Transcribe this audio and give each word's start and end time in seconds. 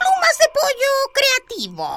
Plumas 0.00 0.36
de 0.40 0.48
pollo 0.56 0.92
creativo. 1.16 1.88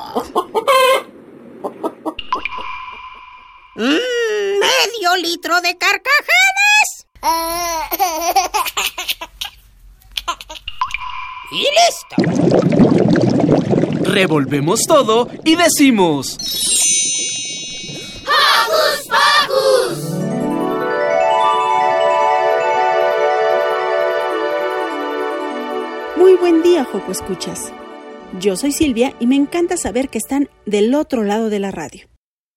Mm, 3.75 4.59
medio 4.59 5.15
litro 5.17 5.61
de 5.61 5.77
carcajadas. 5.77 7.07
Y 11.51 11.67
listo. 11.79 12.15
Revolvemos 14.11 14.81
todo 14.87 15.27
y 15.43 15.55
decimos... 15.55 16.37
¡Hocus 18.27 19.07
Pocus! 19.07 19.97
Muy 26.17 26.33
buen 26.35 26.61
día, 26.63 26.85
Joco 26.85 27.11
Escuchas. 27.11 27.71
Yo 28.39 28.55
soy 28.55 28.71
Silvia 28.71 29.15
y 29.19 29.27
me 29.27 29.35
encanta 29.35 29.77
saber 29.77 30.09
que 30.09 30.17
están 30.17 30.49
del 30.65 30.95
otro 30.95 31.23
lado 31.23 31.51
de 31.51 31.59
la 31.59 31.69
radio. 31.69 32.07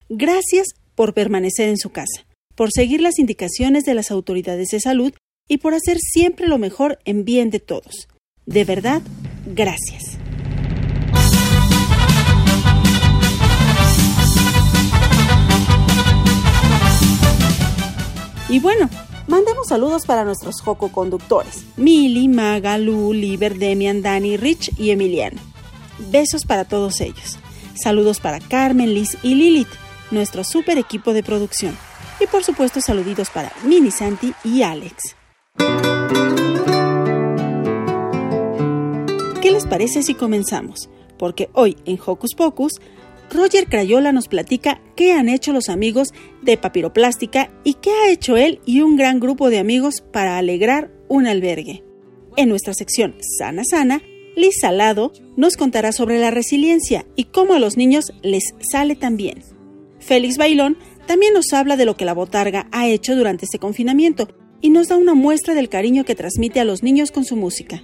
Gracias 0.08 0.68
por 0.94 1.12
permanecer 1.12 1.68
en 1.68 1.76
su 1.76 1.90
casa, 1.90 2.26
por 2.54 2.70
seguir 2.72 3.02
las 3.02 3.18
indicaciones 3.18 3.84
de 3.84 3.92
las 3.92 4.10
autoridades 4.10 4.68
de 4.68 4.80
salud 4.80 5.12
y 5.46 5.58
por 5.58 5.74
hacer 5.74 5.98
siempre 5.98 6.48
lo 6.48 6.56
mejor 6.56 6.98
en 7.04 7.26
bien 7.26 7.50
de 7.50 7.60
todos. 7.60 8.08
De 8.46 8.64
verdad, 8.64 9.02
gracias. 9.44 10.16
Y 18.48 18.60
bueno, 18.60 18.88
mandemos 19.26 19.68
saludos 19.68 20.06
para 20.06 20.24
nuestros 20.24 20.62
Joco 20.62 20.90
conductores: 20.90 21.66
Mili, 21.76 22.28
Maga, 22.28 22.78
Lu, 22.78 23.12
Liber, 23.12 23.58
Demian, 23.58 24.00
Dani, 24.00 24.38
Rich 24.38 24.72
y 24.78 24.90
Emiliano. 24.90 25.55
Besos 25.98 26.44
para 26.44 26.64
todos 26.64 27.00
ellos. 27.00 27.38
Saludos 27.74 28.20
para 28.20 28.40
Carmen, 28.40 28.94
Liz 28.94 29.18
y 29.22 29.34
Lilith 29.34 29.68
nuestro 30.10 30.44
super 30.44 30.78
equipo 30.78 31.12
de 31.12 31.22
producción. 31.22 31.76
Y 32.20 32.26
por 32.26 32.44
supuesto 32.44 32.80
saluditos 32.80 33.30
para 33.30 33.52
Mini 33.64 33.90
Santi 33.90 34.32
y 34.44 34.62
Alex. 34.62 35.16
¿Qué 39.40 39.50
les 39.50 39.66
parece 39.66 40.02
si 40.02 40.14
comenzamos? 40.14 40.88
Porque 41.18 41.50
hoy 41.52 41.76
en 41.84 41.98
Hocus 42.04 42.34
Pocus, 42.34 42.80
Roger 43.30 43.66
Crayola 43.68 44.12
nos 44.12 44.28
platica 44.28 44.80
qué 44.96 45.12
han 45.12 45.28
hecho 45.28 45.52
los 45.52 45.68
amigos 45.68 46.12
de 46.42 46.56
Papiroplástica 46.56 47.50
y 47.64 47.74
qué 47.74 47.90
ha 47.90 48.10
hecho 48.10 48.36
él 48.36 48.60
y 48.66 48.80
un 48.80 48.96
gran 48.96 49.20
grupo 49.20 49.50
de 49.50 49.58
amigos 49.58 50.02
para 50.12 50.38
alegrar 50.38 50.90
un 51.08 51.26
albergue. 51.26 51.84
En 52.36 52.48
nuestra 52.48 52.74
sección 52.74 53.16
Sana 53.38 53.62
Sana, 53.64 54.02
Liz 54.36 54.56
Salado 54.60 55.12
nos 55.36 55.56
contará 55.56 55.92
sobre 55.92 56.20
la 56.20 56.30
resiliencia 56.30 57.06
y 57.16 57.24
cómo 57.24 57.54
a 57.54 57.58
los 57.58 57.78
niños 57.78 58.12
les 58.22 58.44
sale 58.70 58.94
tan 58.94 59.16
bien. 59.16 59.42
Félix 59.98 60.36
Bailón 60.36 60.76
también 61.06 61.32
nos 61.32 61.54
habla 61.54 61.76
de 61.76 61.86
lo 61.86 61.96
que 61.96 62.04
la 62.04 62.12
botarga 62.12 62.68
ha 62.70 62.86
hecho 62.86 63.16
durante 63.16 63.46
este 63.46 63.58
confinamiento 63.58 64.28
y 64.60 64.68
nos 64.68 64.88
da 64.88 64.98
una 64.98 65.14
muestra 65.14 65.54
del 65.54 65.70
cariño 65.70 66.04
que 66.04 66.14
transmite 66.14 66.60
a 66.60 66.64
los 66.64 66.82
niños 66.82 67.12
con 67.12 67.24
su 67.24 67.34
música. 67.34 67.82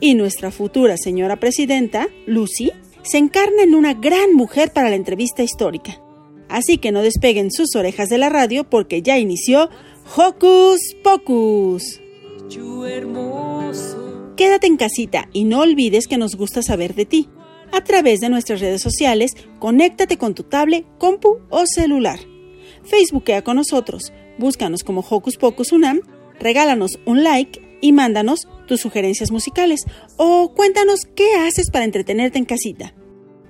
Y 0.00 0.14
nuestra 0.14 0.52
futura 0.52 0.96
señora 0.96 1.40
presidenta, 1.40 2.06
Lucy, 2.26 2.70
se 3.02 3.18
encarna 3.18 3.64
en 3.64 3.74
una 3.74 3.94
gran 3.94 4.34
mujer 4.34 4.72
para 4.72 4.90
la 4.90 4.96
entrevista 4.96 5.42
histórica. 5.42 6.00
Así 6.48 6.78
que 6.78 6.92
no 6.92 7.02
despeguen 7.02 7.50
sus 7.50 7.74
orejas 7.74 8.08
de 8.08 8.18
la 8.18 8.28
radio 8.28 8.62
porque 8.62 9.02
ya 9.02 9.18
inició 9.18 9.68
Hocus 10.16 10.94
Pocus. 11.02 12.00
Quédate 14.38 14.68
en 14.68 14.76
casita 14.76 15.28
y 15.32 15.42
no 15.42 15.62
olvides 15.62 16.06
que 16.06 16.16
nos 16.16 16.36
gusta 16.36 16.62
saber 16.62 16.94
de 16.94 17.04
ti 17.06 17.28
a 17.72 17.82
través 17.82 18.20
de 18.20 18.28
nuestras 18.28 18.60
redes 18.60 18.80
sociales, 18.80 19.32
conéctate 19.58 20.16
con 20.16 20.36
tu 20.36 20.44
tablet, 20.44 20.86
compu 20.96 21.40
o 21.50 21.66
celular. 21.66 22.20
Facebookea 22.84 23.42
con 23.42 23.56
nosotros, 23.56 24.12
búscanos 24.38 24.84
como 24.84 25.00
Hocus 25.00 25.38
Pocus 25.38 25.72
Unam, 25.72 26.02
regálanos 26.38 27.00
un 27.04 27.24
like 27.24 27.60
y 27.80 27.90
mándanos 27.90 28.46
tus 28.68 28.80
sugerencias 28.80 29.32
musicales 29.32 29.80
o 30.16 30.54
cuéntanos 30.54 31.00
qué 31.16 31.34
haces 31.34 31.68
para 31.72 31.84
entretenerte 31.84 32.38
en 32.38 32.44
casita. 32.44 32.94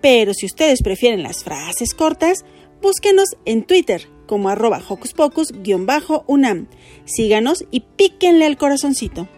Pero 0.00 0.32
si 0.32 0.46
ustedes 0.46 0.80
prefieren 0.82 1.22
las 1.22 1.44
frases 1.44 1.92
cortas, 1.92 2.46
búsquenos 2.80 3.36
en 3.44 3.64
Twitter 3.64 4.08
como 4.26 4.48
arroba 4.48 4.82
Hocus 4.88 5.12
Pocus-Unam. 5.12 6.68
Síganos 7.04 7.66
y 7.70 7.80
píquenle 7.80 8.46
al 8.46 8.56
corazoncito. 8.56 9.28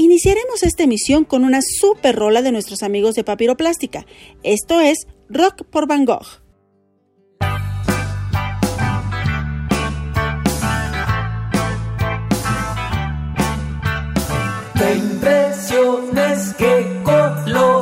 Iniciaremos 0.00 0.62
esta 0.62 0.84
emisión 0.84 1.26
con 1.26 1.44
una 1.44 1.60
super 1.60 2.16
rola 2.16 2.40
de 2.40 2.52
nuestros 2.52 2.82
amigos 2.82 3.16
de 3.16 3.22
Papiroplástica. 3.22 4.06
Esto 4.42 4.80
es 4.80 5.06
Rock 5.28 5.64
por 5.64 5.86
Van 5.86 6.06
Gogh. 6.06 6.40
¡Qué 14.74 14.94
impresiones, 14.94 16.54
qué 16.56 17.02
colores 17.04 17.79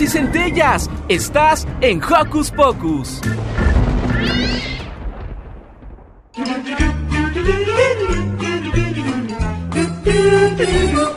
y 0.00 0.06
centellas. 0.06 0.88
Estás 1.08 1.66
en 1.80 2.02
Hocus 2.02 2.50
Pocus. 2.50 3.20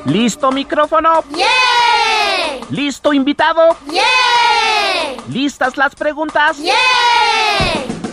¿Listo 0.06 0.52
micrófono? 0.52 1.24
¡Yeah! 1.36 1.46
¿Listo 2.70 3.14
invitado? 3.14 3.76
¡Yeah! 3.92 4.02
¿Listas 5.30 5.78
las 5.78 5.96
preguntas? 5.96 6.58
¡Yeah! 6.58 6.74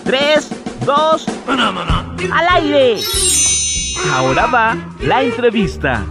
Tres, 0.05 0.49
dos, 0.85 1.27
al 1.47 2.49
aire. 2.49 3.01
Ahora 4.13 4.47
va 4.47 4.77
la 5.01 5.23
entrevista. 5.23 6.05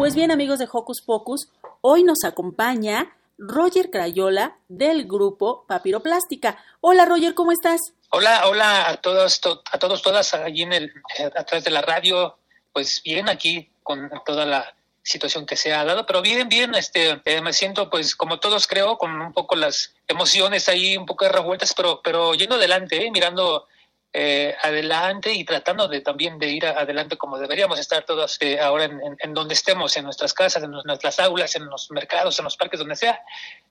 Pues 0.00 0.14
bien, 0.14 0.30
amigos 0.30 0.58
de 0.58 0.66
Hocus 0.72 1.02
Pocus, 1.02 1.50
hoy 1.82 2.04
nos 2.04 2.24
acompaña 2.24 3.14
Roger 3.36 3.90
Crayola 3.90 4.56
del 4.66 5.06
grupo 5.06 5.66
Papiroplástica. 5.68 6.56
Hola 6.80 7.04
Roger, 7.04 7.34
¿cómo 7.34 7.52
estás? 7.52 7.92
Hola, 8.10 8.48
hola 8.48 8.88
a 8.88 8.96
todos, 8.96 9.42
to- 9.42 9.62
a 9.70 9.78
todos, 9.78 10.00
todas 10.00 10.32
allí 10.32 10.62
en 10.62 10.72
el, 10.72 10.84
eh, 11.18 11.30
a 11.36 11.44
través 11.44 11.64
de 11.64 11.70
la 11.70 11.82
radio. 11.82 12.38
Pues 12.72 13.02
bien 13.04 13.28
aquí 13.28 13.68
con 13.82 14.10
toda 14.24 14.46
la 14.46 14.74
situación 15.02 15.44
que 15.44 15.56
se 15.56 15.74
ha 15.74 15.84
dado, 15.84 16.06
pero 16.06 16.22
bien, 16.22 16.48
bien, 16.48 16.74
este, 16.74 17.20
eh, 17.22 17.42
me 17.42 17.52
siento 17.52 17.90
pues 17.90 18.16
como 18.16 18.40
todos 18.40 18.66
creo, 18.66 18.96
con 18.96 19.20
un 19.20 19.34
poco 19.34 19.54
las 19.54 19.92
emociones 20.08 20.66
ahí 20.70 20.96
un 20.96 21.04
poco 21.04 21.28
revueltas, 21.28 21.74
pero, 21.76 22.00
pero 22.02 22.32
yendo 22.32 22.54
adelante, 22.54 23.04
eh, 23.04 23.10
mirando 23.10 23.66
eh, 24.12 24.54
adelante 24.62 25.32
y 25.32 25.44
tratando 25.44 25.86
de 25.86 26.00
también 26.00 26.38
de 26.38 26.48
ir 26.50 26.66
adelante 26.66 27.16
como 27.16 27.38
deberíamos 27.38 27.78
estar 27.78 28.04
todos 28.04 28.36
eh, 28.40 28.58
ahora 28.58 28.84
en, 28.86 29.00
en- 29.02 29.16
en 29.20 29.34
donde 29.34 29.54
estemos, 29.54 29.96
en 29.96 30.04
nuestras 30.04 30.34
casas, 30.34 30.62
en 30.64 30.72
nuestras 30.84 31.20
aulas, 31.20 31.54
en 31.54 31.66
los 31.66 31.90
mercados, 31.92 32.38
en 32.38 32.44
los 32.44 32.56
parques, 32.56 32.80
donde 32.80 32.96
sea, 32.96 33.20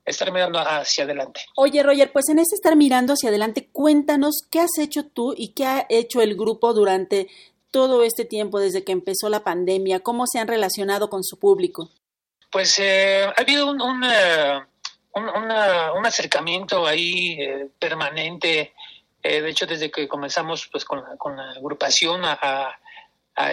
estar 0.06 0.31
mirando 0.31 0.59
hacia 0.59 1.03
adelante. 1.03 1.41
Oye 1.57 1.83
Roger, 1.83 2.12
pues 2.13 2.30
en 2.30 2.39
este 2.39 2.56
estar 2.56 2.75
mirando 2.77 3.13
hacia 3.13 3.30
adelante, 3.30 3.68
cuéntanos 3.71 4.44
qué 4.50 4.62
has 4.62 4.77
hecho 4.80 5.03
tú 5.06 5.33
y 5.36 5.50
qué 5.50 5.65
ha 5.65 5.86
hecho 5.89 6.21
el 6.21 6.36
grupo 6.36 6.74
durante 6.74 7.27
todo 7.71 8.03
este 8.03 8.24
tiempo 8.25 8.59
desde 8.59 8.83
que 8.83 8.94
empezó 8.94 9.30
la 9.30 9.44
pandemia, 9.44 10.00
cómo 10.00 10.25
se 10.25 10.39
han 10.39 10.47
relacionado 10.47 11.09
con 11.09 11.24
su 11.24 11.38
público. 11.38 11.89
Pues 12.51 12.80
eh, 12.80 13.25
ha 13.25 13.41
habido 13.41 13.69
un, 13.69 13.80
un, 13.81 14.03
eh, 14.06 14.59
un, 15.13 15.30
una- 15.30 15.91
un 15.94 16.06
acercamiento 16.06 16.88
ahí 16.88 17.33
eh, 17.39 17.68
permanente. 17.77 18.74
Eh, 19.24 19.42
de 19.42 19.50
hecho, 19.50 19.66
desde 19.66 19.92
que 19.92 20.07
comenzamos 20.07 20.68
pues 20.71 20.86
con 20.86 21.01
la, 21.04 21.18
con 21.18 21.36
la 21.38 21.51
agrupación 21.51 22.24
a, 22.25 22.33
a- 22.42 22.80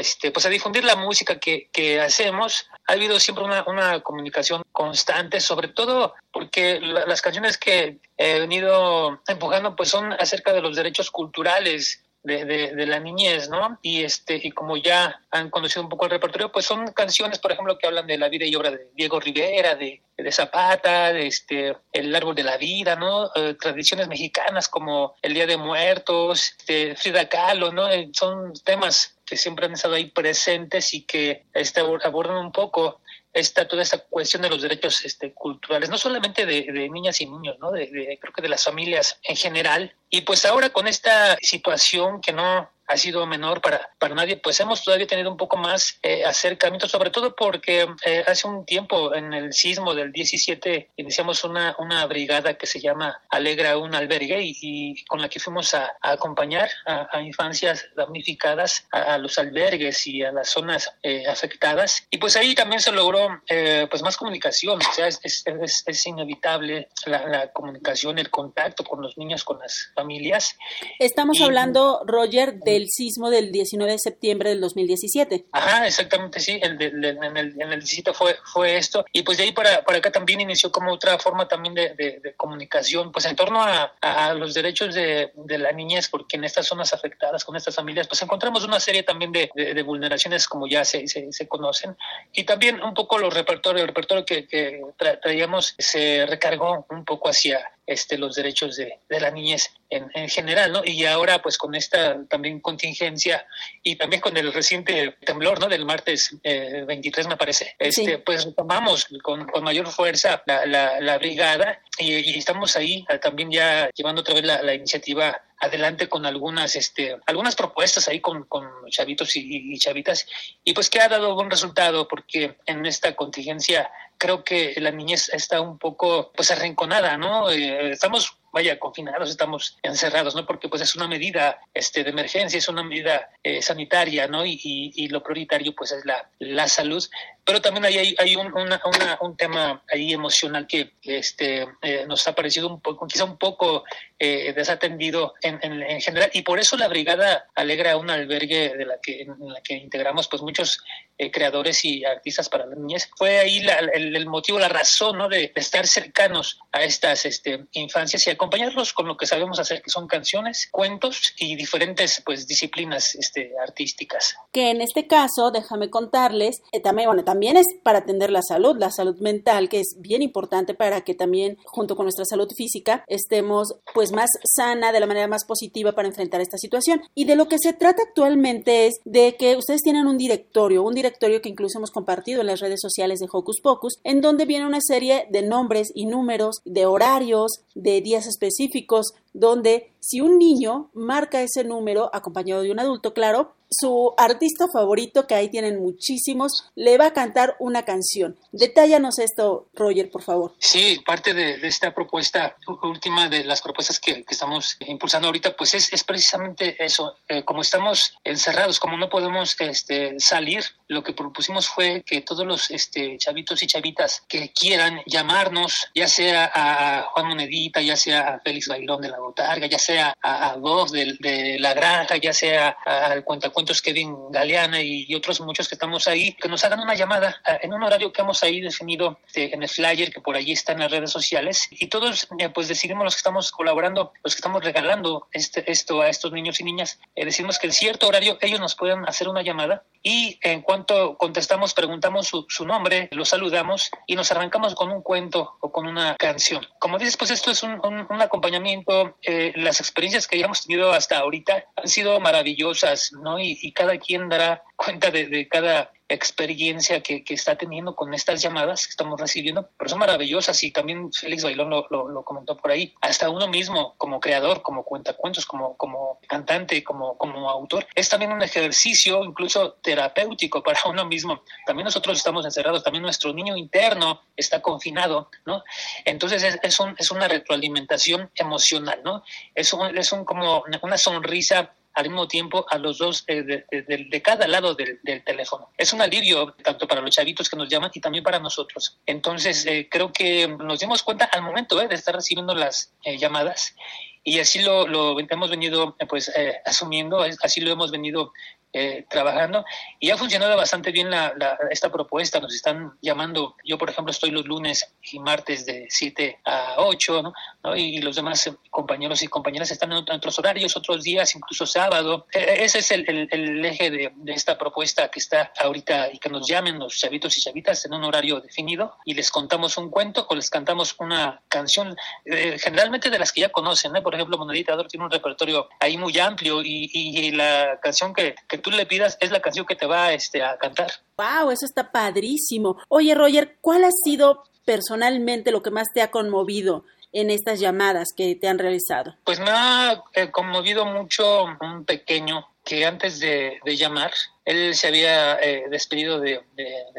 este, 0.01 0.33
pues 0.33 0.45
a 0.45 0.49
difundir 0.49 0.83
la 0.85 0.97
música 0.97 1.39
que, 1.39 1.69
que 1.73 2.01
hacemos, 2.01 2.69
ha 2.89 2.95
habido 2.95 3.21
siempre 3.21 3.45
una, 3.45 3.63
una 3.69 4.01
comunicación 4.01 4.63
constante, 4.73 5.41
sobre 5.41 5.69
todo 5.69 6.15
porque 6.33 6.81
la- 6.81 7.07
las 7.07 7.23
canciones 7.23 7.57
que 7.57 7.99
he 8.17 8.41
venido 8.41 9.23
empujando 9.29 9.77
pues 9.77 9.89
son 9.91 10.13
acerca 10.15 10.53
de 10.53 10.61
los 10.61 10.75
derechos 10.75 11.11
culturales 11.13 12.03
de, 12.27 12.45
de, 12.45 12.75
de 12.75 12.87
la 12.87 12.99
niñez, 12.99 13.49
¿no? 13.49 13.79
Y 13.83 14.03
este 14.03 14.41
y 14.43 14.51
como 14.51 14.77
ya 14.77 15.21
han 15.31 15.49
conocido 15.49 15.83
un 15.83 15.89
poco 15.89 16.07
el 16.07 16.11
repertorio, 16.11 16.51
pues 16.51 16.67
son 16.67 16.93
canciones, 16.93 17.39
por 17.39 17.53
ejemplo, 17.53 17.79
que 17.79 17.87
hablan 17.87 18.07
de 18.07 18.19
la 18.19 18.29
vida 18.29 18.45
y 18.45 18.55
obra 18.57 18.73
de 18.73 18.89
Diego 18.95 19.21
Rivera, 19.21 19.77
de, 19.77 20.03
de 20.17 20.33
Zapata, 20.33 21.13
de 21.13 21.29
este 21.29 21.77
el 21.93 22.15
árbol 22.15 22.35
de 22.35 22.43
la 22.43 22.57
vida, 22.57 22.97
¿no? 22.97 23.31
Eh, 23.37 23.55
tradiciones 23.61 24.09
mexicanas 24.09 24.69
como 24.69 25.15
el 25.23 25.35
Día 25.35 25.47
de 25.47 25.57
Muertos, 25.57 26.55
este, 26.59 26.97
Frida 26.97 27.29
Kahlo, 27.29 27.71
¿no? 27.73 27.89
Eh, 27.89 28.11
son 28.13 28.53
temas 28.65 29.17
que 29.25 29.37
siempre 29.37 29.67
han 29.67 29.73
estado 29.73 29.95
ahí 29.95 30.07
presentes 30.07 30.95
y 30.95 31.03
que 31.03 31.45
este, 31.55 31.81
abordan 31.81 32.37
un 32.37 32.53
poco 32.53 33.01
esta 33.37 33.69
toda 33.69 33.83
esta 33.83 33.99
cuestión 33.99 34.43
de 34.43 34.49
los 34.49 34.63
derechos 34.63 35.05
este, 35.05 35.33
culturales, 35.35 35.91
no 35.91 35.99
solamente 35.99 36.47
de, 36.47 36.63
de 36.73 36.89
niñas 36.89 37.21
y 37.21 37.27
niños, 37.27 37.57
¿no? 37.61 37.71
De, 37.71 38.19
creo 38.21 38.33
que 38.33 38.43
de 38.43 38.49
las 38.49 38.65
familias 38.65 39.21
en 39.23 39.37
general. 39.37 39.95
Y 40.09 40.23
pues 40.23 40.47
ahora 40.47 40.71
con 40.71 40.89
esta 40.89 41.37
situación 41.43 42.21
que 42.23 42.33
no 42.33 42.71
ha 42.89 42.97
sido 42.97 43.27
menor 43.27 43.61
para, 43.61 43.91
para 43.99 44.15
nadie, 44.15 44.37
pues 44.37 44.59
hemos 44.61 44.83
todavía 44.85 45.07
tenido 45.07 45.31
un 45.31 45.37
poco 45.37 45.57
más 45.57 45.99
eh, 46.03 46.25
acercamiento, 46.25 46.89
sobre 46.89 47.11
todo 47.11 47.35
porque 47.35 47.87
eh, 48.05 48.25
hace 48.27 48.47
un 48.47 48.65
tiempo 48.65 49.15
en 49.15 49.33
el 49.33 49.53
sismo 49.53 49.95
del 49.95 50.13
17 50.13 50.91
iniciamos 50.97 51.45
una, 51.45 51.75
una 51.79 52.05
brigada 52.07 52.55
que 52.55 52.67
se 52.67 52.81
llama 52.81 53.21
Alegra 53.31 53.77
un 53.79 53.95
albergue 53.95 54.41
y, 54.43 54.57
y 54.61 55.05
con 55.07 55.21
la 55.21 55.29
que 55.29 55.41
fuimos 55.41 55.75
a, 55.75 55.93
a 56.01 56.13
acompañar 56.13 56.69
a, 56.87 57.09
a 57.13 57.21
infancias 57.23 57.87
damnificadas 57.97 58.87
a, 58.93 59.15
a 59.15 59.19
los 59.19 59.39
albergues 59.39 60.07
y 60.07 60.23
a 60.23 60.33
las 60.33 60.49
zonas 60.51 60.93
eh, 61.03 61.25
afectadas. 61.29 62.07
Y 62.11 62.19
pues 62.19 62.37
ahí 62.37 62.55
también 62.55 62.81
se 62.81 62.93
logró 62.93 63.41
eh, 63.49 63.87
pues 63.91 64.03
más 64.03 64.17
comunicación, 64.17 64.79
o 64.81 64.93
sea, 64.93 65.09
es, 65.09 65.21
es, 65.23 65.45
es- 65.47 65.83
es 65.87 66.07
inevitable 66.07 66.89
la, 67.07 67.27
la 67.27 67.53
comunicación, 67.53 68.19
el 68.19 68.31
contacto 68.31 68.85
con 68.85 69.01
los 69.03 69.17
niños, 69.19 69.45
con 69.45 69.59
las 69.59 69.91
familias. 69.95 70.57
Estamos 70.99 71.39
Y- 71.39 71.43
hablando, 71.43 72.03
Roger, 72.07 72.55
del 72.79 72.91
sismo 72.91 73.31
del 73.31 73.53
19 73.53 73.93
de 73.93 73.99
septiembre 73.99 74.51
del 74.51 74.61
2017. 74.61 75.47
Ajá, 75.53 75.87
exactamente, 75.87 76.41
sí, 76.41 76.59
el, 76.63 76.77
de- 76.79 76.91
de- 76.91 77.09
en, 77.11 77.37
el, 77.37 77.61
en 77.61 77.73
el 77.73 77.81
distrito 77.81 78.13
fue, 78.15 78.37
fue 78.45 78.77
esto. 78.77 79.05
Y 79.13 79.23
pues 79.23 79.39
de 79.39 79.45
ahí 79.45 79.53
para, 79.53 79.83
para 79.85 79.99
acá 79.99 80.11
también 80.13 80.41
inició 80.41 80.71
como 80.71 80.93
otra 80.93 81.19
forma 81.19 81.49
también 81.49 81.75
de, 81.75 81.95
de- 81.95 82.21
de 82.21 82.35
comunicación, 82.35 83.13
pues 83.13 83.25
en 83.27 83.37
torno 83.37 83.63
a, 83.63 83.95
a 84.01 84.35
los 84.35 84.55
derechos 84.55 84.95
de, 84.95 85.31
la 85.59 85.73
niñez, 85.73 86.09
porque 86.09 86.37
en 86.37 86.45
estas 86.45 86.67
zonas 86.67 86.93
afectadas, 86.93 87.45
con 87.45 87.57
estas 87.57 87.75
familias, 87.75 88.07
pues 88.09 88.21
encontramos 88.23 88.65
una 88.65 88.81
serie 88.81 89.03
también 89.03 89.33
de 89.33 89.51
vulneraciones 89.85 90.47
como 90.49 90.67
ya 90.67 90.85
se, 90.85 91.07
se, 91.09 91.33
se 91.33 91.49
conocen. 91.49 91.97
Y 92.33 92.45
también 92.45 92.83
un 92.83 92.95
poco 92.95 93.19
los 93.19 93.33
repertorios, 93.33 93.83
el 93.83 93.89
repertorio 93.89 94.25
que, 94.25 94.47
que 94.47 94.83
tra- 94.99 95.21
traíamos 95.21 95.75
se 95.79 96.27
recargó 96.27 96.87
un 96.91 97.05
poco 97.05 97.29
hacia 97.29 97.61
este, 97.87 98.19
los 98.19 98.35
derechos 98.35 98.77
de, 98.77 98.99
de 99.09 99.21
la 99.21 99.31
niñez 99.31 99.71
en, 99.91 100.11
en 100.15 100.29
general, 100.29 100.73
¿no? 100.73 100.83
Y 100.85 101.05
ahora, 101.07 101.41
pues 101.41 101.57
con 101.57 101.75
esta 101.75 102.25
también 102.29 102.61
contingencia 102.61 103.47
y 103.83 103.97
también 103.97 104.21
con 104.21 104.37
el 104.37 104.53
reciente 104.53 105.17
temblor, 105.25 105.61
¿no? 105.61 105.69
Del 105.69 105.85
martes 105.85 106.37
eh, 106.43 106.85
23, 106.87 107.29
me 107.29 107.37
parece, 107.37 107.75
este, 107.79 108.05
Sí. 108.05 108.23
pues 108.25 108.45
retomamos 108.45 109.07
con, 109.23 109.47
con 109.47 109.63
mayor 109.65 109.87
fuerza 109.89 110.43
la, 110.47 110.67
la, 110.67 111.01
la 111.01 111.19
brigada 111.19 111.81
y, 111.99 112.15
y 112.15 112.39
estamos 112.39 112.77
ahí 112.77 113.05
eh, 113.09 113.19
también 113.19 113.51
ya 113.51 113.89
llevando 113.95 114.21
otra 114.23 114.35
vez 114.35 114.45
la, 114.45 114.63
la 114.63 114.75
iniciativa 114.75 115.41
adelante 115.59 116.07
con 116.09 116.27
algunas 116.27 116.77
este 116.77 117.17
algunas 117.25 117.57
propuestas 117.57 118.09
ahí 118.09 118.21
con, 118.21 118.45
con 118.45 118.69
chavitos 118.91 119.35
y, 119.37 119.73
y 119.73 119.79
chavitas 119.79 120.27
y 120.63 120.75
pues 120.75 120.91
que 120.91 121.01
ha 121.01 121.09
dado 121.09 121.35
buen 121.35 121.51
resultado 121.51 122.07
porque 122.07 122.57
en 122.67 122.85
esta 122.85 123.17
contingencia 123.17 123.91
creo 124.19 124.45
que 124.45 124.75
la 124.81 124.91
niñez 124.91 125.29
está 125.31 125.61
un 125.61 125.79
poco 125.79 126.33
pues 126.35 126.51
arrinconada 126.51 127.17
no 127.17 127.51
Eh, 127.51 127.91
estamos 127.91 128.37
vaya 128.53 128.79
confinados 128.79 129.31
estamos 129.31 129.79
encerrados 129.83 130.35
no 130.35 130.47
porque 130.47 130.69
pues 130.69 130.83
es 130.83 130.97
una 130.97 131.09
medida 131.09 131.61
este 131.75 132.05
de 132.05 132.11
emergencia 132.11 132.59
es 132.59 132.69
una 132.69 132.83
medida 132.83 133.29
eh, 133.43 133.61
sanitaria 133.61 134.27
no 134.29 134.45
y, 134.47 134.53
y, 134.63 134.93
y 134.95 135.09
lo 135.09 135.23
prioritario 135.23 135.75
pues 135.75 135.93
es 135.93 136.05
la, 136.05 136.29
la 136.39 136.67
salud 136.67 137.05
pero 137.47 137.61
también 137.63 137.85
hay, 137.87 138.15
hay, 138.19 138.37
un, 138.37 138.49
una- 138.53 138.81
una- 138.85 139.19
un 139.23 139.37
tema 139.37 139.83
ahí 139.91 140.13
emocional 140.13 140.67
que 140.67 140.93
este 141.03 141.67
eh, 141.81 142.05
nos 142.07 142.27
ha 142.29 142.35
parecido 142.35 142.67
un 142.69 142.81
poco 142.81 143.07
quizá 143.07 143.25
un 143.25 143.39
poco 143.39 143.85
eh, 144.19 144.53
desatendido 144.55 145.35
en, 145.43 145.59
en, 145.63 145.83
en 145.83 146.01
general. 146.01 146.31
Y 146.35 146.43
por 146.43 146.59
eso 146.59 146.77
la 146.77 146.89
brigada 146.89 147.47
alegra 147.55 147.97
un 147.97 148.11
albergue 148.11 148.75
de 148.77 148.85
la 148.85 148.99
que 149.01 149.23
en 149.23 149.37
la 149.53 149.61
que 149.63 149.75
integramos 149.75 150.27
pues 150.29 150.43
muchos 150.43 150.83
eh, 151.19 151.31
creadores 151.31 151.85
y 151.85 152.05
artistas 152.05 152.49
para 152.49 152.67
la 152.67 152.75
niñez. 152.75 153.09
Fue 153.17 153.39
ahí 153.39 153.61
la- 153.61 153.79
el, 153.79 154.17
el 154.17 154.27
motivo 154.27 154.59
la 154.59 154.69
razón 154.69 155.17
no 155.19 155.29
de, 155.29 155.39
de 155.55 155.61
estar 155.61 155.87
cercanos 155.87 156.59
a 156.73 156.83
estas 156.83 157.25
este, 157.27 157.67
infancias 157.73 158.27
y 158.27 158.31
acompañarlos 158.31 158.93
con 158.93 159.07
lo 159.07 159.17
que 159.17 159.27
sabemos 159.27 159.59
hacer 159.61 159.83
que 159.83 159.91
son 159.91 160.07
canciones 160.09 160.69
cuentos 160.73 161.33
y 161.39 161.55
diferentes 161.55 162.23
pues 162.25 162.47
disciplinas 162.49 163.15
este, 163.15 163.53
artísticas. 163.63 164.35
Que 164.53 164.71
en 164.71 164.81
este 164.81 165.07
caso, 165.07 165.51
déjame 165.53 165.91
contarles, 165.91 166.61
eh, 166.73 166.81
también, 166.81 167.09
bueno, 167.09 167.23
también 167.23 167.36
es 167.43 167.67
para 167.83 168.01
atender 168.01 168.31
la 168.31 168.43
salud, 168.43 168.77
la 168.79 168.91
salud 168.91 169.17
mental, 169.21 169.69
que 169.69 169.81
es 169.81 169.97
bien 169.99 170.23
importante 170.23 170.75
para 170.75 171.03
que 171.03 171.15
también, 171.15 171.59
junto 171.65 171.97
con 171.97 172.05
nuestra 172.05 172.25
salud 172.25 172.49
física, 172.57 173.05
estemos 173.07 173.75
pues 173.95 174.13
más 174.13 174.31
sana, 174.45 174.93
de 174.93 175.01
la 175.01 175.07
manera 175.07 175.29
más 175.29 175.45
positiva 175.45 175.93
para 175.93 176.09
enfrentar 176.09 176.41
esta 176.41 176.59
situación. 176.59 177.03
Y 177.15 177.25
de 177.25 177.37
lo 177.37 177.49
que 177.49 177.59
se 177.59 177.73
trata 177.73 178.03
actualmente 178.03 178.87
es 178.87 178.95
de 179.05 179.37
que 179.37 179.57
ustedes 179.57 179.83
tienen 179.83 180.07
un 180.07 180.19
directorio, 180.19 180.83
un 180.83 180.95
directorio 180.95 181.41
que 181.41 181.49
incluso 181.49 181.79
hemos 181.79 181.91
compartido 181.91 182.41
en 182.41 182.47
las 182.47 182.61
redes 182.61 182.81
sociales 182.81 183.21
de 183.21 183.29
Hocus 183.31 183.61
Pocus, 183.61 183.99
en 184.05 184.21
donde 184.21 184.47
viene 184.47 184.67
una 184.67 184.81
serie 184.81 185.27
de 185.31 185.43
nombres 185.43 185.91
y 185.95 186.07
números, 186.07 186.61
de 186.65 186.87
horarios, 186.87 187.61
de 187.75 188.01
días 188.01 188.27
específicos, 188.27 189.13
donde 189.37 189.93
si 190.01 190.21
un 190.21 190.39
niño 190.39 190.91
marca 190.95 191.43
ese 191.43 191.65
número, 191.65 192.11
acompañado 192.15 192.63
de 192.63 192.71
un 192.71 192.81
adulto, 192.81 193.13
claro, 193.13 193.57
su 193.69 194.15
artista 194.17 194.67
favorito, 194.73 195.27
que 195.27 195.35
ahí 195.35 195.49
tienen 195.49 195.81
muchísimos, 195.81 196.71
le 196.77 196.97
va 196.99 197.07
a 197.07 197.13
cantar 197.13 197.57
una 197.59 197.85
canción. 197.85 198.39
Detállanos 198.53 199.19
esto, 199.19 199.69
Roger, 199.75 200.09
por 200.11 200.23
favor. 200.23 200.55
Sí, 200.59 201.01
parte 201.05 201.35
de, 201.35 201.67
esta 201.67 201.93
propuesta, 201.93 202.57
última 202.83 203.29
de 203.29 203.43
las 203.43 203.61
propuestas 203.61 203.99
que, 203.99 204.25
estamos 204.29 204.77
impulsando 204.87 205.27
ahorita, 205.27 205.57
pues 205.57 205.75
es, 205.75 206.05
precisamente 206.05 206.77
eso. 206.85 207.17
Eh, 207.29 207.45
como 207.45 207.63
estamos 207.63 208.15
encerrados, 208.23 208.79
como 208.79 208.97
no 208.97 209.09
podemos 209.09 209.57
este, 209.61 210.15
salir, 210.21 210.65
lo 210.87 211.03
que 211.03 211.13
propusimos 211.13 211.69
fue 211.69 212.05
que 212.07 212.21
todos 212.21 212.47
los 212.47 212.71
este, 212.71 213.19
chavitos 213.19 213.63
y 213.63 213.67
chavitas 213.67 214.23
que 214.29 214.53
quieran 214.53 215.01
llamarnos, 215.07 215.89
ya 215.95 216.07
sea 216.07 216.51
a 216.55 217.03
Juan 217.11 217.29
Monedita, 217.29 217.81
ya 217.81 217.97
sea 217.97 218.35
a 218.35 218.41
Félix 218.41 218.69
Bailón 218.69 219.01
de 219.01 219.09
la 219.09 219.19
Botarga, 219.27 219.67
ya 219.67 219.79
sea 219.79 220.15
a, 220.23 220.51
a 220.51 220.57
de, 220.57 221.57
La 221.59 221.75
Granja, 221.75 222.17
ya 222.17 222.33
sea 222.33 222.77
al 222.85 223.25
Cuentacuentos 223.25 223.83
Kevin 223.83 224.31
Galeana 224.31 224.81
y, 224.81 225.15
otros 225.15 225.41
muchos 225.41 225.69
que 225.69 225.75
estamos 225.75 226.07
ahí, 226.07 226.35
que 226.35 226.49
nos 226.49 226.63
hagan 226.65 226.81
una 226.81 226.95
llamada 226.95 227.41
en 227.63 227.73
un 227.73 227.83
horario 227.83 228.13
que 228.13 228.23
hemos 228.23 228.43
ahí 228.43 228.61
definido 228.61 229.19
este, 229.27 229.55
en 229.55 229.63
el 229.63 229.69
flyer, 229.69 230.13
que 230.13 230.21
por 230.21 230.37
allí 230.37 230.53
está 230.53 230.73
en 230.73 230.81
las 230.81 230.91
redes 230.91 231.11
sociales, 231.11 231.67
y 231.71 231.87
todos 231.87 232.29
eh, 232.39 232.51
pues 232.51 232.69
decidimos 232.69 233.05
los 233.05 233.15
que 233.15 233.21
estamos 233.21 233.51
colaborando, 233.51 234.13
los 234.23 234.35
que 234.35 234.39
estamos 234.39 234.63
regalando 234.63 235.27
este, 235.33 235.71
esto 235.71 236.03
a 236.03 236.09
estos 236.09 236.33
niños 236.33 236.61
y 236.61 236.65
niñas, 236.65 236.99
eh, 237.15 237.25
decimos 237.25 237.59
que 237.59 237.69
en 237.69 237.73
cierto 237.73 238.07
horario 238.07 238.39
ellos 238.41 238.61
nos 238.61 238.75
pueden 238.75 239.09
hacer 239.09 239.29
una 239.29 239.43
llamada 239.43 239.85
y 240.03 240.39
en 240.43 240.63
cuanto 240.63 241.17
contestamos, 241.17 241.75
preguntamos 241.75 242.29
su, 242.29 242.47
su 242.49 242.65
nombre, 242.65 243.09
los 243.11 243.31
saludamos 243.31 243.91
y 244.07 244.15
nos 244.15 244.31
arrancamos 244.31 244.75
con 244.75 244.93
un 244.93 245.03
cuento 245.03 245.57
o 245.61 245.73
con 245.73 245.87
una 245.87 246.15
canción. 246.17 246.65
Como 246.79 246.99
dices, 246.99 247.17
pues 247.17 247.33
esto 247.33 247.51
es 247.51 247.63
un, 247.65 247.81
un, 247.83 248.23
acompañamiento, 248.23 249.16
eh, 249.23 249.53
las 249.57 249.81
experiencias 249.81 250.27
que 250.27 250.37
hayamos 250.37 250.65
tenido 250.65 250.93
hasta 250.93 251.19
ahorita 251.19 251.65
han 251.77 251.89
sido 251.89 252.21
maravillosas, 252.21 253.13
¿no? 253.13 253.39
Y, 253.39 253.59
y 253.61 253.73
cada 253.73 253.99
quien 253.99 254.29
dará 254.29 254.63
cuenta 254.77 255.11
de, 255.11 255.27
de 255.27 255.49
cada 255.49 255.91
experiencia 256.09 257.03
que, 257.03 257.25
que, 257.25 257.35
está 257.35 257.57
teniendo 257.57 257.97
con 257.97 258.15
estas 258.15 258.41
llamadas 258.41 258.87
que 258.87 258.91
estamos 258.91 259.21
recibiendo, 259.21 259.69
pero 259.77 259.91
son 259.91 259.99
maravillosas 259.99 260.63
y 260.63 260.71
también 260.71 261.13
Félix 261.13 261.43
Bailón 261.43 261.71
lo, 261.71 261.87
lo, 261.91 262.25
comentó 262.25 262.57
por 262.57 262.71
ahí, 262.71 262.95
hasta 263.01 263.29
uno 263.29 263.49
mismo 263.49 263.95
como 263.99 264.21
creador, 264.21 264.63
como 264.63 264.85
cuentacuentos, 264.85 265.47
como, 265.47 265.77
como 265.77 266.21
cantante, 266.29 266.85
como, 266.85 267.19
como 267.19 267.51
autor, 267.51 267.87
es 267.95 268.09
también 268.09 268.33
un 268.33 268.43
ejercicio 268.43 269.25
incluso 269.25 269.75
terapéutico 269.83 270.63
para 270.63 270.79
uno 270.87 271.05
mismo. 271.05 271.43
También 271.67 271.85
nosotros 271.85 272.19
estamos 272.19 272.45
encerrados, 272.45 272.85
también 272.85 273.03
nuestro 273.03 273.33
niño 273.33 273.57
interno 273.57 274.23
está 274.37 274.63
confinado, 274.63 275.31
¿no? 275.45 275.63
Entonces 276.05 276.43
es, 276.43 276.59
es, 276.63 276.81
un, 276.81 276.95
es 276.99 277.11
una 277.11 277.29
retroalimentación 277.29 278.31
emocional, 278.35 279.01
¿no? 279.05 279.23
Es, 279.55 279.73
un, 279.73 279.97
es 279.97 280.13
un, 280.13 280.25
como 280.25 280.65
una 280.83 280.99
sonrisa 280.99 281.76
al 281.97 282.11
mismo 282.11 282.29
tiempo 282.29 282.67
a 282.69 282.77
los 282.77 282.99
dos 282.99 283.25
eh, 283.27 283.43
de, 283.43 284.23
cada 284.23 284.47
lado 284.47 284.75
del, 284.75 285.01
teléfono. 285.25 285.71
Es 285.79 285.95
un 285.95 286.03
alivio 286.03 286.53
tanto 286.63 286.87
para 286.87 287.01
los 287.01 287.11
chavitos 287.11 287.49
que 287.49 287.57
nos 287.57 287.69
llaman 287.71 287.91
y 287.95 288.01
también 288.01 288.23
para 288.23 288.39
nosotros. 288.39 288.99
Entonces, 289.07 289.65
eh, 289.65 289.89
creo 289.91 290.13
que 290.13 290.47
nos 290.47 290.79
dimos 290.79 291.03
cuenta 291.03 291.25
al 291.25 291.41
momento 291.41 291.81
eh, 291.81 291.89
de 291.89 291.95
estar 291.95 292.15
recibiendo 292.15 292.55
las 292.55 292.93
llamadas 293.19 293.75
y 294.23 294.41
así 294.41 294.61
lo, 294.61 294.87
lo 294.87 295.19
hemos 295.19 295.51
venido 295.51 295.97
pues 296.09 296.31
asumiendo, 296.65 297.21
así 297.43 297.61
lo 297.61 297.71
hemos 297.71 297.93
venido 297.93 298.33
eh, 298.73 299.07
trabajando 299.09 299.65
y 299.99 300.11
ha 300.11 300.17
funcionado 300.17 300.57
bastante 300.57 300.91
bien 300.93 301.11
la, 301.11 301.33
esta 301.71 301.91
propuesta. 301.91 302.41
Nos 302.41 302.55
están 302.55 302.93
llamando, 303.01 303.57
yo 303.65 303.79
por 303.79 303.91
ejemplo 303.91 304.11
estoy 304.11 304.31
los 304.31 304.47
lunes 304.47 304.95
y 305.03 305.19
martes 305.19 305.65
de 305.67 305.87
7 305.89 306.41
a 306.45 306.75
8, 306.79 307.23
¿no? 307.65 307.77
y 307.77 308.01
los 308.01 308.17
demás 308.17 308.51
compañeros 308.71 309.23
y 309.23 309.29
compañeras 309.29 309.71
están 309.71 309.93
en 309.93 309.99
otros 309.99 310.39
horarios, 310.39 310.77
otros 310.77 311.03
días, 311.03 311.35
incluso 311.35 311.67
sábado. 311.67 312.27
E, 312.33 312.39
e, 312.39 312.65
ese 312.65 312.81
es 312.81 312.91
el, 312.91 313.29
el, 313.31 313.65
eje 313.65 313.91
de, 313.91 314.13
de, 314.15 314.33
esta 314.33 314.59
propuesta 314.59 315.09
que 315.09 315.21
está 315.21 315.53
ahorita 315.59 316.13
y 316.13 316.19
que 316.19 316.29
nos 316.29 316.47
llamen 316.47 316.79
los 316.79 316.99
chavitos 316.99 317.37
y 317.39 317.41
chavitas 317.41 317.85
en 317.87 317.95
un 317.95 318.05
horario 318.05 318.41
definido 318.41 318.97
y 319.05 319.15
les 319.15 319.31
contamos 319.31 319.77
un 319.77 319.91
cuento 319.91 320.27
o 320.29 320.35
les 320.35 320.51
cantamos 320.51 320.95
una 320.99 321.41
canción, 321.49 321.97
eh, 322.25 322.59
generalmente 322.59 323.11
de 323.11 323.19
las 323.19 323.33
que 323.33 323.43
ya 323.43 323.49
conocen. 323.49 323.93
Por 324.03 324.15
ejemplo, 324.15 324.39
Monedita 324.39 324.77
tiene 324.87 325.05
un 325.05 325.11
repertorio 325.11 325.69
ahí 325.81 325.97
muy 325.97 326.19
amplio 326.19 326.63
y, 326.63 326.91
y, 326.93 327.31
la 327.33 327.79
canción 327.83 328.15
que, 328.15 328.35
que 328.49 328.56
tú 328.59 328.71
le 328.71 328.87
pidas 328.87 329.17
es 329.21 329.31
la 329.31 329.41
canción 329.41 329.67
que 329.67 329.77
te 329.77 329.87
va 329.87 330.13
este, 330.13 330.43
a 330.43 330.57
cantar. 330.59 330.91
Wow, 331.17 331.51
eso 331.51 331.67
está 331.67 331.91
padrísimo. 331.91 332.79
Oye, 332.89 333.15
Roger, 333.15 333.57
¿cuál 333.61 333.85
ha 333.85 333.91
sido 334.05 334.45
personalmente 334.65 335.53
lo 335.53 335.63
que 335.63 335.71
más 335.71 335.89
te 335.93 336.03
ha 336.03 336.11
conmovido 336.11 336.85
en 337.13 337.31
estas 337.31 337.61
llamadas 337.61 338.09
que 338.17 338.35
te 338.35 338.49
han 338.49 338.59
realizado? 338.59 339.15
Pues 339.25 339.39
me 339.41 339.51
ha 339.51 340.03
eh, 340.13 340.31
conmovido 340.31 340.85
mucho 340.85 341.45
un 341.61 341.85
pequeño 341.85 342.47
que 342.67 342.85
antes 342.85 343.21
de, 343.21 343.61
llamar, 343.65 344.13
él 344.45 344.75
se 344.75 344.89
había 344.89 345.37
eh, 345.37 345.67
despedido 345.71 346.19
de, 346.19 346.43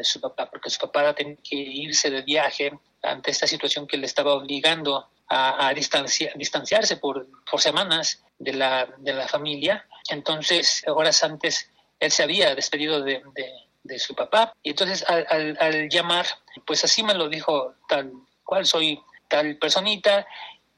su 0.02 0.18
papá, 0.18 0.48
porque 0.50 0.70
su 0.70 0.78
papá 0.80 1.14
tenía 1.14 1.36
que 1.36 1.56
irse 1.56 2.10
de 2.10 2.22
viaje 2.22 2.72
ante 3.02 3.30
esta 3.30 3.46
situación 3.46 3.86
que 3.86 3.98
le 3.98 4.06
estaba 4.06 4.32
obligando 4.32 5.06
a, 5.28 5.72
distanciarse 5.74 6.96
por, 6.96 7.26
semanas 7.58 8.22
de 8.38 8.54
la, 8.54 8.88
de 8.98 9.12
la 9.12 9.28
familia. 9.28 9.86
Entonces, 10.08 10.82
horas 10.86 11.22
antes, 11.22 11.70
él 12.00 12.10
se 12.10 12.22
había 12.22 12.54
despedido 12.54 13.02
de, 13.02 13.22
de, 13.82 13.98
su 13.98 14.14
papá 14.14 14.52
y 14.62 14.70
entonces 14.70 15.02
al, 15.08 15.56
al, 15.60 15.88
llamar, 15.88 16.26
pues 16.66 16.84
así 16.84 17.02
me 17.02 17.14
lo 17.14 17.28
dijo 17.28 17.74
tal 17.88 18.12
cual, 18.44 18.66
soy 18.66 19.00
tal 19.28 19.56
personita 19.56 20.26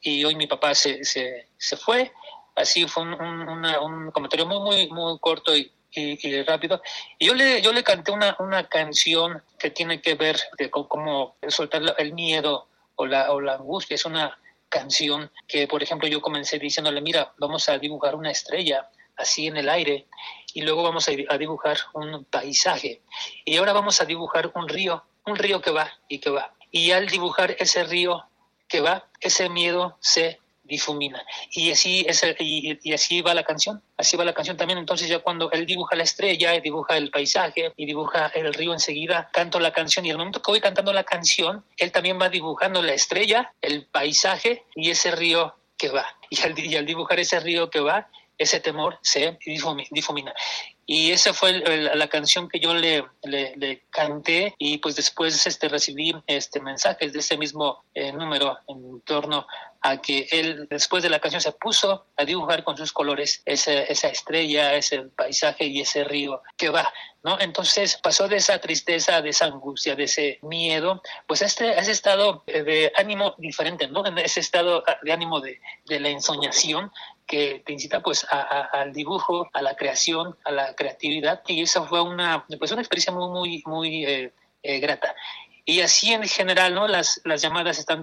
y 0.00 0.24
hoy 0.24 0.36
mi 0.36 0.46
papá 0.46 0.74
se, 0.74 1.04
se, 1.04 1.48
se 1.58 1.76
fue. 1.76 2.12
Así 2.54 2.86
fue 2.86 3.02
un, 3.02 3.14
un, 3.14 3.64
un 3.64 4.10
comentario 4.10 4.46
muy, 4.46 4.58
muy, 4.60 4.88
muy 4.90 5.18
corto 5.18 5.56
y, 5.56 5.72
y, 5.92 6.42
rápido. 6.42 6.80
Y 7.18 7.26
yo 7.26 7.34
le, 7.34 7.60
yo 7.62 7.72
le 7.72 7.82
canté 7.82 8.12
una, 8.12 8.36
una 8.38 8.68
canción 8.68 9.42
que 9.58 9.70
tiene 9.70 10.00
que 10.00 10.14
ver 10.14 10.40
con 10.70 10.84
cómo 10.86 11.36
soltar 11.48 11.82
el 11.98 12.12
miedo 12.12 12.69
o 13.00 13.06
la, 13.06 13.32
o 13.32 13.40
la 13.40 13.54
angustia. 13.54 13.94
Es 13.94 14.04
una 14.04 14.38
canción 14.68 15.30
que, 15.48 15.66
por 15.66 15.82
ejemplo, 15.82 16.06
yo 16.06 16.20
comencé 16.20 16.58
diciéndole, 16.58 17.00
mira, 17.00 17.32
vamos 17.38 17.68
a 17.68 17.78
dibujar 17.78 18.14
una 18.14 18.30
estrella 18.30 18.88
así 19.16 19.46
en 19.46 19.56
el 19.56 19.68
aire 19.68 20.06
y 20.52 20.62
luego 20.62 20.82
vamos 20.82 21.08
a 21.08 21.38
dibujar 21.38 21.78
un 21.94 22.24
paisaje 22.24 23.02
y 23.44 23.56
ahora 23.56 23.72
vamos 23.72 24.00
a 24.00 24.04
dibujar 24.04 24.52
un 24.54 24.68
río, 24.68 25.04
un 25.26 25.36
río 25.36 25.60
que 25.60 25.70
va 25.70 25.90
y 26.08 26.18
que 26.18 26.30
va. 26.30 26.54
Y 26.70 26.92
al 26.92 27.06
dibujar 27.06 27.56
ese 27.58 27.84
río 27.84 28.24
que 28.68 28.80
va, 28.80 29.08
ese 29.20 29.48
miedo 29.48 29.96
se 30.00 30.38
difumina. 30.70 31.22
Y 31.50 31.70
así, 31.72 32.06
es 32.08 32.24
y, 32.38 32.92
así 32.94 33.20
va 33.20 33.34
la 33.34 33.42
canción, 33.42 33.82
así 33.98 34.16
va 34.16 34.24
la 34.24 34.32
canción 34.32 34.56
también. 34.56 34.78
Entonces 34.78 35.08
ya 35.08 35.18
cuando 35.18 35.50
él 35.50 35.66
dibuja 35.66 35.96
la 35.96 36.04
estrella, 36.04 36.58
dibuja 36.60 36.96
el 36.96 37.10
paisaje 37.10 37.72
y 37.76 37.84
dibuja 37.84 38.28
el 38.28 38.54
río 38.54 38.72
enseguida, 38.72 39.28
canto 39.32 39.60
la 39.60 39.72
canción 39.72 40.06
y 40.06 40.10
el 40.10 40.16
momento 40.16 40.40
que 40.40 40.50
voy 40.50 40.60
cantando 40.60 40.92
la 40.92 41.04
canción, 41.04 41.64
él 41.76 41.92
también 41.92 42.18
va 42.20 42.28
dibujando 42.28 42.80
la 42.80 42.94
estrella, 42.94 43.52
el 43.60 43.86
paisaje 43.86 44.64
y 44.74 44.90
ese 44.90 45.10
río 45.10 45.56
que 45.76 45.90
va. 45.90 46.06
Y 46.30 46.40
al, 46.42 46.58
y 46.58 46.76
al 46.76 46.86
dibujar 46.86 47.18
ese 47.18 47.40
río 47.40 47.68
que 47.68 47.80
va, 47.80 48.08
ese 48.40 48.58
temor 48.58 48.98
se 49.02 49.38
difumina. 49.90 50.34
Y 50.86 51.12
esa 51.12 51.32
fue 51.34 51.52
la 51.94 52.08
canción 52.08 52.48
que 52.48 52.58
yo 52.58 52.74
le, 52.74 53.04
le, 53.22 53.84
canté 53.90 54.54
y 54.58 54.78
pues 54.78 54.96
después 54.96 55.46
este, 55.46 55.68
recibí 55.68 56.12
este, 56.26 56.58
mensajes 56.60 57.12
de 57.12 57.18
ese 57.20 57.36
mismo 57.36 57.84
eh, 57.94 58.12
número 58.12 58.58
en 58.66 59.00
torno 59.02 59.46
a 59.82 59.98
que 59.98 60.26
él 60.32 60.66
después 60.68 61.02
de 61.02 61.10
la 61.10 61.20
canción 61.20 61.42
se 61.42 61.52
puso 61.52 62.06
a 62.16 62.24
dibujar 62.24 62.64
con 62.64 62.76
sus 62.76 62.92
colores 62.92 63.42
esa, 63.44 63.72
esa 63.72 64.08
estrella, 64.08 64.74
ese 64.74 65.02
paisaje 65.02 65.66
y 65.66 65.82
ese 65.82 66.02
río 66.02 66.42
que 66.56 66.70
va, 66.70 66.92
¿no? 67.22 67.38
Entonces 67.40 67.98
pasó 68.02 68.28
de 68.28 68.36
esa 68.36 68.58
tristeza, 68.58 69.20
de 69.20 69.30
esa 69.30 69.46
angustia, 69.46 69.94
de 69.94 70.04
ese 70.04 70.38
miedo, 70.42 71.02
pues 71.26 71.42
a 71.42 71.46
este, 71.46 71.78
ese 71.78 71.92
estado 71.92 72.42
de 72.46 72.92
ánimo 72.96 73.34
diferente, 73.38 73.88
¿no? 73.88 74.06
En 74.06 74.16
ese 74.18 74.40
estado 74.40 74.82
de 75.02 75.12
ánimo 75.12 75.40
de, 75.40 75.60
de 75.86 76.00
la 76.00 76.08
ensoñación 76.08 76.90
que 77.30 77.62
te 77.64 77.72
incita 77.72 78.02
pues 78.02 78.26
al 78.28 78.92
dibujo, 78.92 79.48
a 79.52 79.62
la 79.62 79.76
creación, 79.76 80.36
a 80.44 80.50
la 80.50 80.74
creatividad 80.74 81.42
y 81.46 81.62
esa 81.62 81.82
fue 81.84 82.02
una 82.02 82.44
pues 82.58 82.72
una 82.72 82.80
experiencia 82.80 83.12
muy 83.12 83.28
muy 83.28 83.62
muy 83.66 84.04
eh, 84.04 84.32
eh, 84.64 84.80
grata 84.80 85.14
y 85.64 85.80
así 85.80 86.12
en 86.12 86.26
general 86.26 86.74
no 86.74 86.88
las, 86.88 87.20
las 87.24 87.40
llamadas 87.40 87.78
están 87.78 88.02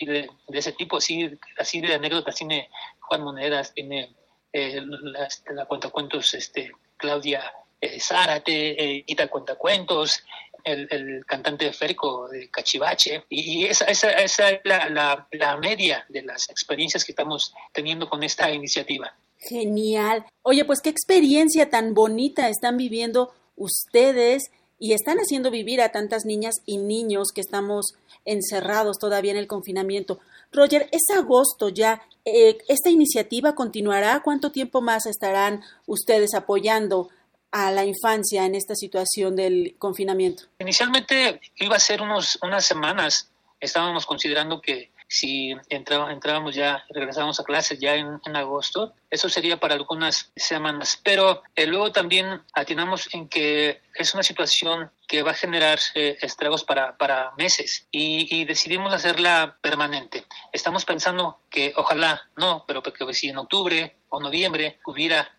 de, 0.00 0.28
de 0.48 0.58
ese 0.58 0.72
tipo 0.72 0.96
así 0.96 1.38
así 1.56 1.80
de 1.80 1.94
anécdotas 1.94 2.34
tiene 2.34 2.68
Juan 2.98 3.22
Monedas 3.22 3.72
tiene 3.72 4.12
eh, 4.52 4.80
la, 4.84 5.28
la 5.54 5.66
cuenta 5.66 5.90
cuentos 5.90 6.34
este 6.34 6.72
Claudia 6.96 7.52
eh, 7.84 8.00
Zárate 8.00 8.82
eh, 8.82 9.04
Ita 9.06 9.28
Cuentacuentos 9.28 10.22
el, 10.64 10.88
el 10.90 11.26
cantante 11.26 11.70
férico 11.72 12.28
de 12.28 12.48
Cachivache, 12.50 13.24
y 13.28 13.66
esa, 13.66 13.84
esa, 13.84 14.10
esa 14.12 14.50
es 14.50 14.60
la 14.64 15.56
media 15.60 16.06
de 16.08 16.22
las 16.22 16.48
experiencias 16.48 17.04
que 17.04 17.12
estamos 17.12 17.52
teniendo 17.72 18.08
con 18.08 18.22
esta 18.22 18.50
iniciativa. 18.50 19.14
Genial. 19.38 20.24
Oye, 20.42 20.64
pues 20.64 20.80
qué 20.80 20.88
experiencia 20.88 21.68
tan 21.68 21.92
bonita 21.92 22.48
están 22.48 22.78
viviendo 22.78 23.34
ustedes 23.56 24.50
y 24.78 24.94
están 24.94 25.18
haciendo 25.18 25.50
vivir 25.50 25.82
a 25.82 25.90
tantas 25.90 26.24
niñas 26.24 26.56
y 26.64 26.78
niños 26.78 27.28
que 27.34 27.42
estamos 27.42 27.94
encerrados 28.24 28.98
todavía 28.98 29.32
en 29.32 29.38
el 29.38 29.46
confinamiento. 29.46 30.18
Roger, 30.50 30.88
es 30.92 31.02
agosto 31.14 31.68
ya. 31.68 32.02
Eh, 32.24 32.58
¿Esta 32.68 32.88
iniciativa 32.88 33.54
continuará? 33.54 34.22
¿Cuánto 34.24 34.50
tiempo 34.50 34.80
más 34.80 35.04
estarán 35.06 35.62
ustedes 35.86 36.32
apoyando 36.34 37.10
a 37.54 37.70
la 37.70 37.84
infancia 37.84 38.44
en 38.44 38.56
esta 38.56 38.74
situación 38.74 39.36
del 39.36 39.76
confinamiento? 39.78 40.42
Inicialmente 40.58 41.40
iba 41.56 41.76
a 41.76 41.80
ser 41.80 42.02
unos, 42.02 42.36
unas 42.42 42.64
semanas. 42.64 43.30
Estábamos 43.60 44.06
considerando 44.06 44.60
que 44.60 44.90
si 45.06 45.54
entrábamos 45.68 46.56
ya, 46.56 46.84
regresábamos 46.88 47.38
a 47.38 47.44
clases 47.44 47.78
ya 47.78 47.94
en, 47.94 48.18
agosto, 48.34 48.94
eso 49.08 49.28
sería 49.28 49.60
para 49.60 49.76
algunas 49.76 50.32
semanas. 50.34 51.00
Pero 51.04 51.44
eh, 51.54 51.66
luego 51.66 51.92
también 51.92 52.42
atinamos 52.54 53.08
en 53.14 53.28
que 53.28 53.82
es 53.94 54.14
una 54.14 54.24
situación 54.24 54.90
que 55.06 55.22
va 55.22 55.30
a 55.30 55.34
generar 55.34 55.78
eh, 55.94 56.18
estragos 56.22 56.64
para, 56.64 56.96
para 56.96 57.30
meses 57.38 57.86
y, 57.92 58.26
y, 58.34 58.44
decidimos 58.46 58.92
hacerla 58.92 59.58
permanente. 59.60 60.24
Estamos 60.52 60.84
pensando 60.84 61.38
que 61.50 61.72
ojalá 61.76 62.28
no, 62.36 62.64
pero 62.66 62.82
que 62.82 63.14
si 63.14 63.28
en 63.28 63.38
octubre 63.38 63.94
o 64.08 64.18
noviembre 64.18 64.80
hubiera 64.86 65.30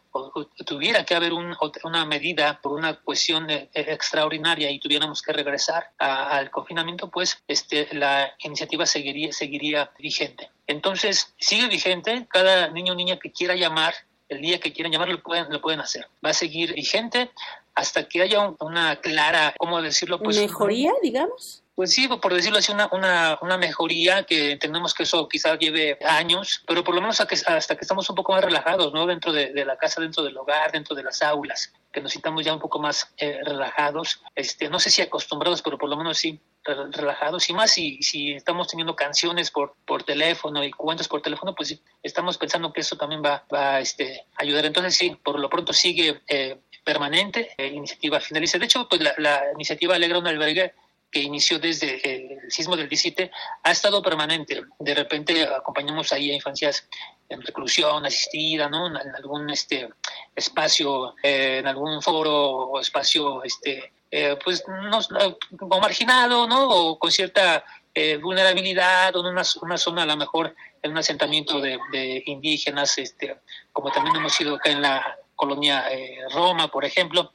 tuviera 0.65 1.05
que 1.05 1.15
haber 1.15 1.33
una 1.33 2.05
medida 2.05 2.59
por 2.61 2.73
una 2.73 2.95
cuestión 2.95 3.49
e, 3.49 3.69
extraordinaria 3.73 4.69
y 4.71 4.79
tuviéramos 4.79 5.21
que 5.21 5.33
regresar 5.33 5.91
al 5.97 6.49
confinamiento, 6.51 7.09
pues 7.09 7.41
este, 7.47 7.87
la 7.93 8.33
iniciativa 8.39 8.85
seguiría, 8.85 9.31
seguiría 9.33 9.91
vigente. 9.99 10.49
Entonces, 10.67 11.33
sigue 11.37 11.67
vigente, 11.67 12.25
cada 12.29 12.69
niño 12.69 12.93
o 12.93 12.95
niña 12.95 13.17
que 13.17 13.31
quiera 13.31 13.55
llamar, 13.55 13.93
el 14.29 14.41
día 14.41 14.59
que 14.59 14.73
quieran 14.73 14.91
llamar, 14.91 15.09
lo 15.09 15.21
pueden, 15.21 15.51
lo 15.51 15.61
pueden 15.61 15.79
hacer. 15.79 16.07
Va 16.25 16.31
a 16.31 16.33
seguir 16.33 16.73
vigente 16.73 17.29
hasta 17.75 18.07
que 18.07 18.21
haya 18.21 18.55
una 18.59 18.95
clara, 19.01 19.53
¿cómo 19.57 19.81
decirlo? 19.81 20.19
Pues, 20.19 20.37
¿Mejoría, 20.37 20.93
digamos? 21.03 21.64
Pues 21.75 21.93
sí, 21.93 22.07
por 22.07 22.33
decirlo 22.33 22.59
así, 22.59 22.71
una, 22.71 22.87
una, 22.93 23.37
una 23.41 23.57
mejoría 23.57 24.23
que 24.23 24.53
entendemos 24.53 24.93
que 24.93 25.03
eso 25.03 25.27
quizás 25.27 25.59
lleve 25.59 25.97
años, 26.05 26.63
pero 26.65 26.85
por 26.85 26.95
lo 26.95 27.01
menos 27.01 27.19
hasta 27.19 27.75
que, 27.75 27.81
estamos 27.81 28.09
un 28.09 28.15
poco 28.15 28.31
más 28.31 28.43
relajados, 28.43 28.93
¿no? 28.93 29.05
Dentro 29.05 29.33
de, 29.33 29.65
la 29.65 29.75
casa, 29.75 29.99
dentro 29.99 30.23
del 30.23 30.37
hogar, 30.37 30.71
dentro 30.71 30.95
de 30.95 31.03
las 31.03 31.21
aulas, 31.21 31.73
que 31.91 31.99
nos 31.99 32.13
sintamos 32.13 32.45
ya 32.45 32.53
un 32.53 32.61
poco 32.61 32.79
más 32.79 33.13
eh, 33.17 33.39
relajados, 33.43 34.21
este, 34.35 34.69
no 34.69 34.79
sé 34.79 34.89
si 34.89 35.01
acostumbrados, 35.01 35.61
pero 35.61 35.77
por 35.77 35.89
lo 35.89 35.97
menos 35.97 36.17
sí 36.17 36.39
relajados 36.63 37.47
y 37.49 37.53
más 37.53 37.71
si, 37.71 38.01
si 38.01 38.31
estamos 38.31 38.67
teniendo 38.67 38.95
canciones 38.95 39.51
por, 39.51 39.75
por 39.85 40.03
teléfono 40.03 40.63
y 40.63 40.71
cuentos 40.71 41.07
por 41.07 41.21
teléfono, 41.21 41.53
pues 41.53 41.79
estamos 42.01 42.37
pensando 42.37 42.73
que 42.73 42.81
eso 42.81 42.95
también 42.97 43.21
va, 43.23 43.45
va 43.53 43.79
este, 43.79 44.25
ayudar. 44.37 44.65
Entonces 44.65 44.95
sí, 44.95 45.15
por 45.23 45.39
lo 45.39 45.49
pronto 45.49 45.73
sigue 45.73 46.21
eh, 46.27 46.57
permanente, 46.83 47.51
eh, 47.57 47.67
iniciativa 47.67 48.19
finaliza. 48.19 48.57
De 48.57 48.65
hecho, 48.65 48.87
pues 48.87 49.01
la, 49.01 49.13
la 49.17 49.43
iniciativa 49.53 49.95
Alegra 49.95 50.19
un 50.19 50.27
albergue 50.27 50.73
que 51.15 51.21
inició 51.21 51.59
desde 51.59 52.01
el 52.03 52.51
sismo 52.51 52.75
del 52.75 52.89
17 52.89 53.31
ha 53.63 53.71
estado 53.71 54.01
permanente. 54.01 54.63
De 54.79 54.93
repente 54.93 55.45
acompañamos 55.45 56.11
ahí 56.11 56.29
a 56.29 56.35
infancias 56.35 56.89
en 57.29 57.41
reclusión 57.41 58.05
asistida, 58.05 58.67
¿no? 58.67 58.87
En 58.87 59.15
algún 59.15 59.49
este 59.49 59.87
espacio, 60.35 61.15
eh, 61.23 61.59
en 61.59 61.67
algún 61.67 62.01
foro 62.01 62.67
o 62.67 62.81
espacio, 62.81 63.45
este, 63.45 63.93
eh, 64.11 64.37
pues, 64.43 64.65
no, 64.67 64.99
o 65.61 65.79
marginado, 65.79 66.49
¿no? 66.49 66.67
O 66.67 66.99
con 66.99 67.09
cierta 67.13 67.63
eh, 67.93 68.17
vulnerabilidad 68.17 69.15
o 69.15 69.21
en 69.21 69.27
una, 69.27 69.43
una, 69.61 69.77
zona 69.77 70.03
a 70.03 70.07
lo 70.07 70.17
mejor 70.17 70.53
en 70.81 70.91
un 70.91 70.97
asentamiento 70.97 71.61
de, 71.61 71.79
de, 71.93 72.23
indígenas, 72.25 72.97
este, 72.97 73.37
como 73.71 73.89
también 73.89 74.17
hemos 74.17 74.33
sido 74.33 74.55
acá 74.55 74.69
en 74.69 74.81
la 74.81 75.17
colonia 75.33 75.85
Roma, 76.33 76.69
por 76.69 76.83
ejemplo. 76.83 77.31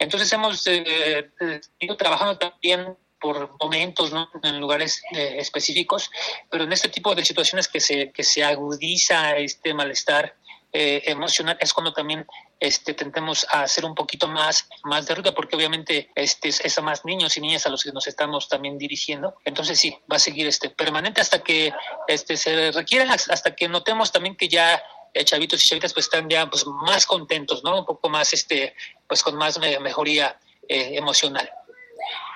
Entonces 0.00 0.32
hemos 0.32 0.66
ido 0.66 1.96
trabajando 1.96 2.36
también 2.36 2.96
por 3.20 3.56
momentos, 3.60 4.12
¿no? 4.12 4.28
en 4.42 4.58
lugares 4.58 5.02
eh, 5.12 5.36
específicos, 5.38 6.10
pero 6.50 6.64
en 6.64 6.72
este 6.72 6.88
tipo 6.88 7.14
de 7.14 7.24
situaciones 7.24 7.68
que 7.68 7.80
se, 7.80 8.10
que 8.10 8.24
se 8.24 8.42
agudiza 8.42 9.36
este 9.36 9.74
malestar 9.74 10.34
eh, 10.72 11.02
emocional 11.06 11.56
es 11.60 11.72
cuando 11.72 11.92
también 11.92 12.24
este, 12.60 12.94
tentemos 12.94 13.44
a 13.50 13.62
hacer 13.62 13.84
un 13.84 13.94
poquito 13.94 14.28
más, 14.28 14.68
más 14.84 15.06
de 15.06 15.16
ruta, 15.16 15.34
porque 15.34 15.56
obviamente 15.56 16.10
este, 16.14 16.48
es 16.48 16.78
a 16.78 16.82
más 16.82 17.04
niños 17.04 17.36
y 17.36 17.40
niñas 17.40 17.66
a 17.66 17.70
los 17.70 17.82
que 17.82 17.90
nos 17.90 18.06
estamos 18.06 18.48
también 18.48 18.78
dirigiendo. 18.78 19.34
Entonces 19.44 19.78
sí, 19.78 19.96
va 20.10 20.16
a 20.16 20.20
seguir 20.20 20.46
este, 20.46 20.70
permanente 20.70 21.20
hasta 21.20 21.42
que 21.42 21.72
este, 22.06 22.36
se 22.36 22.70
requiera, 22.70 23.12
hasta 23.12 23.54
que 23.56 23.68
notemos 23.68 24.12
también 24.12 24.36
que 24.36 24.48
ya 24.48 24.80
eh, 25.12 25.24
chavitos 25.24 25.64
y 25.64 25.68
chavitas 25.68 25.92
pues 25.92 26.06
están 26.06 26.28
ya 26.30 26.48
pues, 26.48 26.64
más 26.66 27.04
contentos, 27.04 27.64
¿no? 27.64 27.80
Un 27.80 27.86
poco 27.86 28.08
más, 28.08 28.32
este, 28.32 28.74
pues 29.08 29.22
con 29.24 29.36
más 29.36 29.58
mejoría 29.58 30.38
emocional. 30.68 31.50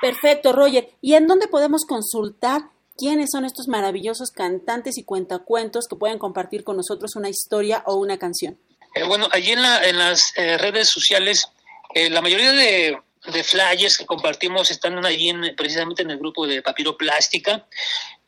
Perfecto, 0.00 0.52
Roger. 0.52 0.90
¿Y 1.00 1.14
en 1.14 1.26
dónde 1.26 1.48
podemos 1.48 1.84
consultar 1.84 2.62
quiénes 2.96 3.30
son 3.32 3.44
estos 3.44 3.68
maravillosos 3.68 4.30
cantantes 4.30 4.98
y 4.98 5.04
cuentacuentos 5.04 5.86
que 5.88 5.96
pueden 5.96 6.18
compartir 6.18 6.64
con 6.64 6.76
nosotros 6.76 7.16
una 7.16 7.28
historia 7.28 7.82
o 7.86 7.96
una 7.96 8.18
canción? 8.18 8.58
Eh, 8.94 9.02
bueno, 9.04 9.28
allí 9.32 9.52
en, 9.52 9.62
las 9.62 10.32
eh, 10.36 10.56
redes 10.58 10.88
sociales, 10.88 11.48
eh, 11.94 12.10
la 12.10 12.20
mayoría 12.20 12.52
de, 12.52 12.98
flyers 13.42 13.96
que 13.96 14.06
compartimos 14.06 14.70
están 14.70 15.04
allí 15.04 15.30
en, 15.30 15.56
precisamente 15.56 16.02
en 16.02 16.10
el 16.10 16.18
grupo 16.18 16.46
de 16.46 16.60
Papiro 16.60 16.96
Plástica, 16.96 17.66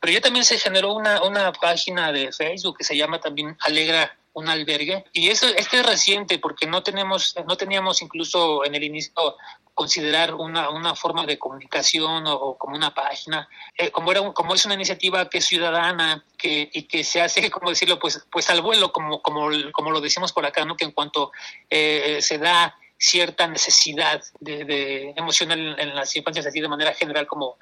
pero 0.01 0.13
ya 0.13 0.21
también 0.21 0.45
se 0.45 0.59
generó 0.59 0.95
una, 0.95 1.23
una 1.23 1.53
página 1.53 2.13
de 2.13 2.33
Facebook 2.33 2.79
que 2.79 2.85
se 2.85 2.97
llama 2.97 3.21
también 3.21 3.57
Alegra 3.61 4.17
un 4.33 4.49
albergue 4.51 5.05
y 5.15 5.31
eso 5.31 5.47
este 5.57 5.81
es 5.81 5.87
reciente 5.87 6.39
porque 6.39 6.67
no 6.67 6.83
tenemos 6.83 7.35
no 7.47 7.57
teníamos 7.57 8.03
incluso 8.03 8.67
en 8.67 8.75
el 8.75 8.85
inicio 8.85 9.35
considerar 9.77 10.35
una, 10.35 10.71
una 10.71 10.97
forma 10.97 11.27
de 11.27 11.39
comunicación 11.39 12.25
o, 12.27 12.57
como 12.57 12.75
una 12.75 12.95
página 12.95 13.47
eh, 13.77 13.91
como 13.91 14.11
era 14.11 14.33
como 14.33 14.55
es 14.55 14.65
una 14.65 14.75
iniciativa 14.75 15.29
que 15.29 15.39
es 15.39 15.45
ciudadana 15.45 16.25
que 16.39 16.71
y 16.73 16.85
que 16.85 17.05
se 17.05 17.21
hace 17.21 17.51
como 17.53 17.69
decirlo 17.69 17.99
pues 17.99 18.27
pues 18.33 18.49
al 18.51 18.63
vuelo 18.63 18.91
como 18.91 19.21
como 19.21 19.51
como 19.73 19.91
lo 19.91 20.01
decimos 20.01 20.33
por 20.33 20.47
acá 20.47 20.65
no 20.65 20.77
que 20.77 20.87
en 20.87 20.93
cuanto 20.93 21.31
eh, 21.69 22.19
se 22.23 22.39
da 22.39 22.75
cierta 22.99 23.47
necesidad 23.47 24.23
de, 24.41 25.13
emocional 25.15 25.77
en 25.79 25.95
las 25.95 26.17
infancias 26.17 26.47
así 26.47 26.61
de 26.61 26.69
manera 26.69 26.95
general 26.95 27.27
como 27.27 27.59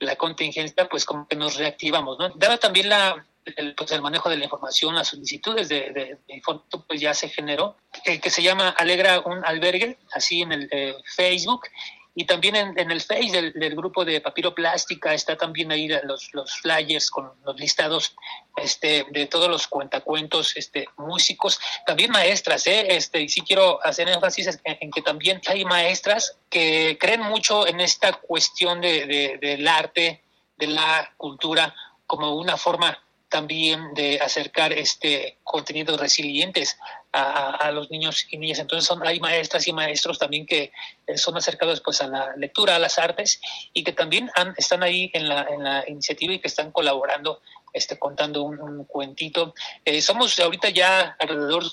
la 0.00 0.16
contingencia, 0.16 0.88
pues 0.88 1.04
como 1.04 1.26
que 1.26 1.36
nos 1.36 1.56
reactivamos, 1.56 2.18
¿no? 2.18 2.28
Dada 2.30 2.56
también 2.56 2.88
la, 2.88 3.26
el, 3.56 3.74
pues 3.74 3.90
el 3.92 4.02
manejo 4.02 4.28
de 4.28 4.36
la 4.36 4.44
información, 4.44 4.94
las 4.94 5.08
solicitudes 5.08 5.68
de, 5.68 6.18
de, 6.26 6.42
pues 6.86 7.00
ya 7.00 7.14
se 7.14 7.28
generó, 7.28 7.76
el 8.04 8.20
que 8.20 8.30
se 8.30 8.42
llama 8.42 8.70
Alegra 8.70 9.20
un 9.20 9.44
albergue, 9.44 9.98
así 10.12 10.42
en 10.42 10.52
el 10.52 10.68
eh, 10.70 10.94
Facebook, 11.04 11.66
y 12.18 12.24
también 12.24 12.56
en, 12.56 12.90
el 12.90 13.00
Face 13.00 13.30
del, 13.30 13.76
grupo 13.76 14.04
de 14.04 14.20
Papiro 14.20 14.52
Plástica 14.52 15.14
está 15.14 15.36
también 15.36 15.70
ahí 15.70 15.88
los, 16.02 16.34
los 16.34 16.52
flyers 16.56 17.12
con 17.12 17.30
los 17.44 17.60
listados 17.60 18.16
este, 18.56 19.06
de 19.12 19.26
todos 19.26 19.48
los 19.48 19.68
cuentacuentos, 19.68 20.56
este, 20.56 20.88
músicos, 20.96 21.60
también 21.86 22.10
maestras, 22.10 22.66
¿eh? 22.66 22.96
este, 22.96 23.22
y 23.22 23.28
sí 23.28 23.42
quiero 23.42 23.78
hacer 23.86 24.08
énfasis 24.08 24.58
en, 24.64 24.78
en, 24.80 24.90
que 24.90 25.00
también 25.00 25.40
hay 25.46 25.64
maestras 25.64 26.36
que 26.50 26.98
creen 26.98 27.20
mucho 27.20 27.68
en 27.68 27.78
esta 27.78 28.14
cuestión 28.14 28.80
de, 28.80 29.06
de, 29.06 29.38
del 29.40 29.68
arte, 29.68 30.24
de 30.56 30.66
la 30.66 31.12
cultura, 31.16 31.72
como 32.04 32.34
una 32.34 32.56
forma 32.56 33.00
también 33.28 33.94
de 33.94 34.20
acercar 34.20 34.72
este 34.72 35.38
contenidos 35.44 36.00
resilientes 36.00 36.78
a, 37.12 37.70
los 37.72 37.90
niños 37.90 38.26
y 38.30 38.38
niñas. 38.38 38.58
Entonces 38.58 38.86
son, 38.86 39.04
hay 39.06 39.18
maestras 39.18 39.66
y 39.66 39.72
maestros 39.72 40.18
también 40.18 40.46
que 40.46 40.72
eh, 41.06 41.18
son 41.18 41.36
acercados 41.36 41.80
pues 41.80 42.00
a 42.00 42.06
la 42.06 42.36
lectura, 42.36 42.76
a 42.76 42.78
las 42.78 42.98
artes 42.98 43.40
y 43.72 43.82
que 43.82 43.92
también 43.92 44.30
están 44.56 44.82
ahí 44.82 45.10
en 45.14 45.28
la, 45.28 45.46
en 45.50 45.64
la 45.64 45.84
iniciativa 45.88 46.32
y 46.32 46.38
que 46.38 46.48
están 46.48 46.70
colaborando 46.70 47.40
este, 47.72 47.98
contando 47.98 48.42
un, 48.42 48.84
cuentito. 48.84 49.54
Eh, 49.84 50.00
somos 50.00 50.38
ahorita 50.38 50.70
ya 50.70 51.16
alrededor, 51.18 51.64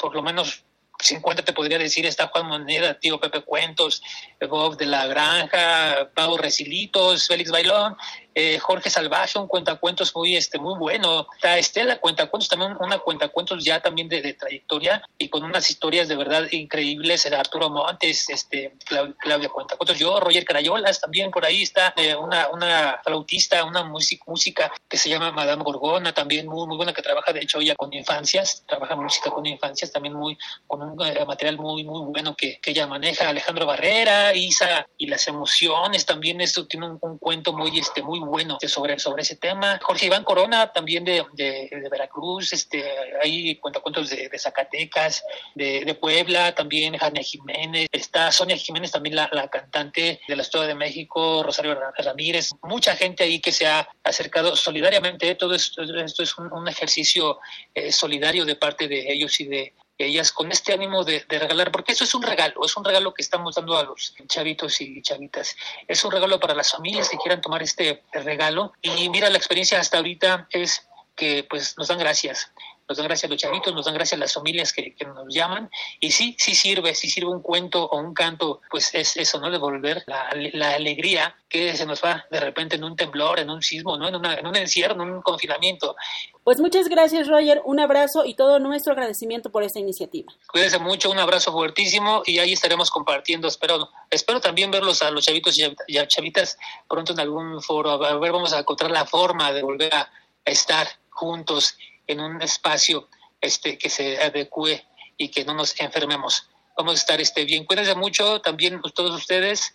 por 0.00 0.14
lo 0.14 0.22
menos 0.22 0.64
50 0.98 1.44
te 1.44 1.52
podría 1.52 1.78
decir, 1.78 2.06
está 2.06 2.28
Juan 2.28 2.46
Moneda, 2.46 2.98
Tío 2.98 3.20
Pepe 3.20 3.42
Cuentos, 3.42 4.02
Bob 4.48 4.76
de 4.76 4.86
la 4.86 5.06
Granja, 5.06 6.10
Pau 6.14 6.36
Recilitos, 6.36 7.28
Félix 7.28 7.50
Bailón, 7.50 7.96
eh, 8.38 8.58
Jorge 8.58 8.90
Salvaje, 8.90 9.38
un 9.38 9.48
cuentacuentos 9.48 10.14
muy, 10.14 10.36
este, 10.36 10.58
muy 10.58 10.78
bueno. 10.78 11.26
Está 11.36 11.56
Estela, 11.56 11.98
cuentacuentos, 11.98 12.50
también 12.50 12.76
una 12.78 12.98
cuentacuentos 12.98 13.64
ya 13.64 13.80
también 13.80 14.10
de, 14.10 14.34
trayectoria 14.34 15.02
y 15.16 15.30
con 15.30 15.42
unas 15.42 15.70
historias 15.70 16.06
de 16.06 16.16
verdad 16.16 16.46
increíbles. 16.50 17.24
Arturo 17.32 17.70
Montes, 17.70 18.28
este, 18.28 18.74
Claudia, 19.18 19.48
Cuentacuentos, 19.48 19.98
yo, 19.98 20.20
Roger 20.20 20.44
Carayolas, 20.44 21.00
también 21.00 21.30
por 21.30 21.46
ahí 21.46 21.62
está 21.62 21.94
eh, 21.96 22.14
una, 22.14 22.48
una 22.48 23.00
flautista, 23.02 23.64
una 23.64 23.84
música, 23.84 24.24
música 24.26 24.70
que 24.86 24.98
se 24.98 25.08
llama 25.08 25.32
Madame 25.32 25.64
Gorgona, 25.64 26.12
también 26.12 26.46
muy, 26.46 26.66
muy 26.66 26.76
buena, 26.76 26.92
que 26.92 27.00
trabaja 27.00 27.32
de 27.32 27.40
hecho 27.40 27.62
ya 27.62 27.74
con 27.74 27.90
infancias, 27.94 28.64
trabaja 28.66 28.96
música 28.96 29.30
con 29.30 29.46
infancias, 29.46 29.90
también 29.90 30.12
muy, 30.12 30.36
con 30.66 30.82
un 30.82 31.06
eh, 31.06 31.24
material 31.24 31.56
muy, 31.56 31.84
muy 31.84 32.02
bueno 32.12 32.36
que, 32.36 32.60
que 32.60 32.72
ella 32.72 32.86
maneja. 32.86 33.30
Alejandro 33.30 33.64
Barrera, 33.64 34.34
Isa 34.34 34.86
y 34.98 35.06
las 35.06 35.26
emociones, 35.26 36.04
también 36.04 36.42
esto 36.42 36.66
tiene 36.66 36.86
un, 36.86 36.98
un 37.00 37.16
cuento 37.16 37.54
muy, 37.54 37.78
este, 37.78 38.02
muy 38.02 38.25
bueno 38.26 38.58
sobre, 38.66 38.98
sobre 38.98 39.22
ese 39.22 39.36
tema. 39.36 39.78
Jorge 39.82 40.06
Iván 40.06 40.24
Corona, 40.24 40.72
también 40.72 41.04
de, 41.04 41.24
de, 41.32 41.88
Veracruz, 41.90 42.52
este, 42.52 42.84
hay 43.22 43.56
cuentacuentos 43.56 44.10
de, 44.10 44.28
de 44.28 44.38
Zacatecas, 44.38 45.24
de, 45.54 45.96
Puebla, 46.00 46.54
también 46.54 46.96
Jania 46.98 47.22
Jiménez, 47.22 47.86
está 47.90 48.30
Sonia 48.30 48.56
Jiménez, 48.56 48.90
también 48.90 49.16
la, 49.16 49.28
la 49.32 49.48
cantante 49.48 50.20
de 50.28 50.36
la 50.36 50.42
Estado 50.42 50.66
de 50.66 50.74
México, 50.74 51.42
Rosario 51.42 51.78
Ramírez, 51.96 52.50
mucha 52.62 52.94
gente 52.96 53.24
ahí 53.24 53.40
que 53.40 53.52
se 53.52 53.66
ha 53.66 53.88
acercado 54.04 54.54
solidariamente. 54.56 55.34
Todo 55.34 55.54
esto, 55.54 55.82
esto 55.82 56.22
es 56.22 56.38
un, 56.38 56.52
un 56.52 56.68
ejercicio 56.68 57.38
eh, 57.74 57.92
solidario 57.92 58.44
de 58.44 58.56
parte 58.56 58.88
de 58.88 59.12
ellos 59.12 59.40
y 59.40 59.46
de 59.46 59.74
ellas 59.98 60.32
con 60.32 60.52
este 60.52 60.72
ánimo 60.72 61.04
de, 61.04 61.24
regalar, 61.28 61.70
porque 61.70 61.92
eso 61.92 62.04
es 62.04 62.14
un 62.14 62.22
regalo, 62.22 62.64
es 62.64 62.76
un 62.76 62.84
regalo 62.84 63.14
que 63.14 63.22
estamos 63.22 63.54
dando 63.54 63.76
a 63.76 63.84
los 63.84 64.14
chavitos 64.26 64.80
y 64.80 65.00
chavitas. 65.02 65.56
Es 65.88 66.04
un 66.04 66.12
regalo 66.12 66.38
para 66.38 66.54
las 66.54 66.70
familias 66.70 67.08
que 67.08 67.16
quieran 67.16 67.40
tomar 67.40 67.62
este 67.62 68.02
regalo. 68.12 68.72
Y 68.82 69.08
mira, 69.08 69.30
la 69.30 69.38
experiencia 69.38 69.80
hasta 69.80 69.98
ahorita 69.98 70.48
es 70.50 70.86
que 71.14 71.46
pues 71.48 71.78
nos 71.78 71.88
dan 71.88 71.98
gracias 71.98 72.50
nos 72.88 72.98
dan 72.98 73.06
gracias 73.06 73.30
los 73.30 73.40
chavitos, 73.40 73.74
nos 73.74 73.84
dan 73.84 73.94
gracias 73.94 74.18
las 74.18 74.32
familias 74.32 74.72
que, 74.72 74.94
nos 75.06 75.34
llaman, 75.34 75.70
y 76.00 76.10
sí, 76.10 76.36
sí 76.38 76.54
sirve, 76.54 76.94
sí 76.94 77.08
sirve 77.08 77.30
un 77.30 77.42
cuento 77.42 77.84
o 77.84 77.98
un 77.98 78.14
canto, 78.14 78.60
pues 78.70 78.94
es 78.94 79.16
eso, 79.16 79.40
¿no? 79.40 79.50
Devolver 79.50 80.04
la, 80.06 80.30
la 80.52 80.74
alegría 80.74 81.34
que 81.48 81.76
se 81.76 81.86
nos 81.86 82.02
va 82.02 82.24
de 82.30 82.40
repente 82.40 82.76
en 82.76 82.84
un 82.84 82.96
temblor, 82.96 83.38
en 83.38 83.50
un 83.50 83.62
sismo, 83.62 83.96
¿no? 83.96 84.08
En, 84.08 84.16
una, 84.16 84.34
en 84.34 84.46
un 84.46 84.56
encierro, 84.56 84.94
en 84.94 85.10
un 85.10 85.22
confinamiento. 85.22 85.96
Pues 86.44 86.60
muchas 86.60 86.88
gracias, 86.88 87.28
Roger, 87.28 87.60
un 87.64 87.80
abrazo 87.80 88.24
y 88.24 88.34
todo 88.34 88.58
nuestro 88.58 88.92
agradecimiento 88.92 89.50
por 89.50 89.62
esta 89.62 89.78
iniciativa. 89.78 90.32
Cuídense 90.46 90.78
mucho, 90.78 91.10
un 91.10 91.18
abrazo 91.18 91.52
fuertísimo 91.52 92.22
y 92.24 92.38
ahí 92.38 92.52
estaremos 92.52 92.90
compartiendo, 92.90 93.48
espero, 93.48 93.90
espero 94.10 94.40
también 94.40 94.70
verlos 94.70 95.02
a 95.02 95.10
los 95.10 95.24
chavitos 95.24 95.56
y 95.58 95.98
a 95.98 96.08
chavitas 96.08 96.56
pronto 96.88 97.12
en 97.12 97.20
algún 97.20 97.60
foro, 97.62 97.90
a 97.90 98.18
ver, 98.18 98.32
vamos 98.32 98.52
a 98.52 98.60
encontrar 98.60 98.90
la 98.90 99.06
forma 99.06 99.52
de 99.52 99.62
volver 99.62 99.94
a 99.94 100.10
estar 100.44 100.86
juntos 101.10 101.76
en 102.06 102.20
un 102.20 102.42
espacio 102.42 103.08
este, 103.40 103.78
que 103.78 103.88
se 103.88 104.18
adecue 104.18 104.84
y 105.16 105.30
que 105.30 105.44
no 105.44 105.54
nos 105.54 105.78
enfermemos. 105.80 106.48
Vamos 106.76 106.94
a 106.94 106.96
estar 106.96 107.20
este, 107.20 107.44
bien. 107.44 107.64
Cuídense 107.64 107.94
mucho 107.94 108.40
también 108.40 108.80
todos 108.94 109.14
ustedes. 109.14 109.74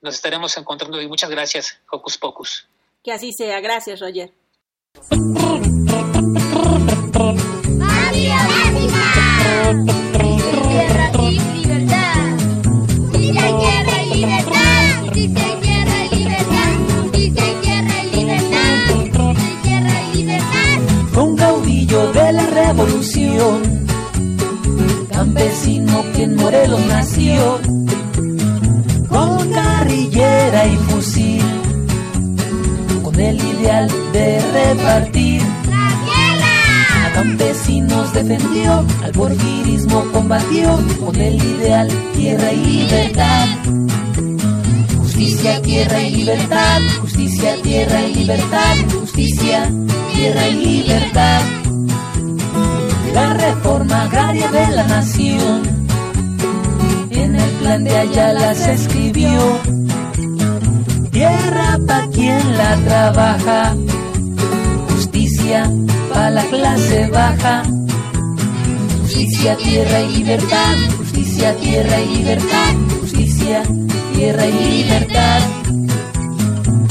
Nos 0.00 0.14
estaremos 0.14 0.56
encontrando 0.56 1.00
y 1.00 1.08
muchas 1.08 1.30
gracias, 1.30 1.80
Hocus 1.90 2.18
Pocus. 2.18 2.68
Que 3.02 3.12
así 3.12 3.32
sea. 3.32 3.60
Gracias, 3.60 4.00
Roger. 4.00 4.32
de 11.64 11.91
campesino 25.10 26.04
que 26.14 26.24
en 26.24 26.36
Morelos 26.36 26.80
nació, 26.86 27.60
con 29.08 29.50
carrillera 29.50 30.66
y 30.66 30.76
fusil, 30.88 31.44
con 33.02 33.20
el 33.20 33.36
ideal 33.36 33.88
de 34.12 34.40
repartir. 34.52 35.42
¡La 35.70 35.88
tierra! 36.04 37.06
A 37.06 37.12
campesinos 37.12 38.12
defendió, 38.12 38.84
al 39.04 39.12
porfirismo 39.12 40.04
combatió, 40.12 40.78
con 41.04 41.14
el 41.16 41.36
ideal 41.36 41.88
tierra 42.16 42.52
y 42.52 42.64
libertad. 42.64 43.46
Justicia, 44.98 45.62
tierra 45.62 46.02
y 46.02 46.10
libertad, 46.16 46.80
justicia, 47.00 47.54
tierra 47.62 48.02
y 48.02 48.14
libertad, 48.14 48.76
justicia, 48.92 49.70
tierra 50.14 50.48
y 50.48 50.54
libertad 50.54 51.42
la 53.12 53.34
reforma 53.34 54.02
agraria 54.02 54.50
de 54.50 54.66
la 54.68 54.84
nación. 54.84 55.62
En 57.10 57.36
el 57.36 57.50
plan 57.60 57.84
de 57.84 57.96
Ayala 57.96 58.54
se 58.54 58.72
escribió, 58.72 59.60
tierra 61.10 61.78
pa' 61.86 62.06
quien 62.12 62.56
la 62.56 62.76
trabaja, 62.84 63.76
justicia 64.90 65.70
pa' 66.12 66.30
la 66.30 66.44
clase 66.44 67.08
baja. 67.08 67.62
Justicia, 69.02 69.56
tierra 69.56 70.00
y 70.00 70.16
libertad, 70.16 70.74
justicia, 70.96 71.54
tierra 71.56 72.00
y 72.00 72.16
libertad, 72.16 72.74
justicia, 73.00 73.62
tierra 74.14 74.46
y 74.46 74.52
libertad. 74.52 75.40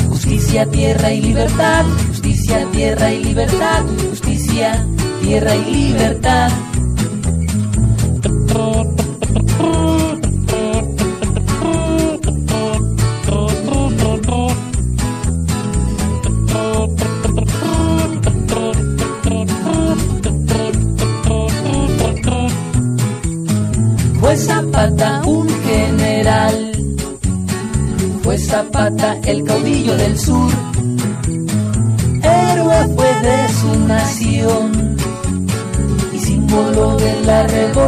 Justicia, 0.07 0.65
tierra 0.69 1.11
y 1.11 1.21
libertad, 1.21 1.85
justicia, 2.07 2.65
tierra 2.71 3.11
y 3.11 3.23
libertad, 3.23 3.83
justicia, 4.09 4.85
tierra 5.21 5.55
y 5.55 5.73
libertad. 5.73 6.51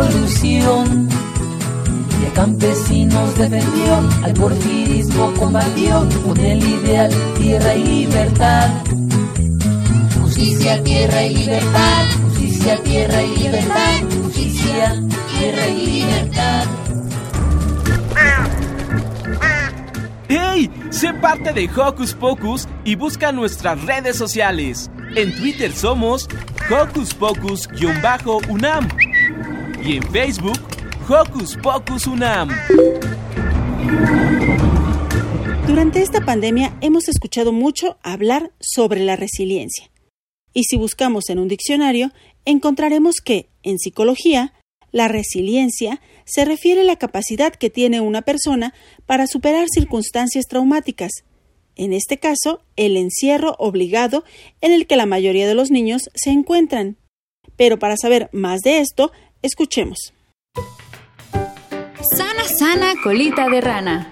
Revolución. 0.08 1.10
A 2.28 2.34
campesinos 2.36 3.38
defendió, 3.38 4.10
al 4.24 4.34
porfirismo 4.34 5.34
combatió 5.34 6.08
con 6.26 6.39
el 6.39 6.63
ideal 6.63 7.12
tierra 7.38 7.76
y 7.76 7.84
libertad. 7.84 8.70
Justicia, 10.20 10.82
tierra 10.84 11.24
y 11.24 11.36
libertad, 11.36 12.06
justicia, 12.24 12.82
tierra 12.84 13.22
y 13.22 13.38
libertad, 13.38 14.02
justicia, 14.24 15.04
tierra 15.38 15.68
y 15.68 15.86
libertad. 15.86 16.66
¡Hey! 20.30 20.72
Sé 20.89 21.13
parte 21.13 21.54
de 21.54 21.70
Hocus 21.70 22.13
Pocus 22.13 22.68
y 22.84 22.96
busca 22.96 23.32
nuestras 23.32 23.84
redes 23.84 24.18
sociales. 24.18 24.89
En 25.16 25.36
Twitter 25.36 25.72
somos 25.72 26.28
Hocus 26.70 27.13
Pocus-UNAM 27.13 28.88
y 29.86 29.98
en 29.98 30.04
Facebook 30.12 30.60
Hocus 31.10 31.58
Pocus 31.62 32.08
UNAM. 32.08 32.50
Durante 35.67 36.02
esta 36.02 36.22
pandemia 36.26 36.78
hemos 36.82 37.08
escuchado 37.08 37.52
mucho 37.52 37.98
hablar 38.04 38.52
sobre 38.60 39.02
la 39.04 39.15
resiliencia. 39.15 39.91
Y 40.54 40.63
si 40.63 40.78
buscamos 40.78 41.30
en 41.30 41.39
un 41.39 41.48
diccionario, 41.48 42.12
encontraremos 42.46 43.15
que, 43.24 43.50
en 43.63 43.80
psicología, 43.80 44.54
la 44.91 45.08
resiliencia 45.08 46.02
se 46.26 46.46
refiere 46.46 46.82
a 46.82 46.86
la 46.86 46.96
capacidad 46.96 47.54
que 47.54 47.69
tiene 47.69 48.02
una 48.02 48.22
persona 48.22 48.74
para 49.06 49.28
superar 49.28 49.67
circunstancias 49.69 50.46
traumáticas, 50.48 51.12
en 51.76 51.93
este 51.93 52.17
caso, 52.17 52.62
el 52.76 52.98
encierro 52.98 53.56
obligado 53.58 54.24
en 54.62 54.72
el 54.72 54.86
que 54.86 54.96
la 54.96 55.06
mayoría 55.06 55.48
de 55.48 55.56
los 55.56 55.72
niños 55.72 56.10
se 56.13 56.30
encuentran. 56.30 56.98
Pero 57.56 57.80
para 57.80 57.98
saber 57.98 58.30
más 58.32 58.62
de 58.62 58.80
esto, 58.80 59.12
escuchemos. 59.43 60.13
Sana, 62.17 62.43
sana, 62.43 62.93
colita 63.03 63.49
de 63.49 63.62
rana. 63.62 64.08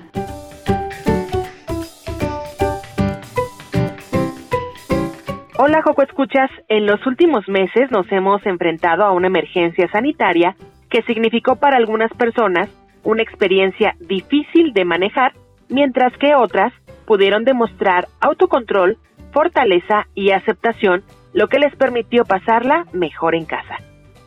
Hola, 5.57 5.81
Joco 5.83 6.03
Escuchas. 6.03 6.49
En 6.69 6.85
los 6.85 7.05
últimos 7.05 7.47
meses 7.47 7.91
nos 7.91 8.11
hemos 8.11 8.45
enfrentado 8.45 9.03
a 9.03 9.11
una 9.11 9.27
emergencia 9.27 9.87
sanitaria 9.91 10.55
que 10.89 11.01
significó 11.03 11.55
para 11.55 11.77
algunas 11.77 12.11
personas 12.13 12.69
una 13.03 13.23
experiencia 13.23 13.95
difícil 13.99 14.73
de 14.73 14.85
manejar, 14.85 15.33
mientras 15.69 16.15
que 16.17 16.35
otras 16.35 16.73
pudieron 17.05 17.45
demostrar 17.45 18.07
autocontrol, 18.19 18.97
fortaleza 19.31 20.07
y 20.13 20.31
aceptación, 20.31 21.03
lo 21.33 21.47
que 21.47 21.59
les 21.59 21.75
permitió 21.75 22.25
pasarla 22.25 22.85
mejor 22.91 23.35
en 23.35 23.45
casa. 23.45 23.77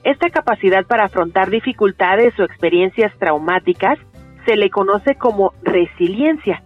Esta 0.05 0.29
capacidad 0.29 0.85
para 0.87 1.07
afrontar 1.07 1.49
dificultades 1.49 2.39
o 2.39 2.45
experiencias 2.45 3.11
traumáticas 3.19 3.99
se 4.45 4.57
le 4.57 4.69
conoce 4.69 5.15
como 5.15 5.55
resiliencia. 5.63 6.63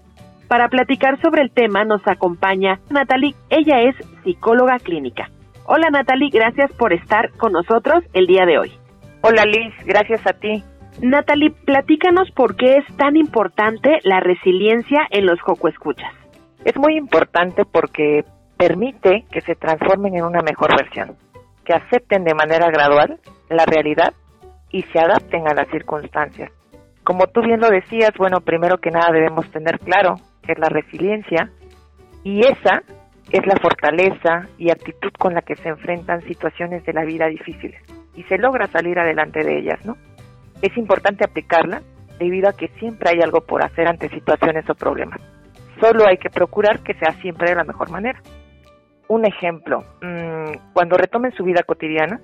Para 0.49 0.69
platicar 0.69 1.21
sobre 1.23 1.43
el 1.43 1.53
tema 1.53 1.85
nos 1.85 2.05
acompaña 2.09 2.81
Natalie, 2.91 3.37
ella 3.49 3.83
es 3.83 3.95
psicóloga 4.25 4.79
clínica. 4.81 5.31
Hola 5.67 5.89
Natalie, 5.91 6.31
gracias 6.31 6.73
por 6.73 6.93
estar 6.93 7.31
con 7.37 7.53
nosotros 7.53 8.03
el 8.13 8.27
día 8.27 8.45
de 8.45 8.59
hoy. 8.59 8.73
Hola 9.21 9.45
Liz, 9.45 9.73
gracias 9.85 10.27
a 10.27 10.33
ti. 10.33 10.65
Natalie, 11.01 11.53
platícanos 11.65 12.31
por 12.33 12.57
qué 12.57 12.79
es 12.79 12.97
tan 12.97 13.17
importante 13.17 14.01
la 14.03 14.19
resiliencia 14.19 15.07
en 15.11 15.27
los 15.27 15.41
Joco 15.41 15.69
Escuchas. 15.69 16.13
Es 16.65 16.77
muy 16.77 16.97
importante 16.97 17.65
porque 17.65 18.25
permite 18.57 19.25
que 19.31 19.43
se 19.43 19.55
transformen 19.55 20.17
en 20.17 20.25
una 20.25 20.43
mejor 20.43 20.77
versión, 20.77 21.17
que 21.69 21.75
acepten 21.75 22.25
de 22.25 22.35
manera 22.35 22.71
gradual 22.71 23.21
la 23.51 23.67
realidad 23.67 24.15
y 24.71 24.83
se 24.85 24.99
adapten 24.99 25.47
a 25.47 25.53
las 25.53 25.69
circunstancias. 25.69 26.51
Como 27.05 27.27
tú 27.27 27.43
bien 27.43 27.61
lo 27.61 27.69
decías, 27.69 28.13
bueno, 28.17 28.41
primero 28.41 28.79
que 28.79 28.91
nada 28.91 29.13
debemos 29.13 29.51
tener 29.51 29.79
claro 29.79 30.15
que 30.43 30.53
es 30.53 30.59
la 30.59 30.71
resiliencia 30.71 31.51
y 32.25 32.41
esa 32.41 32.83
es 33.31 33.47
la 33.47 33.57
fortaleza 33.61 34.49
y 34.57 34.71
actitud 34.71 35.11
con 35.19 35.35
la 35.35 35.43
que 35.43 35.57
se 35.57 35.69
enfrentan 35.69 36.23
situaciones 36.23 36.87
de 36.87 36.95
la 36.95 37.05
vida 37.05 37.27
difíciles 37.27 37.83
y 38.15 38.23
se 38.23 38.39
logra 38.39 38.67
salir 38.69 38.99
adelante 38.99 39.45
de 39.45 39.59
ellas, 39.59 39.85
¿no? 39.85 39.99
Es 40.63 40.75
importante 40.79 41.25
aplicarla 41.25 41.83
debido 42.19 42.49
a 42.49 42.55
que 42.55 42.69
siempre 42.79 43.11
hay 43.11 43.21
algo 43.21 43.43
por 43.43 43.63
hacer 43.63 43.87
ante 43.87 44.09
situaciones 44.09 44.69
o 44.71 44.75
problemas. 44.75 45.21
Solo 45.83 46.07
hay 46.09 46.17
que 46.17 46.31
procurar 46.31 46.81
que 46.81 46.95
sea 46.95 47.13
siempre 47.21 47.51
de 47.51 47.57
la 47.57 47.65
mejor 47.65 47.91
manera. 47.91 48.21
Un 49.09 49.25
ejemplo, 49.25 49.85
mm, 50.03 50.73
cuando 50.75 50.97
retomen 50.97 51.33
su 51.33 51.45
vida 51.45 51.63
cotidiana, 51.63 52.21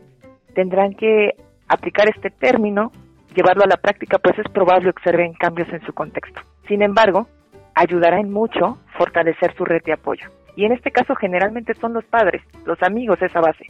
tendrán 0.54 0.94
que 0.94 1.30
aplicar 1.68 2.08
este 2.08 2.30
término, 2.30 2.92
llevarlo 3.34 3.64
a 3.64 3.68
la 3.68 3.76
práctica, 3.76 4.18
pues 4.18 4.38
es 4.38 4.50
probable 4.52 4.90
observen 4.90 5.32
cambios 5.34 5.68
en 5.72 5.80
su 5.82 5.92
contexto. 5.92 6.40
Sin 6.68 6.82
embargo, 6.82 7.26
ayudará 7.74 8.20
en 8.20 8.30
mucho 8.30 8.78
fortalecer 8.96 9.54
su 9.56 9.64
red 9.64 9.82
de 9.84 9.94
apoyo. 9.94 10.28
Y 10.56 10.64
en 10.64 10.72
este 10.72 10.90
caso 10.90 11.14
generalmente 11.16 11.74
son 11.74 11.94
los 11.94 12.04
padres, 12.04 12.42
los 12.64 12.80
amigos 12.82 13.20
esa 13.20 13.40
base. 13.40 13.66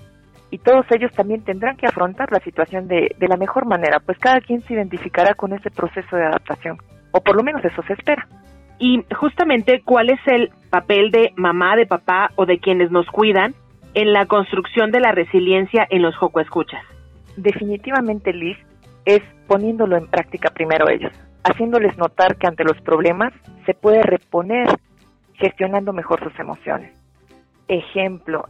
Y 0.50 0.59
todos 0.59 0.85
ellos 0.90 1.11
también 1.12 1.42
tendrán 1.42 1.77
que 1.77 1.87
afrontar 1.87 2.31
la 2.31 2.40
situación 2.40 2.87
de, 2.87 3.14
de 3.18 3.29
la 3.29 3.37
mejor 3.37 3.66
manera, 3.66 4.00
pues 4.00 4.18
cada 4.18 4.40
quien 4.40 4.61
se 4.62 4.74
identificará 4.74 5.35
con 5.35 5.53
ese 5.53 5.70
proceso 5.70 6.16
de 6.16 6.27
adaptación. 6.27 6.79
O 7.12 7.20
por 7.20 7.37
lo 7.37 7.42
menos 7.42 7.64
eso 7.64 7.83
se 7.87 7.94
espera. 7.94 8.29
Y 8.79 9.05
justamente, 9.15 9.83
¿cuál 9.85 10.11
es 10.11 10.21
el 10.27 10.51
papel 10.71 11.11
de 11.11 11.33
mamá, 11.37 11.77
de 11.77 11.87
papá 11.87 12.31
o 12.37 12.47
de 12.47 12.59
quienes 12.59 12.91
nos 12.91 13.07
cuidan 13.07 13.55
en 13.95 14.13
la 14.13 14.27
construcción 14.27 14.91
de 14.91 15.01
la 15.01 15.13
resiliencia 15.13 15.87
en 15.91 16.03
los 16.03 16.17
Joco 16.17 16.41
Escuchas? 16.41 16.83
Definitivamente, 17.37 18.33
Liz, 18.33 18.59
es 19.05 19.23
poniéndolo 19.47 19.97
en 19.97 20.07
práctica 20.09 20.51
primero 20.51 20.89
ellos, 20.89 21.13
haciéndoles 21.45 21.97
notar 21.99 22.37
que 22.37 22.47
ante 22.47 22.65
los 22.65 22.81
problemas 22.81 23.33
se 23.67 23.75
puede 23.75 24.03
reponer 24.03 24.69
gestionando 25.35 25.93
mejor 25.93 26.23
sus 26.23 26.39
emociones. 26.39 26.93
Ejemplo, 27.69 28.47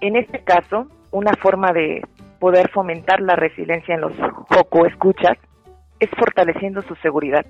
en 0.00 0.16
este 0.16 0.40
caso, 0.40 0.88
una 1.10 1.32
forma 1.34 1.72
de 1.72 2.02
poder 2.38 2.70
fomentar 2.70 3.20
la 3.20 3.36
resiliencia 3.36 3.94
en 3.94 4.02
los 4.02 4.12
Joco 4.48 4.86
Escuchas 4.86 5.36
es 6.00 6.10
fortaleciendo 6.10 6.82
su 6.82 6.94
seguridad, 6.96 7.44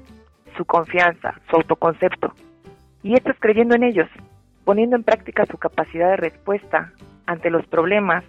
su 0.58 0.66
confianza, 0.66 1.40
su 1.48 1.56
autoconcepto. 1.56 2.34
Y 3.02 3.14
esto 3.14 3.30
es 3.30 3.38
creyendo 3.40 3.76
en 3.76 3.84
ellos, 3.84 4.08
poniendo 4.64 4.96
en 4.96 5.04
práctica 5.04 5.46
su 5.46 5.56
capacidad 5.56 6.10
de 6.10 6.16
respuesta 6.16 6.92
ante 7.26 7.48
los 7.48 7.66
problemas, 7.68 8.24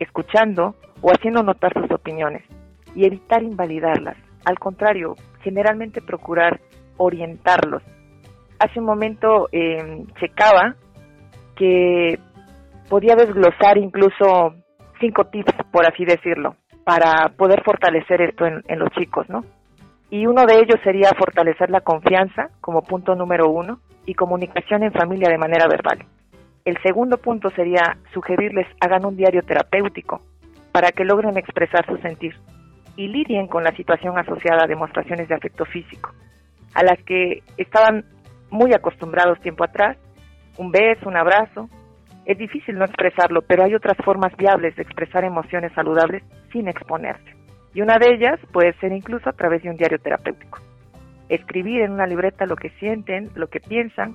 escuchando 0.00 0.74
o 1.02 1.12
haciendo 1.12 1.42
notar 1.44 1.72
sus 1.74 1.90
opiniones 1.92 2.42
y 2.96 3.06
evitar 3.06 3.42
invalidarlas. 3.42 4.16
Al 4.44 4.58
contrario, 4.58 5.14
generalmente 5.42 6.00
procurar 6.00 6.60
orientarlos. 6.96 7.82
Hace 8.58 8.80
un 8.80 8.86
momento 8.86 9.48
eh, 9.52 10.04
checaba 10.18 10.74
que 11.56 12.18
podía 12.88 13.14
desglosar 13.14 13.78
incluso 13.78 14.54
cinco 15.00 15.26
tips, 15.26 15.52
por 15.70 15.86
así 15.86 16.04
decirlo, 16.04 16.56
para 16.84 17.28
poder 17.36 17.62
fortalecer 17.62 18.22
esto 18.22 18.46
en, 18.46 18.62
en 18.68 18.78
los 18.78 18.90
chicos, 18.90 19.28
¿no? 19.28 19.44
Y 20.14 20.28
uno 20.28 20.46
de 20.46 20.60
ellos 20.60 20.78
sería 20.84 21.10
fortalecer 21.18 21.70
la 21.70 21.80
confianza 21.80 22.50
como 22.60 22.82
punto 22.82 23.16
número 23.16 23.50
uno 23.50 23.80
y 24.06 24.14
comunicación 24.14 24.84
en 24.84 24.92
familia 24.92 25.28
de 25.28 25.38
manera 25.38 25.66
verbal. 25.66 26.06
El 26.64 26.80
segundo 26.84 27.16
punto 27.16 27.50
sería 27.50 27.96
sugerirles 28.12 28.68
hagan 28.78 29.04
un 29.04 29.16
diario 29.16 29.42
terapéutico 29.42 30.20
para 30.70 30.92
que 30.92 31.04
logren 31.04 31.36
expresar 31.36 31.84
su 31.86 31.96
sentir 31.96 32.32
y 32.94 33.08
lidien 33.08 33.48
con 33.48 33.64
la 33.64 33.74
situación 33.74 34.16
asociada 34.16 34.62
a 34.62 34.68
demostraciones 34.68 35.26
de 35.26 35.34
afecto 35.34 35.64
físico, 35.64 36.12
a 36.74 36.84
las 36.84 37.02
que 37.02 37.42
estaban 37.56 38.04
muy 38.50 38.72
acostumbrados 38.72 39.40
tiempo 39.40 39.64
atrás, 39.64 39.96
un 40.58 40.70
beso, 40.70 41.08
un 41.08 41.16
abrazo. 41.16 41.68
Es 42.24 42.38
difícil 42.38 42.78
no 42.78 42.84
expresarlo, 42.84 43.42
pero 43.42 43.64
hay 43.64 43.74
otras 43.74 43.96
formas 44.04 44.32
viables 44.36 44.76
de 44.76 44.82
expresar 44.82 45.24
emociones 45.24 45.72
saludables 45.72 46.22
sin 46.52 46.68
exponerse. 46.68 47.33
Y 47.74 47.82
una 47.82 47.98
de 47.98 48.14
ellas 48.14 48.38
puede 48.52 48.72
ser 48.74 48.92
incluso 48.92 49.28
a 49.28 49.32
través 49.32 49.62
de 49.62 49.70
un 49.70 49.76
diario 49.76 49.98
terapéutico. 49.98 50.60
Escribir 51.28 51.82
en 51.82 51.92
una 51.92 52.06
libreta 52.06 52.46
lo 52.46 52.56
que 52.56 52.70
sienten, 52.78 53.30
lo 53.34 53.48
que 53.48 53.60
piensan, 53.60 54.14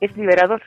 es 0.00 0.16
liberador, 0.16 0.62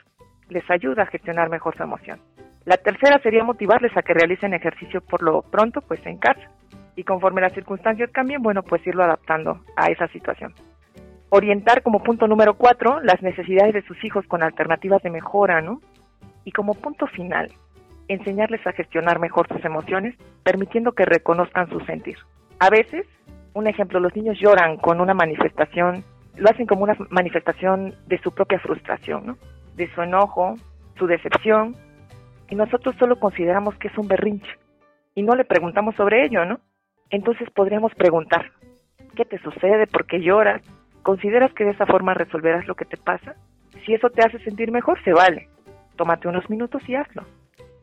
les 0.48 0.68
ayuda 0.70 1.04
a 1.04 1.06
gestionar 1.06 1.48
mejor 1.48 1.76
su 1.76 1.82
emoción. 1.82 2.20
La 2.64 2.76
tercera 2.76 3.18
sería 3.22 3.44
motivarles 3.44 3.96
a 3.96 4.02
que 4.02 4.12
realicen 4.12 4.52
ejercicio 4.52 5.00
por 5.00 5.22
lo 5.22 5.42
pronto, 5.42 5.80
pues 5.80 6.04
en 6.04 6.18
casa. 6.18 6.50
Y 6.96 7.04
conforme 7.04 7.40
las 7.40 7.52
circunstancias 7.52 8.10
cambien, 8.12 8.42
bueno, 8.42 8.62
pues 8.62 8.86
irlo 8.86 9.04
adaptando 9.04 9.60
a 9.76 9.86
esa 9.86 10.08
situación. 10.08 10.52
Orientar 11.30 11.82
como 11.82 12.02
punto 12.02 12.26
número 12.26 12.54
cuatro 12.54 13.00
las 13.00 13.22
necesidades 13.22 13.74
de 13.74 13.82
sus 13.82 14.02
hijos 14.04 14.26
con 14.26 14.42
alternativas 14.42 15.02
de 15.02 15.10
mejora, 15.10 15.60
¿no? 15.60 15.80
Y 16.44 16.52
como 16.52 16.74
punto 16.74 17.06
final, 17.06 17.50
enseñarles 18.08 18.66
a 18.66 18.72
gestionar 18.72 19.18
mejor 19.18 19.48
sus 19.48 19.64
emociones, 19.64 20.14
permitiendo 20.42 20.92
que 20.92 21.04
reconozcan 21.04 21.68
su 21.68 21.80
sentir. 21.80 22.16
A 22.58 22.70
veces, 22.70 23.06
un 23.54 23.66
ejemplo, 23.66 24.00
los 24.00 24.14
niños 24.14 24.38
lloran 24.38 24.76
con 24.76 25.00
una 25.00 25.14
manifestación, 25.14 26.04
lo 26.36 26.50
hacen 26.50 26.66
como 26.66 26.84
una 26.84 26.96
manifestación 27.10 27.94
de 28.06 28.18
su 28.18 28.32
propia 28.32 28.58
frustración, 28.60 29.26
¿no? 29.26 29.38
de 29.74 29.92
su 29.94 30.02
enojo, 30.02 30.54
su 30.98 31.06
decepción, 31.06 31.76
y 32.48 32.54
nosotros 32.54 32.94
solo 32.98 33.18
consideramos 33.18 33.74
que 33.76 33.88
es 33.88 33.98
un 33.98 34.08
berrinche 34.08 34.50
y 35.14 35.22
no 35.22 35.34
le 35.34 35.44
preguntamos 35.44 35.94
sobre 35.96 36.24
ello, 36.24 36.44
¿no? 36.44 36.60
Entonces 37.10 37.48
podríamos 37.50 37.94
preguntar, 37.94 38.52
¿qué 39.16 39.24
te 39.24 39.38
sucede? 39.38 39.86
¿Por 39.86 40.06
qué 40.06 40.20
lloras? 40.20 40.62
¿Consideras 41.02 41.52
que 41.54 41.64
de 41.64 41.70
esa 41.70 41.86
forma 41.86 42.14
resolverás 42.14 42.66
lo 42.66 42.74
que 42.74 42.84
te 42.84 42.96
pasa? 42.96 43.34
Si 43.84 43.94
eso 43.94 44.10
te 44.10 44.22
hace 44.22 44.38
sentir 44.40 44.70
mejor, 44.70 45.02
se 45.04 45.12
vale. 45.12 45.48
Tómate 45.96 46.28
unos 46.28 46.48
minutos 46.50 46.82
y 46.88 46.94
hazlo. 46.94 47.24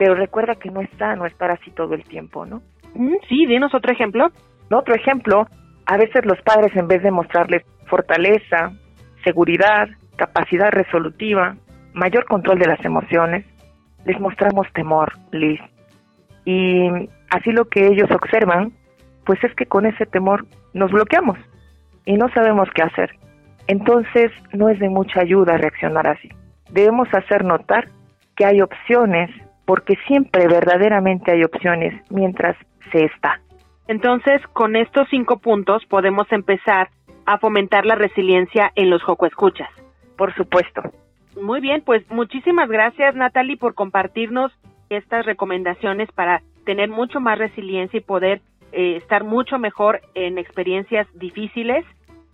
Pero 0.03 0.15
recuerda 0.15 0.55
que 0.55 0.69
no 0.69 0.81
es 0.81 0.89
sano 0.99 1.25
estar 1.25 1.49
así 1.49 1.71
todo 1.71 1.93
el 1.93 2.03
tiempo, 2.03 2.45
¿no? 2.45 2.61
Sí, 3.29 3.45
dinos 3.45 3.73
otro 3.73 3.93
ejemplo. 3.93 4.33
Otro 4.69 4.93
ejemplo, 4.93 5.47
a 5.85 5.95
veces 5.95 6.25
los 6.25 6.41
padres 6.41 6.75
en 6.75 6.89
vez 6.89 7.01
de 7.03 7.09
mostrarles 7.09 7.63
fortaleza, 7.85 8.73
seguridad, 9.23 9.87
capacidad 10.17 10.71
resolutiva, 10.71 11.55
mayor 11.93 12.25
control 12.25 12.59
de 12.59 12.67
las 12.67 12.83
emociones, 12.83 13.45
les 14.03 14.19
mostramos 14.19 14.67
temor, 14.73 15.13
Liz. 15.31 15.61
Y 16.43 16.89
así 17.29 17.53
lo 17.53 17.69
que 17.69 17.87
ellos 17.87 18.11
observan, 18.11 18.73
pues 19.25 19.41
es 19.41 19.55
que 19.55 19.67
con 19.67 19.85
ese 19.85 20.05
temor 20.05 20.45
nos 20.73 20.91
bloqueamos 20.91 21.37
y 22.03 22.15
no 22.17 22.27
sabemos 22.33 22.67
qué 22.75 22.81
hacer. 22.81 23.11
Entonces 23.67 24.31
no 24.51 24.67
es 24.67 24.79
de 24.79 24.89
mucha 24.89 25.21
ayuda 25.21 25.55
reaccionar 25.55 26.09
así. 26.09 26.27
Debemos 26.71 27.07
hacer 27.13 27.45
notar 27.45 27.87
que 28.35 28.43
hay 28.43 28.61
opciones, 28.61 29.29
porque 29.65 29.95
siempre 30.07 30.47
verdaderamente 30.47 31.31
hay 31.31 31.43
opciones 31.43 31.93
mientras 32.09 32.55
se 32.91 33.05
está. 33.05 33.39
Entonces, 33.87 34.41
con 34.53 34.75
estos 34.75 35.07
cinco 35.09 35.39
puntos 35.39 35.85
podemos 35.85 36.31
empezar 36.31 36.89
a 37.25 37.37
fomentar 37.37 37.85
la 37.85 37.95
resiliencia 37.95 38.71
en 38.75 38.89
los 38.89 39.03
Joco 39.03 39.25
Escuchas. 39.25 39.69
Por 40.17 40.33
supuesto. 40.35 40.81
Muy 41.41 41.61
bien, 41.61 41.81
pues 41.83 42.09
muchísimas 42.11 42.69
gracias 42.69 43.15
Natalie 43.15 43.57
por 43.57 43.73
compartirnos 43.73 44.51
estas 44.89 45.25
recomendaciones 45.25 46.11
para 46.11 46.41
tener 46.65 46.89
mucho 46.89 47.19
más 47.19 47.37
resiliencia 47.39 47.97
y 47.97 48.01
poder 48.01 48.41
eh, 48.71 48.97
estar 48.97 49.23
mucho 49.23 49.57
mejor 49.57 50.01
en 50.13 50.37
experiencias 50.37 51.07
difíciles. 51.15 51.85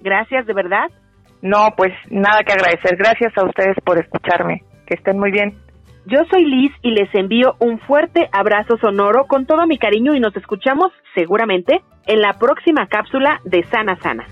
Gracias, 0.01 0.45
de 0.45 0.53
verdad. 0.53 0.89
No, 1.41 1.73
pues 1.75 1.93
nada 2.09 2.43
que 2.43 2.53
agradecer. 2.53 2.97
Gracias 2.97 3.37
a 3.37 3.45
ustedes 3.45 3.75
por 3.85 3.99
escucharme. 3.99 4.63
Que 4.85 4.95
estén 4.95 5.17
muy 5.17 5.31
bien. 5.31 5.57
Yo 6.09 6.25
soy 6.31 6.43
Liz 6.43 6.71
y 6.81 6.89
les 6.89 7.13
envío 7.13 7.55
un 7.59 7.79
fuerte 7.79 8.29
abrazo 8.31 8.77
sonoro 8.77 9.25
con 9.27 9.45
todo 9.45 9.67
mi 9.67 9.77
cariño 9.77 10.15
y 10.15 10.19
nos 10.19 10.35
escuchamos 10.35 10.91
seguramente 11.13 11.83
en 12.07 12.21
la 12.21 12.33
próxima 12.33 12.87
cápsula 12.87 13.39
de 13.43 13.63
Sana 13.65 13.95
Sana. 13.97 14.25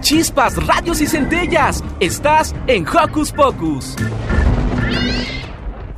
chispas, 0.00 0.56
rayos 0.66 1.02
y 1.02 1.06
centellas. 1.06 1.84
Estás 2.00 2.54
en 2.66 2.86
Hocus 2.88 3.30
Pocus. 3.30 3.94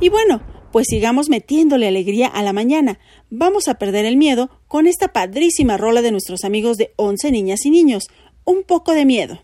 Y 0.01 0.09
bueno, 0.09 0.41
pues 0.71 0.87
sigamos 0.89 1.29
metiéndole 1.29 1.87
alegría 1.87 2.27
a 2.27 2.41
la 2.43 2.53
mañana. 2.53 2.99
Vamos 3.29 3.67
a 3.67 3.75
perder 3.75 4.05
el 4.05 4.17
miedo 4.17 4.49
con 4.67 4.87
esta 4.87 5.13
padrísima 5.13 5.77
rola 5.77 6.01
de 6.01 6.11
nuestros 6.11 6.43
amigos 6.43 6.77
de 6.77 6.93
Once 6.95 7.31
Niñas 7.31 7.65
y 7.65 7.69
Niños. 7.69 8.05
Un 8.45 8.63
poco 8.63 8.93
de 8.93 9.05
miedo. 9.05 9.43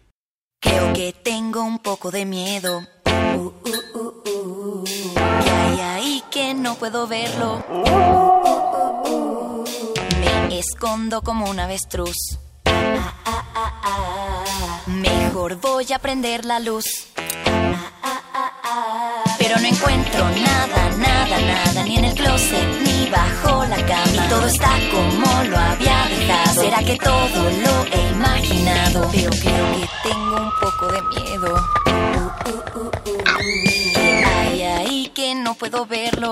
Creo 0.59 0.93
que 0.93 1.13
tengo 1.13 1.63
un 1.63 1.79
poco 1.79 2.11
de 2.11 2.25
miedo. 2.25 2.81
Uh, 3.05 3.39
uh, 3.39 3.99
uh, 3.99 4.29
uh. 4.29 4.83
¿Qué 4.83 5.49
hay 5.49 5.79
ahí 5.79 6.23
que 6.31 6.53
no 6.53 6.75
puedo 6.75 7.07
verlo. 7.07 7.63
Me 10.49 10.59
escondo 10.59 11.21
como 11.21 11.49
un 11.49 11.59
avestruz. 11.59 12.39
Mejor 14.87 15.59
voy 15.59 15.85
a 15.93 15.99
prender 15.99 16.45
la 16.45 16.59
luz. 16.59 17.07
Pero 19.37 19.59
no 19.59 19.67
encuentro 19.67 20.29
nada, 20.29 20.89
nada, 20.97 21.39
nada, 21.39 21.83
ni 21.83 21.97
en 21.97 22.05
el 22.05 22.15
closet, 22.15 22.81
ni 22.83 23.09
bajo 23.09 23.63
la 23.65 23.77
cama. 23.85 24.11
Y 24.13 24.29
todo 24.29 24.47
está 24.47 24.71
como 24.91 25.43
lo 25.43 25.57
había 25.57 26.07
dejado. 26.09 26.61
¿Será 26.61 26.79
que 26.83 26.97
todo 26.97 27.43
lo 27.43 27.85
he 27.91 28.09
imaginado? 28.11 29.09
Pero 29.11 29.29
creo 29.29 29.65
que 29.75 29.89
tengo 30.03 30.37
un 30.37 30.51
poco 30.59 30.87
de 30.91 31.01
miedo. 31.03 31.67
¿Qué 33.93 34.23
hay 34.25 34.61
ahí 34.63 35.11
que 35.13 35.35
no 35.35 35.53
puedo 35.55 35.85
verlo? 35.85 36.31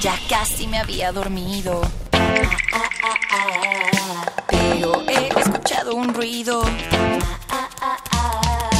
Ya 0.00 0.18
casi 0.28 0.66
me 0.66 0.78
había 0.78 1.12
dormido. 1.12 1.80
Pero 4.48 5.02
he 5.08 5.40
escuchado 5.40 5.94
un 5.94 6.12
ruido. 6.12 6.62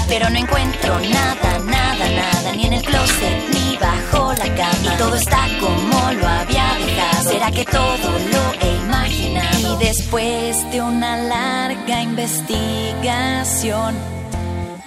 Pero 0.08 0.28
no 0.30 0.38
encuentro 0.38 1.00
nada, 1.00 1.58
nada, 1.64 2.08
nada, 2.10 2.52
ni 2.54 2.66
en 2.66 2.74
el 2.74 2.82
closet, 2.82 3.48
ni 3.52 3.76
bajo 3.76 4.32
la 4.34 4.54
cama. 4.54 4.94
Y 4.94 4.98
todo 4.98 5.14
está 5.16 5.46
como 5.60 6.12
lo 6.12 6.28
había 6.28 6.74
dejado. 6.74 7.30
¿Será 7.30 7.50
que 7.50 7.64
todo 7.64 8.10
lo 8.32 8.52
he 8.60 8.76
imaginado? 8.84 9.74
Y 9.74 9.84
después 9.84 10.70
de 10.70 10.82
una 10.82 11.16
larga 11.16 12.02
investigación, 12.02 13.94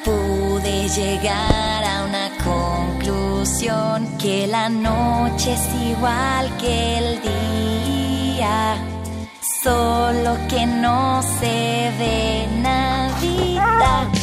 pude 0.06 0.88
llegar 0.88 1.84
a 1.84 2.06
una 2.06 2.30
conclusión 2.43 4.17
que 4.17 4.47
la 4.47 4.69
noche 4.69 5.53
es 5.53 5.91
igual 5.91 6.56
que 6.58 6.97
el 6.99 7.21
día, 7.21 8.77
solo 9.63 10.38
que 10.47 10.65
no 10.65 11.21
se 11.39 11.91
ve 11.99 12.47
nadita. 12.62 14.16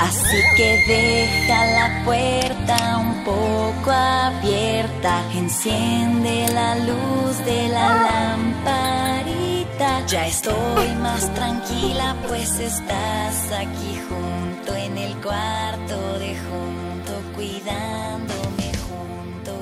Así 0.00 0.42
que 0.56 0.82
deja 0.88 1.66
la 1.66 2.04
puerta 2.06 2.98
un 2.98 3.22
poco 3.22 3.90
abierta, 3.90 5.22
enciende 5.34 6.48
la 6.54 6.74
luz 6.76 7.44
de 7.44 7.68
la 7.68 7.88
lamparita. 8.08 10.06
Ya 10.06 10.26
estoy 10.26 10.88
más 11.02 11.32
tranquila, 11.34 12.16
pues 12.26 12.58
estás 12.58 13.52
aquí 13.52 14.00
junto 14.08 14.74
en 14.74 14.96
el 14.96 15.14
cuarto 15.16 16.18
de 16.18 16.34
junto, 16.34 17.12
cuidándome 17.34 18.72
junto. 18.88 19.54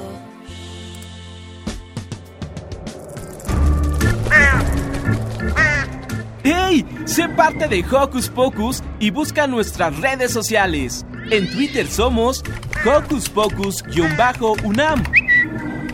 Sé 7.09 7.27
parte 7.27 7.67
de 7.69 7.83
Hocus 7.91 8.29
Pocus 8.29 8.83
y 9.01 9.11
busca 9.11 9.47
nuestras 9.47 9.97
redes 9.99 10.31
sociales. 10.31 11.07
En 11.31 11.51
Twitter 11.51 11.87
somos 11.87 12.45
Hocus 12.85 13.31
Pocus-UNAM 13.31 15.03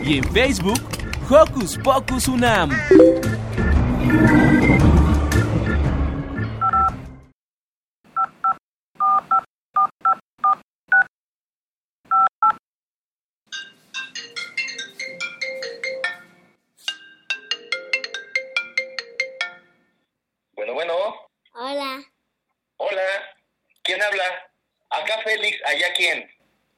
y 0.04 0.18
en 0.18 0.24
Facebook 0.32 0.80
Hocus 1.30 1.78
Pocus 1.78 2.26
UNAM. 2.26 2.70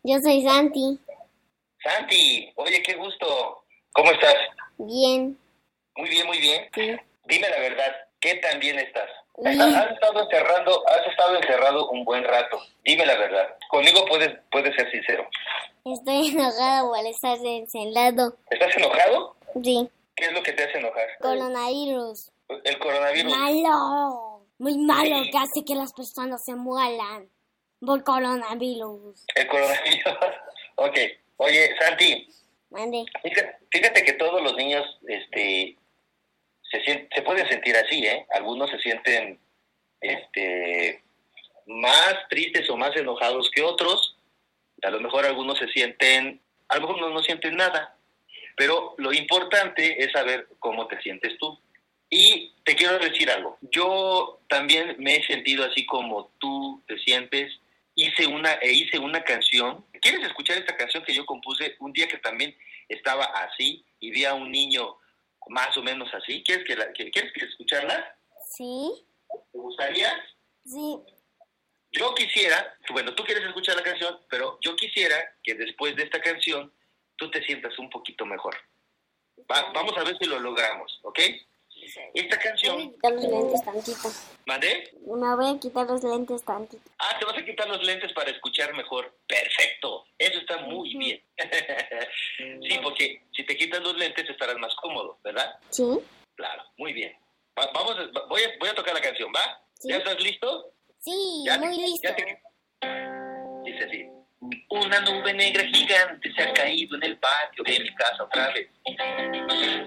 Yo 0.07 0.21
soy 0.21 0.43
Santi. 0.43 0.99
Santi. 1.83 2.53
Oye, 2.57 2.83
qué 2.83 2.95
gusto. 2.95 3.65
¿Cómo 3.93 4.13
estás? 4.13 4.35
Bien. 4.79 5.37
Muy 5.97 6.09
bien, 6.09 6.27
muy 6.27 6.39
bien. 6.39 6.69
Sí. 6.75 6.97
Dime 7.25 7.49
la 7.49 7.59
verdad, 7.59 7.93
¿qué 8.21 8.37
tan 8.37 8.61
bien 8.61 8.79
estás? 8.79 9.09
Bien. 9.39 9.61
Has, 9.61 9.93
estado 9.93 10.23
encerrado, 10.23 10.89
has 10.89 11.07
estado 11.09 11.37
encerrado 11.37 11.89
un 11.91 12.05
buen 12.05 12.23
rato. 12.25 12.59
Dime 12.85 13.05
la 13.05 13.17
verdad. 13.17 13.57
Conmigo 13.69 14.05
puedes, 14.09 14.31
puedes 14.51 14.75
ser 14.77 14.91
sincero. 14.91 15.29
Estoy 15.85 16.29
enojada 16.33 16.83
por 16.83 17.05
estar 17.07 17.39
encelado. 17.45 18.37
¿Estás 18.51 18.77
enojado? 18.77 19.37
Sí. 19.63 19.89
¿Qué 20.15 20.27
es 20.27 20.33
lo 20.33 20.43
que 20.43 20.53
te 20.53 20.65
hace 20.65 20.79
enojar? 20.79 21.07
Coronavirus. 21.21 22.31
El 22.65 22.79
coronavirus. 22.79 23.37
Malo. 23.37 24.41
Muy 24.59 24.79
malo 24.79 25.25
Sí. 25.25 25.31
que 25.31 25.39
hace 25.39 25.65
que 25.67 25.75
las 25.75 25.93
personas 25.93 26.43
se 26.45 26.55
mueran 26.55 27.29
por 27.81 28.03
coronavirus. 28.05 29.25
El 29.35 29.47
coronavirus. 29.47 30.15
ok. 30.77 30.99
Oye, 31.39 31.75
Santi, 31.79 32.29
Mande. 32.71 33.05
fíjate, 33.23 33.57
fíjate 33.71 34.05
que 34.05 34.13
todos 34.15 34.43
los 34.43 34.55
niños 34.57 34.85
este, 35.07 35.77
se, 36.71 36.83
sien- 36.85 37.09
se 37.15 37.23
pueden 37.23 37.47
sentir 37.49 37.77
así, 37.77 38.07
¿eh? 38.07 38.27
Algunos 38.31 38.71
se 38.71 38.79
sienten 38.79 39.39
este, 40.01 41.03
más 41.67 42.15
tristes 42.31 42.69
o 42.71 42.77
más 42.77 42.97
enojados 42.97 43.51
que 43.51 43.63
otros. 43.63 44.17
A 44.83 44.91
lo 44.91 45.01
mejor 45.01 45.25
algunos 45.27 45.59
se 45.59 45.69
sienten, 45.69 46.41
a 46.69 46.77
lo 46.77 46.81
mejor 46.83 47.01
no, 47.01 47.11
no 47.11 47.23
sienten 47.23 47.57
nada. 47.57 47.97
Pero 48.57 48.95
lo 48.99 49.13
importante 49.13 50.03
es 50.03 50.13
saber 50.13 50.49
cómo 50.59 50.87
te 50.87 51.01
sientes 51.03 51.37
tú. 51.39 51.59
Y 52.09 52.55
te 52.65 52.75
quiero 52.77 52.99
decir 52.99 53.31
algo. 53.31 53.59
Yo 53.61 54.41
también 54.49 54.97
me 54.99 55.17
he 55.17 55.27
sentido 55.27 55.65
así 55.65 55.85
como 55.87 56.31
tú 56.39 56.83
te 56.87 56.97
sientes. 56.99 57.53
Hice 57.99 58.27
una, 58.27 58.53
e 58.61 58.73
hice 58.73 58.99
una 58.99 59.25
canción. 59.25 59.85
¿Quieres 60.03 60.23
escuchar 60.27 60.59
esta 60.59 60.77
canción 60.77 61.03
que 61.03 61.15
yo 61.15 61.25
compuse 61.25 61.77
un 61.81 61.93
día 61.95 62.07
que 62.07 62.19
también 62.19 62.55
estaba 62.89 63.25
así 63.25 63.85
y 64.01 64.11
vi 64.11 64.25
a 64.27 64.35
un 64.35 64.53
niño 64.53 64.99
más 65.49 65.75
o 65.79 65.83
menos 65.83 66.13
así? 66.13 66.43
¿Quieres 66.45 66.67
que 66.67 66.77
la, 66.77 66.93
que- 66.93 67.11
¿quieres 67.11 67.33
que 67.33 67.47
escucharla? 67.47 68.15
¿Sí? 68.51 68.91
¿Te 69.51 69.59
gustaría? 69.59 70.13
Sí. 70.65 70.99
Yo 71.93 72.15
quisiera, 72.15 72.77
bueno, 72.91 73.15
tú 73.15 73.25
quieres 73.25 73.45
escuchar 73.47 73.77
la 73.77 73.83
canción, 73.83 74.21
pero 74.29 74.59
yo 74.61 74.77
quisiera 74.77 75.17
que 75.43 75.55
después 75.55 75.97
de 75.97 76.03
esta 76.03 76.21
canción 76.21 76.71
tú 77.17 77.31
te 77.31 77.43
sientas 77.45 77.79
un 77.79 77.89
poquito 77.89 78.27
mejor. 78.27 78.55
Va- 79.51 79.73
vamos 79.73 79.97
a 79.97 80.05
ver 80.05 80.19
si 80.19 80.27
lo 80.27 80.39
logramos, 80.39 81.01
¿ok? 81.03 81.19
Esta 81.85 82.01
Me 82.03 82.23
voy 82.23 82.33
a 82.35 82.39
canción, 82.39 82.93
quitar 82.93 83.13
los 83.13 83.25
lentes 83.25 83.65
tantito. 83.65 84.09
¿mandé? 84.47 84.91
Me 85.07 85.35
voy 85.37 85.57
a 85.57 85.61
quitar 85.61 85.87
los 85.87 86.03
lentes 86.05 86.43
tantito. 86.45 86.91
Ah, 86.99 87.17
te 87.19 87.25
vas 87.25 87.37
a 87.39 87.45
quitar 87.45 87.69
los 87.69 87.83
lentes 87.85 88.13
para 88.13 88.31
escuchar 88.31 88.75
mejor. 88.75 89.17
Perfecto, 89.27 90.05
eso 90.19 90.39
está 90.41 90.59
muy 90.59 90.95
bien. 90.97 91.23
sí, 92.69 92.79
porque 92.83 93.23
si 93.35 93.45
te 93.45 93.57
quitas 93.57 93.81
los 93.83 93.97
lentes 93.97 94.29
estarás 94.29 94.57
más 94.59 94.75
cómodo, 94.77 95.19
¿verdad? 95.23 95.59
¿Sí? 95.71 95.87
Claro, 96.35 96.63
muy 96.79 96.93
bien. 96.93 97.17
Va- 97.59 97.71
vamos, 97.73 97.97
a- 97.99 98.27
voy, 98.29 98.43
a, 98.43 98.51
voy 98.59 98.69
a 98.69 98.75
tocar 98.75 98.95
la 98.95 99.01
canción, 99.01 99.31
¿va? 99.35 99.63
Sí. 99.75 99.89
¿Ya 99.89 99.99
estás 99.99 100.21
listo? 100.21 100.73
Sí, 100.99 101.45
Ya 101.47 101.59
muy 101.59 101.77
listo. 101.77 102.09
ya 102.09 102.17
te- 102.17 102.43
Dice 103.65 103.85
así. 103.85 104.07
Una 104.41 105.01
nube 105.01 105.33
negra 105.33 105.65
gigante 105.65 106.31
se 106.35 106.43
ha 106.43 106.53
caído 106.53 106.97
en 106.97 107.05
el 107.05 107.19
patio 107.19 107.65
de 107.65 107.81
mi 107.81 107.95
casa 107.95 108.23
otra 108.23 108.53
vez. 108.53 108.69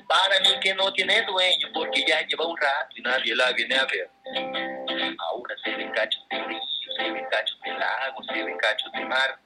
Para 0.07 0.39
mí 0.39 0.59
que 0.59 0.73
no 0.73 0.91
tiene 0.93 1.21
dueño 1.21 1.67
porque 1.71 2.03
ya 2.07 2.25
lleva 2.25 2.47
un 2.47 2.57
rato 2.57 2.95
y 2.95 3.01
nadie 3.01 3.35
la 3.35 3.51
viene 3.51 3.75
a 3.75 3.85
ver. 3.85 4.09
Ahora 5.19 5.55
se 5.63 5.75
ven 5.75 5.91
cachos 5.91 6.23
de 6.31 6.43
río, 6.45 6.59
se 6.97 7.12
ven 7.12 7.25
cachos 7.29 7.59
de 7.63 7.71
lago, 7.73 8.23
se 8.23 8.43
ven 8.43 8.57
cachos 8.57 8.91
de 8.91 9.05
mar. 9.05 9.39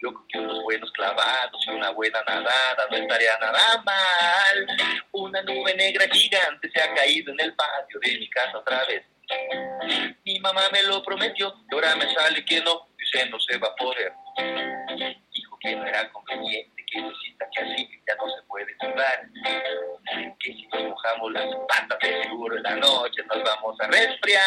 Yo 0.00 0.12
creo 0.12 0.26
que 0.28 0.38
unos 0.38 0.62
buenos 0.62 0.90
clavados 0.92 1.66
y 1.66 1.70
una 1.70 1.90
buena 1.90 2.22
nadada 2.26 2.86
no 2.90 2.96
estaría 2.96 3.36
nada 3.38 3.82
mal. 3.84 4.66
Una 5.12 5.42
nube 5.42 5.74
negra 5.74 6.06
gigante 6.10 6.70
se 6.72 6.80
ha 6.80 6.94
caído 6.94 7.32
en 7.32 7.40
el 7.40 7.54
patio 7.54 8.00
de 8.00 8.18
mi 8.18 8.30
casa 8.30 8.56
otra 8.56 8.84
vez. 8.86 9.04
Mi 10.24 10.38
mamá 10.40 10.62
me 10.72 10.82
lo 10.82 11.02
prometió, 11.02 11.54
y 11.70 11.74
ahora 11.74 11.96
me 11.96 12.12
sale 12.14 12.44
que 12.44 12.60
no, 12.60 12.88
dice 13.12 13.28
no 13.30 13.38
se 13.40 13.58
va 13.58 13.68
a 13.68 13.76
poder. 13.76 14.12
Dijo 15.32 15.58
que 15.60 15.76
no 15.76 15.86
era 15.86 16.10
conveniente, 16.12 16.84
que 16.86 17.00
necesita 17.00 17.46
que 17.52 17.62
así 17.62 17.88
ya 18.06 18.14
no 18.16 18.28
se 18.34 18.42
puede 18.46 18.74
jugar. 18.80 19.28
Que 20.38 20.52
si 20.52 20.66
nos 20.72 20.82
mojamos 20.84 21.32
las 21.32 21.54
patas 21.68 21.98
de 22.00 22.22
seguro 22.22 22.56
en 22.56 22.62
la 22.62 22.76
noche 22.76 23.22
nos 23.24 23.42
vamos 23.42 23.80
a 23.80 23.86
resfriar. 23.86 24.42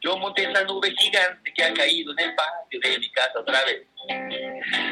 Yo 0.00 0.16
monté 0.18 0.50
esa 0.50 0.64
nube 0.64 0.92
gigante 0.98 1.52
que 1.54 1.64
ha 1.64 1.72
caído 1.72 2.12
en 2.12 2.18
el 2.18 2.34
patio 2.34 2.80
de 2.80 2.98
mi 2.98 3.10
casa 3.12 3.38
otra 3.38 3.64
vez. 3.64 3.86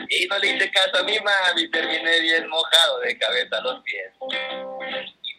Y 0.09 0.27
no 0.27 0.39
le 0.39 0.55
hice 0.55 0.71
caso 0.71 0.99
a 0.99 1.03
mi 1.03 1.19
mami, 1.19 1.69
terminé 1.71 2.21
bien 2.21 2.49
mojado 2.49 3.01
de 3.01 3.19
cabeza 3.19 3.59
a 3.59 3.61
los 3.61 3.83
pies. 3.83 4.13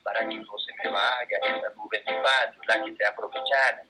Para 0.04 0.28
que 0.28 0.36
no 0.36 0.58
se 0.58 0.74
me 0.84 0.90
vaya 0.92 1.38
esa 1.44 1.70
nube 1.76 2.04
en 2.06 2.16
mi 2.16 2.22
patio, 2.22 2.62
la 2.68 2.84
quise 2.84 3.06
aprovechar. 3.06 3.84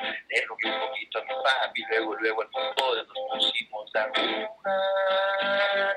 Le 0.00 0.40
un 0.50 0.80
poquito 0.80 1.18
a 1.18 1.22
mi 1.22 1.28
papi, 1.44 1.84
luego, 1.90 2.14
luego 2.16 2.42
al 2.42 2.48
fútbol 2.48 3.06
nos 3.06 3.42
pusimos 3.42 3.94
a 3.94 4.08
jugar. 4.08 5.96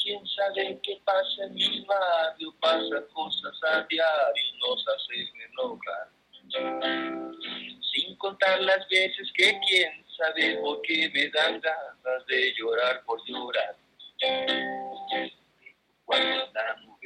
Quién 0.00 0.26
sabe 0.28 0.78
qué 0.82 1.00
pasa 1.04 1.44
en 1.44 1.54
mi 1.54 1.84
barrio, 1.84 2.54
pasa 2.60 3.06
cosas 3.12 3.60
a 3.70 3.82
diario, 3.88 4.44
nos 4.60 4.84
hacen 4.86 5.28
enojar. 5.50 6.08
Sin 7.92 8.16
contar 8.16 8.60
las 8.60 8.88
veces 8.88 9.32
que 9.34 9.58
quién 9.66 10.04
sabe 10.16 10.58
por 10.58 10.80
qué 10.82 11.10
me 11.12 11.28
dan 11.30 11.60
ganas 11.60 12.26
de 12.26 12.54
llorar 12.54 13.02
por 13.04 13.20
llorar. 13.26 13.76
Cuando 16.04 16.52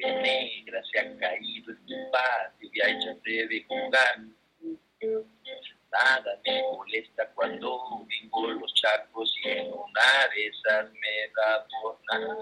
nube 0.03 0.23
negra 0.23 0.83
se 0.91 0.99
ha 0.99 1.17
caído 1.17 1.73
en 1.73 1.87
tu 1.87 2.11
patio 2.11 2.71
y 2.73 2.81
ella 2.81 3.17
debe 3.25 3.65
jugar. 3.65 4.19
Nada 5.91 6.41
me 6.45 6.63
molesta 6.63 7.29
cuando 7.35 8.07
vengo 8.09 8.49
los 8.53 8.75
charcos 8.75 9.35
y 9.45 9.49
en 9.49 9.73
una 9.73 10.29
de 10.35 10.47
esas 10.47 10.91
me 10.93 11.29
da 11.37 11.67
por 11.83 11.99
nada. 12.11 12.37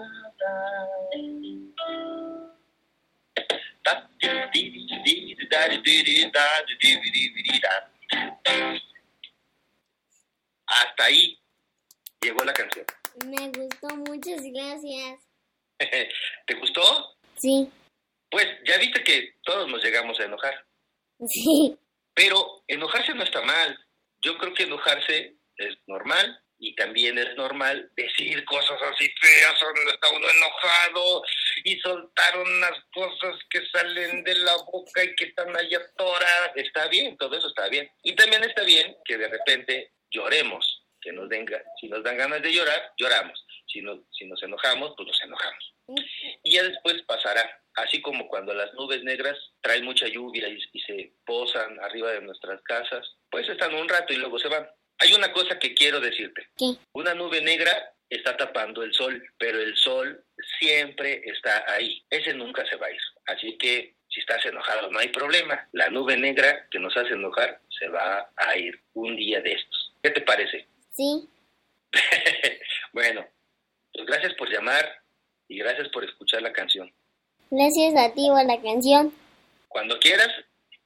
Hasta 10.67 11.03
ahí 11.03 11.37
llegó 12.21 12.43
la 12.45 12.53
canción. 12.53 12.85
Me 13.25 13.49
gustó, 13.49 13.95
muchas 13.97 14.41
gracias. 14.43 15.19
¿Te 16.47 16.53
gustó? 16.55 17.20
Sí. 17.41 17.67
Pues 18.29 18.47
ya 18.65 18.77
viste 18.77 19.03
que 19.03 19.35
todos 19.43 19.67
nos 19.67 19.83
llegamos 19.83 20.19
a 20.19 20.25
enojar. 20.25 20.63
Sí. 21.27 21.75
Pero 22.13 22.63
enojarse 22.67 23.13
no 23.15 23.23
está 23.23 23.41
mal. 23.41 23.77
Yo 24.21 24.37
creo 24.37 24.53
que 24.53 24.63
enojarse 24.63 25.35
es 25.57 25.77
normal 25.87 26.39
y 26.59 26.75
también 26.75 27.17
es 27.17 27.35
normal 27.35 27.91
decir 27.95 28.45
cosas 28.45 28.79
así 28.83 29.09
feas 29.19 29.55
cuando 29.59 29.91
está 29.91 30.09
uno 30.11 30.27
enojado 30.29 31.23
y 31.63 31.79
soltar 31.79 32.37
unas 32.37 32.83
cosas 32.93 33.35
que 33.49 33.65
salen 33.71 34.23
de 34.23 34.35
la 34.35 34.55
boca 34.71 35.03
y 35.03 35.15
que 35.15 35.25
están 35.25 35.55
allá 35.57 35.79
atoradas. 35.79 36.51
Está 36.55 36.87
bien, 36.89 37.17
todo 37.17 37.35
eso 37.35 37.47
está 37.47 37.67
bien. 37.69 37.89
Y 38.03 38.15
también 38.15 38.43
está 38.43 38.61
bien 38.61 38.95
que 39.03 39.17
de 39.17 39.27
repente 39.27 39.93
lloremos, 40.11 40.83
que 41.01 41.11
nos 41.11 41.27
den, 41.27 41.47
si 41.79 41.87
nos 41.87 42.03
dan 42.03 42.17
ganas 42.17 42.43
de 42.43 42.53
llorar, 42.53 42.93
lloramos. 42.97 43.43
Si, 43.65 43.81
no, 43.81 44.03
si 44.11 44.25
nos 44.25 44.41
enojamos, 44.43 44.93
pues 44.95 45.07
nos 45.07 45.21
enojamos. 45.23 45.73
Y 46.43 46.53
ya 46.53 46.63
después 46.63 47.01
pasará. 47.03 47.61
Así 47.75 48.01
como 48.01 48.27
cuando 48.27 48.53
las 48.53 48.73
nubes 48.73 49.03
negras 49.03 49.37
traen 49.61 49.85
mucha 49.85 50.07
lluvia 50.07 50.47
y, 50.49 50.59
y 50.73 50.79
se 50.81 51.13
posan 51.25 51.79
arriba 51.79 52.11
de 52.11 52.21
nuestras 52.21 52.61
casas, 52.63 53.15
pues 53.29 53.47
están 53.47 53.73
un 53.73 53.87
rato 53.87 54.13
y 54.13 54.17
luego 54.17 54.37
se 54.39 54.49
van. 54.49 54.67
Hay 54.99 55.13
una 55.13 55.31
cosa 55.31 55.57
que 55.57 55.73
quiero 55.73 55.99
decirte. 55.99 56.47
¿Qué? 56.57 56.75
Una 56.93 57.13
nube 57.13 57.41
negra 57.41 57.71
está 58.09 58.35
tapando 58.35 58.83
el 58.83 58.93
sol, 58.93 59.23
pero 59.37 59.59
el 59.59 59.75
sol 59.77 60.23
siempre 60.59 61.21
está 61.25 61.65
ahí. 61.71 62.03
Ese 62.09 62.33
nunca 62.33 62.65
se 62.67 62.75
va 62.75 62.87
a 62.87 62.91
ir. 62.91 63.01
Así 63.25 63.57
que 63.57 63.95
si 64.09 64.19
estás 64.19 64.45
enojado 64.45 64.91
no 64.91 64.99
hay 64.99 65.07
problema. 65.07 65.67
La 65.71 65.89
nube 65.89 66.17
negra 66.17 66.67
que 66.69 66.79
nos 66.79 66.95
hace 66.95 67.13
enojar 67.13 67.61
se 67.79 67.87
va 67.87 68.29
a 68.35 68.57
ir 68.57 68.79
un 68.93 69.15
día 69.15 69.41
de 69.41 69.53
estos. 69.53 69.93
¿Qué 70.03 70.11
te 70.11 70.21
parece? 70.21 70.67
Sí. 70.91 71.27
bueno, 72.93 73.25
pues 73.93 74.05
gracias 74.05 74.33
por 74.35 74.49
llamar 74.51 75.00
y 75.51 75.57
gracias 75.57 75.89
por 75.89 76.05
escuchar 76.05 76.41
la 76.41 76.53
canción. 76.53 76.89
Gracias 77.49 77.93
a 77.97 78.13
ti 78.13 78.29
por 78.29 78.45
la 78.45 78.61
canción. 78.61 79.13
Cuando 79.67 79.99
quieras, 79.99 80.29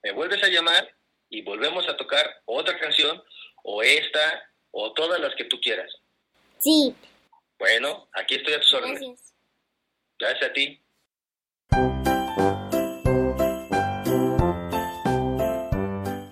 me 0.02 0.12
vuelves 0.12 0.44
a 0.44 0.48
llamar 0.48 0.90
y 1.30 1.44
volvemos 1.44 1.88
a 1.88 1.96
tocar 1.96 2.42
otra 2.46 2.76
canción 2.80 3.22
o 3.64 3.84
esta 3.84 4.50
o 4.72 4.92
todas 4.94 5.20
las 5.20 5.36
que 5.36 5.44
tú 5.44 5.60
quieras. 5.62 5.92
Sí. 6.58 6.96
Bueno, 7.60 8.08
aquí 8.14 8.36
estoy 8.36 8.56
a 8.56 8.60
tus 8.60 8.74
órdenes. 8.74 9.02
Gracias. 9.02 9.34
Gracias 10.20 10.50
a 10.50 10.54
ti. 10.54 10.82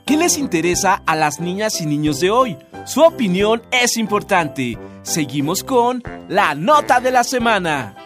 ¿Qué 0.07 0.17
les 0.17 0.39
interesa 0.39 1.03
a 1.05 1.15
las 1.15 1.39
niñas 1.39 1.79
y 1.81 1.85
niños 1.85 2.19
de 2.19 2.31
hoy? 2.31 2.57
Su 2.87 3.03
opinión 3.03 3.61
es 3.71 3.95
importante. 3.97 4.79
Seguimos 5.03 5.63
con 5.63 6.01
la 6.29 6.55
nota 6.55 6.99
de 6.99 7.11
la 7.11 7.23
semana. 7.23 8.02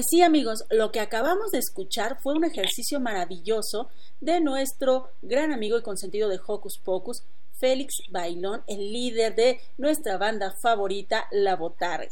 Pues 0.00 0.06
sí 0.12 0.22
amigos, 0.22 0.64
lo 0.70 0.92
que 0.92 1.00
acabamos 1.00 1.50
de 1.50 1.58
escuchar 1.58 2.16
fue 2.22 2.32
un 2.32 2.44
ejercicio 2.44 3.00
maravilloso 3.00 3.90
de 4.22 4.40
nuestro 4.40 5.10
gran 5.20 5.52
amigo 5.52 5.76
y 5.76 5.82
consentido 5.82 6.30
de 6.30 6.40
Hocus 6.46 6.78
Pocus, 6.82 7.22
Félix 7.58 7.96
Bailón, 8.10 8.62
el 8.66 8.94
líder 8.94 9.34
de 9.34 9.60
nuestra 9.76 10.16
banda 10.16 10.54
favorita, 10.62 11.26
La 11.30 11.54
Botarga. 11.54 12.08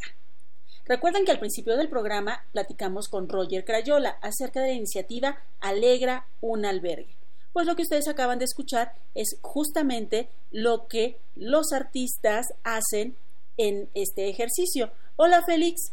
Recuerden 0.84 1.24
que 1.24 1.30
al 1.30 1.38
principio 1.38 1.78
del 1.78 1.88
programa 1.88 2.44
platicamos 2.52 3.08
con 3.08 3.26
Roger 3.26 3.64
Crayola 3.64 4.18
acerca 4.20 4.60
de 4.60 4.68
la 4.68 4.74
iniciativa 4.74 5.38
Alegra 5.60 6.26
un 6.42 6.66
albergue. 6.66 7.16
Pues 7.54 7.66
lo 7.66 7.74
que 7.74 7.84
ustedes 7.84 8.06
acaban 8.06 8.38
de 8.38 8.44
escuchar 8.44 8.92
es 9.14 9.38
justamente 9.40 10.28
lo 10.50 10.88
que 10.88 11.18
los 11.36 11.72
artistas 11.72 12.48
hacen 12.64 13.16
en 13.56 13.88
este 13.94 14.28
ejercicio. 14.28 14.92
Hola 15.16 15.42
Félix. 15.46 15.92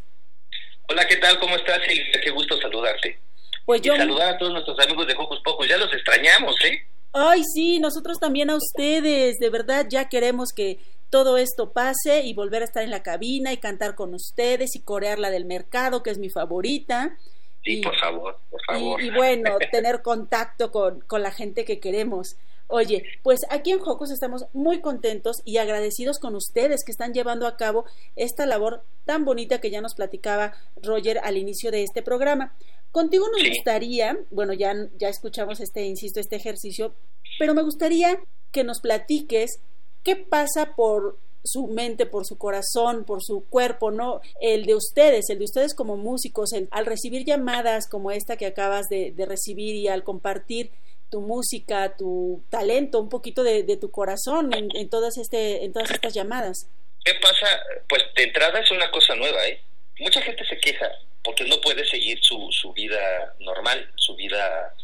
Hola, 0.87 1.05
¿qué 1.07 1.15
tal? 1.17 1.39
¿Cómo 1.39 1.55
estás? 1.55 1.79
Sí, 1.87 1.99
qué 2.23 2.29
gusto 2.29 2.59
saludarte. 2.61 3.19
Pues 3.65 3.81
yo... 3.81 3.95
Y 3.95 3.97
saludar 3.97 4.35
a 4.35 4.37
todos 4.37 4.53
nuestros 4.53 4.79
amigos 4.79 5.07
de 5.07 5.15
Hocus 5.17 5.41
Pocus. 5.43 5.67
Ya 5.67 5.77
los 5.77 5.91
extrañamos, 5.91 6.55
¿eh? 6.63 6.85
Ay, 7.13 7.41
sí, 7.53 7.79
nosotros 7.79 8.19
también 8.19 8.49
a 8.49 8.55
ustedes. 8.55 9.37
De 9.37 9.49
verdad, 9.49 9.87
ya 9.89 10.09
queremos 10.09 10.49
que 10.53 10.79
todo 11.09 11.37
esto 11.37 11.71
pase 11.71 12.21
y 12.23 12.33
volver 12.33 12.61
a 12.61 12.65
estar 12.65 12.83
en 12.83 12.91
la 12.91 13.01
cabina 13.01 13.53
y 13.53 13.57
cantar 13.57 13.95
con 13.95 14.13
ustedes 14.13 14.75
y 14.75 14.81
corear 14.81 15.17
la 15.17 15.31
del 15.31 15.45
mercado, 15.45 16.03
que 16.03 16.11
es 16.11 16.19
mi 16.19 16.29
favorita. 16.29 17.17
Sí, 17.63 17.79
y, 17.79 17.81
por 17.81 17.97
favor, 17.97 18.39
por 18.51 18.61
favor. 18.65 19.01
Y, 19.01 19.07
y 19.07 19.09
bueno, 19.11 19.57
tener 19.71 20.01
contacto 20.03 20.71
con, 20.71 21.01
con 21.01 21.23
la 21.23 21.31
gente 21.31 21.65
que 21.65 21.79
queremos. 21.79 22.35
Oye, 22.67 23.03
pues 23.21 23.41
aquí 23.49 23.71
en 23.71 23.79
Jocos 23.79 24.09
estamos 24.09 24.45
muy 24.53 24.81
contentos 24.81 25.41
y 25.45 25.57
agradecidos 25.57 26.17
con 26.17 26.35
ustedes 26.35 26.83
que 26.83 26.91
están 26.91 27.13
llevando 27.13 27.45
a 27.45 27.57
cabo 27.57 27.85
esta 28.15 28.45
labor 28.45 28.83
tan 29.05 29.23
bonita 29.23 29.61
que 29.61 29.69
ya 29.69 29.81
nos 29.81 29.93
platicaba 29.93 30.53
Roger 30.81 31.19
al 31.23 31.37
inicio 31.37 31.69
de 31.69 31.83
este 31.83 32.01
programa. 32.01 32.55
Contigo 32.91 33.27
nos 33.29 33.47
gustaría, 33.47 34.17
bueno, 34.31 34.53
ya, 34.53 34.73
ya 34.97 35.09
escuchamos 35.09 35.59
este, 35.59 35.85
insisto, 35.85 36.19
este 36.19 36.37
ejercicio, 36.37 36.95
pero 37.37 37.53
me 37.53 37.61
gustaría 37.61 38.19
que 38.51 38.63
nos 38.63 38.79
platiques 38.79 39.59
qué 40.01 40.15
pasa 40.15 40.75
por 40.75 41.19
su 41.43 41.67
mente, 41.67 42.07
por 42.07 42.25
su 42.25 42.37
corazón, 42.37 43.03
por 43.03 43.23
su 43.23 43.45
cuerpo, 43.45 43.91
¿no? 43.91 44.21
El 44.41 44.65
de 44.65 44.73
ustedes, 44.73 45.29
el 45.29 45.37
de 45.37 45.45
ustedes 45.45 45.75
como 45.75 45.97
músicos, 45.97 46.53
el, 46.53 46.67
al 46.71 46.87
recibir 46.87 47.25
llamadas 47.25 47.87
como 47.87 48.09
esta 48.09 48.37
que 48.37 48.47
acabas 48.47 48.87
de, 48.89 49.11
de 49.11 49.25
recibir 49.27 49.75
y 49.75 49.87
al 49.87 50.03
compartir 50.03 50.71
tu 51.15 51.21
música, 51.21 51.95
tu 51.95 52.43
talento, 52.49 52.99
un 52.99 53.07
poquito 53.07 53.41
de, 53.41 53.63
de 53.63 53.77
tu 53.77 53.89
corazón 53.89 54.53
en, 54.53 54.67
en, 54.75 54.89
todas 54.89 55.17
este, 55.17 55.63
en 55.63 55.71
todas 55.71 55.89
estas 55.89 56.13
llamadas. 56.13 56.67
¿Qué 57.05 57.13
pasa? 57.21 57.47
Pues 57.87 58.03
de 58.17 58.23
entrada 58.23 58.59
es 58.59 58.69
una 58.69 58.91
cosa 58.91 59.15
nueva, 59.15 59.47
¿eh? 59.47 59.61
Mucha 59.99 60.21
gente 60.21 60.45
se 60.45 60.57
queja 60.57 60.91
porque 61.23 61.45
no 61.45 61.61
puede 61.61 61.85
seguir 61.85 62.19
su, 62.21 62.49
su 62.51 62.73
vida 62.73 63.33
normal, 63.39 63.89
su 63.95 64.13
vida 64.17 64.75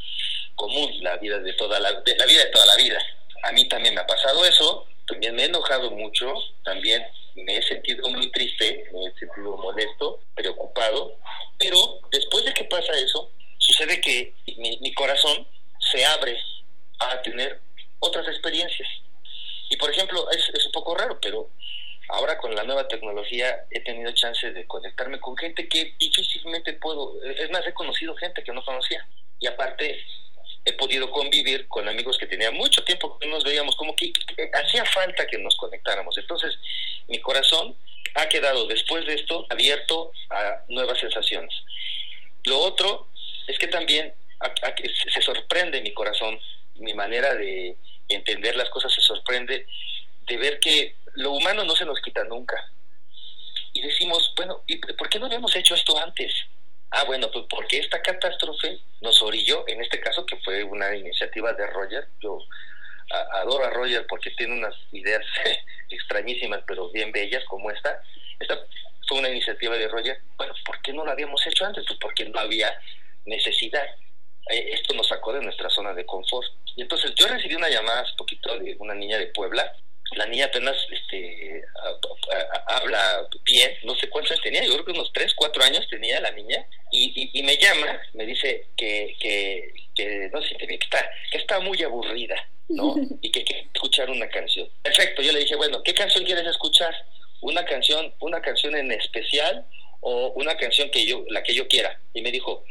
común, 0.55 0.89
la 1.01 1.17
vida 1.17 1.37
de 1.39 1.51
toda 1.51 1.81
la, 1.81 1.91
de 1.99 2.15
la 2.15 2.25
vida 2.25 2.45
de 2.45 2.51
toda 2.51 2.65
la 2.65 2.75
vida. 2.77 2.97
A 3.43 3.51
mí 3.51 3.67
también 3.67 3.93
me 3.93 3.99
ha 3.99 4.07
pasado 4.07 4.45
eso, 4.45 4.87
también 5.05 5.35
me 5.35 5.41
he 5.41 5.45
enojado 5.47 5.91
mucho, 5.91 6.33
también 6.63 7.05
me 7.35 7.57
he 7.57 7.61
sentido 7.61 8.07
muy 8.07 8.31
triste, 8.31 8.85
me 8.93 9.07
he 9.07 9.19
sentido 9.19 9.57
molesto, 9.57 10.21
preocupado, 10.33 11.17
pero 11.59 11.99
después 12.09 12.45
de 12.45 12.53
que 12.53 12.63
pasa 12.63 12.93
eso, 12.93 13.29
sucede 13.57 13.99
que 13.99 14.33
mi, 14.55 14.77
mi 14.79 14.93
corazón 14.93 15.45
se 15.91 16.05
abre 16.05 16.39
a 16.99 17.21
tener 17.21 17.59
otras 17.99 18.27
experiencias. 18.27 18.87
Y 19.69 19.77
por 19.77 19.91
ejemplo, 19.91 20.29
es, 20.31 20.49
es 20.53 20.65
un 20.65 20.71
poco 20.71 20.95
raro, 20.95 21.19
pero 21.21 21.49
ahora 22.09 22.37
con 22.37 22.53
la 22.55 22.63
nueva 22.63 22.87
tecnología 22.87 23.65
he 23.71 23.79
tenido 23.81 24.11
chance 24.11 24.51
de 24.51 24.67
conectarme 24.67 25.19
con 25.19 25.35
gente 25.37 25.67
que 25.67 25.95
difícilmente 25.97 26.73
puedo, 26.73 27.21
es 27.23 27.49
más, 27.51 27.65
he 27.65 27.73
conocido 27.73 28.15
gente 28.15 28.43
que 28.43 28.51
no 28.51 28.63
conocía. 28.63 29.05
Y 29.39 29.47
aparte, 29.47 30.05
he 30.65 30.73
podido 30.73 31.09
convivir 31.09 31.67
con 31.67 31.87
amigos 31.87 32.17
que 32.17 32.27
tenía 32.27 32.51
mucho 32.51 32.83
tiempo 32.83 33.17
que 33.17 33.27
no 33.27 33.35
nos 33.35 33.43
veíamos, 33.43 33.75
como 33.75 33.95
que, 33.95 34.13
hacía 34.53 34.85
falta 34.85 35.25
que 35.25 35.37
nos 35.37 35.55
conectáramos. 35.55 36.17
Entonces, 36.17 36.57
mi 37.07 37.19
corazón 37.19 37.75
ha 38.15 38.27
quedado 38.27 38.67
después 38.67 39.05
de 39.05 39.15
esto 39.15 39.45
abierto 39.49 40.11
a 40.29 40.63
nuevas 40.67 40.99
sensaciones. 40.99 41.53
Lo 42.43 42.59
otro 42.59 43.07
es 43.47 43.57
que 43.57 43.67
también 43.67 44.13
se 45.11 45.21
sorprende 45.21 45.81
mi 45.81 45.93
corazón, 45.93 46.39
mi 46.75 46.93
manera 46.93 47.35
de 47.35 47.77
entender 48.07 48.55
las 48.55 48.69
cosas 48.69 48.93
se 48.93 49.01
sorprende 49.01 49.67
de 50.27 50.37
ver 50.37 50.59
que 50.59 50.95
lo 51.15 51.31
humano 51.31 51.63
no 51.63 51.75
se 51.75 51.85
nos 51.85 51.99
quita 52.01 52.23
nunca. 52.23 52.71
Y 53.73 53.81
decimos, 53.81 54.33
bueno, 54.35 54.63
¿y 54.67 54.77
por 54.77 55.09
qué 55.09 55.19
no 55.19 55.27
habíamos 55.27 55.55
hecho 55.55 55.75
esto 55.75 55.97
antes? 55.97 56.33
Ah, 56.91 57.05
bueno, 57.05 57.31
pues 57.31 57.45
porque 57.49 57.77
esta 57.79 58.01
catástrofe 58.01 58.79
nos 58.99 59.21
orilló, 59.21 59.63
en 59.67 59.81
este 59.81 59.99
caso 60.01 60.25
que 60.25 60.35
fue 60.37 60.63
una 60.63 60.93
iniciativa 60.95 61.53
de 61.53 61.65
Roger, 61.67 62.07
yo 62.19 62.39
adoro 63.33 63.65
a 63.65 63.69
Roger 63.69 64.05
porque 64.07 64.31
tiene 64.31 64.53
unas 64.53 64.75
ideas 64.91 65.25
extrañísimas 65.89 66.61
pero 66.67 66.89
bien 66.89 67.11
bellas 67.11 67.43
como 67.45 67.71
esta. 67.71 68.01
Esta 68.39 68.59
fue 69.07 69.19
una 69.19 69.29
iniciativa 69.29 69.77
de 69.77 69.87
Roger. 69.87 70.19
Bueno, 70.37 70.53
¿por 70.65 70.81
qué 70.81 70.93
no 70.93 71.05
lo 71.05 71.11
habíamos 71.11 71.45
hecho 71.47 71.65
antes? 71.65 71.85
Pues 71.87 71.99
porque 71.99 72.25
no 72.25 72.39
había 72.39 72.77
necesidad. 73.25 73.85
Eh, 74.49 74.71
esto 74.73 74.93
nos 74.93 75.07
sacó 75.07 75.33
de 75.33 75.41
nuestra 75.41 75.69
zona 75.69 75.93
de 75.93 76.05
confort. 76.05 76.47
Y 76.75 76.81
entonces 76.81 77.13
yo 77.15 77.27
recibí 77.27 77.55
una 77.55 77.69
llamada 77.69 78.01
hace 78.01 78.15
poquito 78.17 78.57
de 78.57 78.75
una 78.79 78.95
niña 78.95 79.17
de 79.17 79.27
Puebla. 79.27 79.73
La 80.13 80.25
niña 80.25 80.45
apenas 80.45 80.75
este, 80.91 81.63
habla 82.67 83.27
bien, 83.45 83.71
no 83.83 83.95
sé 83.95 84.09
cuántos 84.09 84.39
tenía, 84.41 84.63
yo 84.63 84.73
creo 84.73 84.85
que 84.85 84.91
unos 84.91 85.11
3, 85.13 85.33
4 85.33 85.63
años 85.63 85.87
tenía 85.89 86.19
la 86.19 86.31
niña, 86.31 86.65
y, 86.91 87.29
y, 87.33 87.43
me 87.43 87.57
llama, 87.57 87.99
me 88.13 88.25
dice 88.25 88.67
que, 88.75 89.15
que, 89.19 89.73
que 89.95 90.29
no 90.33 90.41
sé, 90.41 90.55
que 90.57 90.73
está, 90.73 91.09
que 91.31 91.37
está 91.37 91.59
muy 91.59 91.81
aburrida, 91.83 92.35
¿no? 92.69 92.95
Y 93.21 93.31
que 93.31 93.43
quiere 93.43 93.69
escuchar 93.73 94.09
una 94.09 94.27
canción. 94.29 94.67
Perfecto, 94.81 95.21
yo 95.21 95.31
le 95.31 95.39
dije, 95.39 95.55
bueno, 95.55 95.81
¿qué 95.83 95.93
canción 95.93 96.25
quieres 96.25 96.45
escuchar? 96.47 96.93
¿Una 97.41 97.65
canción, 97.65 98.13
una 98.19 98.41
canción 98.41 98.75
en 98.75 98.91
especial 98.91 99.65
o 100.01 100.33
una 100.35 100.57
canción 100.57 100.89
que 100.91 101.05
yo, 101.05 101.23
la 101.29 101.43
que 101.43 101.53
yo 101.53 101.67
quiera? 101.67 101.99
Y 102.13 102.21
me 102.21 102.31
dijo, 102.31 102.65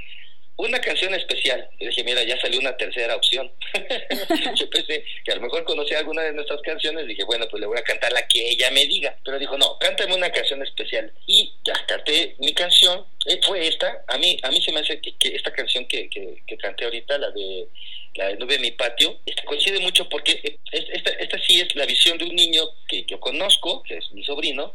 una 0.66 0.80
canción 0.80 1.14
especial. 1.14 1.68
Y 1.78 1.86
dije, 1.86 2.04
mira, 2.04 2.22
ya 2.22 2.38
salió 2.40 2.60
una 2.60 2.76
tercera 2.76 3.16
opción. 3.16 3.50
yo 4.54 4.70
pensé 4.70 5.04
que 5.24 5.32
a 5.32 5.36
lo 5.36 5.42
mejor 5.42 5.64
conocía 5.64 5.98
alguna 5.98 6.22
de 6.22 6.32
nuestras 6.32 6.60
canciones. 6.62 7.06
Dije, 7.06 7.24
bueno, 7.24 7.46
pues 7.50 7.60
le 7.60 7.66
voy 7.66 7.78
a 7.78 7.82
cantar 7.82 8.12
la 8.12 8.26
que 8.26 8.50
ella 8.50 8.70
me 8.70 8.84
diga. 8.86 9.16
Pero 9.24 9.38
dijo, 9.38 9.56
no, 9.56 9.78
cántame 9.78 10.14
una 10.14 10.30
canción 10.30 10.62
especial. 10.62 11.12
Y 11.26 11.52
ya 11.64 11.74
canté 11.86 12.36
mi 12.38 12.52
canción. 12.52 13.06
Eh, 13.26 13.40
fue 13.46 13.66
esta. 13.66 14.04
A 14.08 14.18
mí, 14.18 14.38
a 14.42 14.50
mí 14.50 14.62
se 14.62 14.72
me 14.72 14.80
hace 14.80 15.00
que, 15.00 15.14
esta 15.34 15.52
canción 15.52 15.86
que, 15.86 16.08
que, 16.08 16.56
canté 16.58 16.84
ahorita, 16.84 17.18
la 17.18 17.30
de 17.30 17.68
la 18.16 18.26
de 18.26 18.36
Nube 18.36 18.56
en 18.56 18.62
mi 18.62 18.72
patio, 18.72 19.18
coincide 19.44 19.78
mucho 19.78 20.08
porque 20.08 20.58
esta, 20.72 21.10
esta 21.10 21.38
sí 21.46 21.60
es 21.60 21.74
la 21.76 21.86
visión 21.86 22.18
de 22.18 22.24
un 22.24 22.34
niño 22.34 22.64
que 22.88 23.04
yo 23.04 23.20
conozco, 23.20 23.84
que 23.84 23.98
es 23.98 24.10
mi 24.10 24.24
sobrino, 24.24 24.74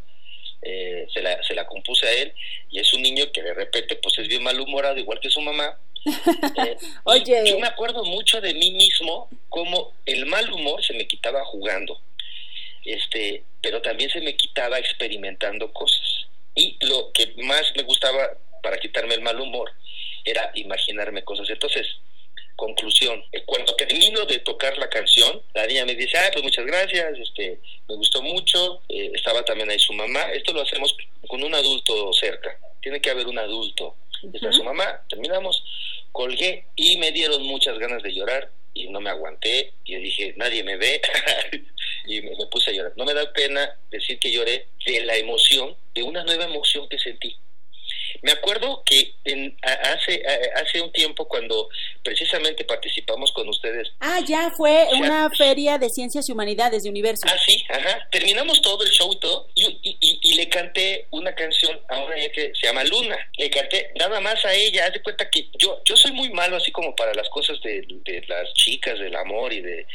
eh, 0.65 1.07
se, 1.13 1.21
la, 1.21 1.41
se 1.43 1.53
la 1.53 1.65
compuse 1.65 2.07
a 2.07 2.11
él 2.11 2.33
y 2.71 2.79
es 2.79 2.93
un 2.93 3.03
niño 3.03 3.31
que 3.31 3.43
de 3.43 3.53
repente 3.53 3.95
pues 3.97 4.17
es 4.17 4.27
bien 4.27 4.43
malhumorado 4.43 4.97
igual 4.97 5.19
que 5.19 5.29
su 5.29 5.39
mamá 5.41 5.77
eh, 6.65 6.77
Oye. 7.03 7.43
Yo 7.45 7.59
me 7.59 7.67
acuerdo 7.67 8.03
mucho 8.03 8.39
de 8.39 8.53
mí 8.53 8.71
mismo 8.71 9.29
como 9.49 9.93
el 10.05 10.25
mal 10.25 10.51
humor 10.51 10.83
se 10.83 10.93
me 10.93 11.07
quitaba 11.07 11.43
jugando, 11.45 11.99
este, 12.83 13.43
pero 13.61 13.81
también 13.81 14.09
se 14.09 14.21
me 14.21 14.35
quitaba 14.35 14.77
experimentando 14.77 15.71
cosas. 15.73 16.27
Y 16.53 16.77
lo 16.85 17.11
que 17.11 17.33
más 17.43 17.73
me 17.75 17.83
gustaba 17.83 18.37
para 18.61 18.77
quitarme 18.77 19.15
el 19.15 19.21
mal 19.21 19.39
humor 19.39 19.71
era 20.23 20.51
imaginarme 20.55 21.23
cosas. 21.23 21.49
Entonces, 21.49 21.87
conclusión, 22.55 23.23
eh, 23.31 23.43
cuando 23.45 23.75
termino 23.75 24.25
de 24.25 24.39
tocar 24.39 24.77
la 24.77 24.89
canción, 24.89 25.41
la 25.53 25.67
niña 25.67 25.85
me 25.85 25.95
dice, 25.95 26.17
ah, 26.17 26.29
pues 26.31 26.43
muchas 26.43 26.65
gracias, 26.65 27.17
este, 27.19 27.59
me 27.87 27.95
gustó 27.95 28.21
mucho, 28.21 28.81
eh, 28.89 29.11
estaba 29.13 29.43
también 29.43 29.69
ahí 29.69 29.79
su 29.79 29.93
mamá, 29.93 30.31
esto 30.33 30.53
lo 30.53 30.61
hacemos 30.61 30.95
con 31.27 31.43
un 31.43 31.53
adulto 31.53 32.11
cerca, 32.13 32.57
tiene 32.81 33.01
que 33.01 33.09
haber 33.09 33.27
un 33.27 33.37
adulto, 33.37 33.95
está 34.33 34.51
su 34.51 34.63
mamá, 34.63 35.01
terminamos, 35.09 35.63
colgué 36.11 36.65
y 36.75 36.97
me 36.97 37.11
dieron 37.11 37.43
muchas 37.43 37.77
ganas 37.77 38.01
de 38.01 38.13
llorar 38.13 38.49
y 38.73 38.89
no 38.89 38.99
me 38.99 39.09
aguanté. 39.09 39.73
Y 39.85 39.95
dije, 39.95 40.33
nadie 40.37 40.63
me 40.63 40.77
ve 40.77 41.01
y 42.07 42.21
me, 42.21 42.31
me 42.31 42.45
puse 42.47 42.71
a 42.71 42.73
llorar. 42.73 42.93
No 42.95 43.05
me 43.05 43.13
da 43.13 43.31
pena 43.33 43.77
decir 43.89 44.19
que 44.19 44.31
lloré 44.31 44.67
de 44.85 45.01
la 45.01 45.15
emoción, 45.15 45.75
de 45.93 46.03
una 46.03 46.23
nueva 46.23 46.45
emoción 46.45 46.87
que 46.89 46.99
sentí 46.99 47.35
me 48.21 48.31
acuerdo 48.31 48.83
que 48.85 49.15
en, 49.25 49.57
hace, 49.61 50.21
hace 50.55 50.81
un 50.81 50.91
tiempo 50.91 51.27
cuando 51.27 51.69
precisamente 52.03 52.63
participamos 52.65 53.31
con 53.33 53.47
ustedes. 53.49 53.89
Ah, 53.99 54.19
ya 54.25 54.51
fue 54.55 54.87
una 54.93 55.29
feria 55.37 55.77
de 55.77 55.89
ciencias 55.89 56.27
y 56.29 56.31
humanidades 56.31 56.83
de 56.83 56.89
Universo. 56.89 57.25
Ah, 57.27 57.37
sí, 57.45 57.63
ajá. 57.69 58.07
Terminamos 58.11 58.61
todo 58.61 58.83
el 58.83 58.91
show 58.91 59.11
y 59.11 59.19
todo 59.19 59.47
y, 59.55 60.35
le 60.35 60.49
canté 60.49 61.07
una 61.11 61.33
canción 61.33 61.79
a 61.87 61.99
una 62.03 62.15
que 62.15 62.51
se 62.53 62.67
llama 62.67 62.83
Luna. 62.83 63.17
Le 63.37 63.49
canté 63.49 63.91
nada 63.97 64.19
más 64.19 64.43
a 64.45 64.53
ella. 64.53 64.85
Haz 64.85 64.93
de 64.93 65.01
cuenta 65.01 65.29
que 65.29 65.49
yo, 65.57 65.81
yo 65.85 65.95
soy 65.95 66.11
muy 66.11 66.29
malo 66.29 66.57
así 66.57 66.71
como 66.71 66.93
para 66.95 67.13
las 67.13 67.29
cosas 67.29 67.59
de, 67.61 67.85
las 68.27 68.53
chicas, 68.53 68.99
del 68.99 69.15
amor 69.15 69.53
y 69.53 69.61
de, 69.61 69.85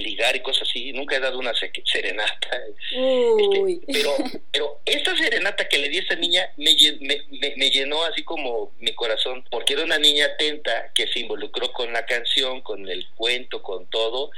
ligar 0.00 0.34
y 0.34 0.40
cosas 0.40 0.68
así. 0.68 0.92
Nunca 0.92 1.16
he 1.16 1.20
dado 1.20 1.38
una 1.38 1.52
serenata. 1.54 2.48
Este, 2.90 3.80
pero, 3.86 4.16
pero 4.52 4.80
esta 4.84 5.16
serenata 5.16 5.68
que 5.68 5.78
le 5.78 5.88
di 5.88 5.98
a 5.98 6.00
esta 6.00 6.16
niña 6.16 6.50
me, 6.56 6.74
me, 7.00 7.22
me 7.30 7.53
llenó 7.70 8.02
así 8.04 8.22
como 8.22 8.72
mi 8.78 8.94
corazón, 8.94 9.44
porque 9.50 9.74
era 9.74 9.84
una 9.84 9.98
niña 9.98 10.26
atenta 10.26 10.92
que 10.94 11.06
se 11.08 11.20
involucró 11.20 11.72
con 11.72 11.92
la 11.92 12.06
canción, 12.06 12.60
con 12.60 12.88
el 12.88 13.08
cuento, 13.10 13.62
con 13.62 13.86
todo, 13.90 14.30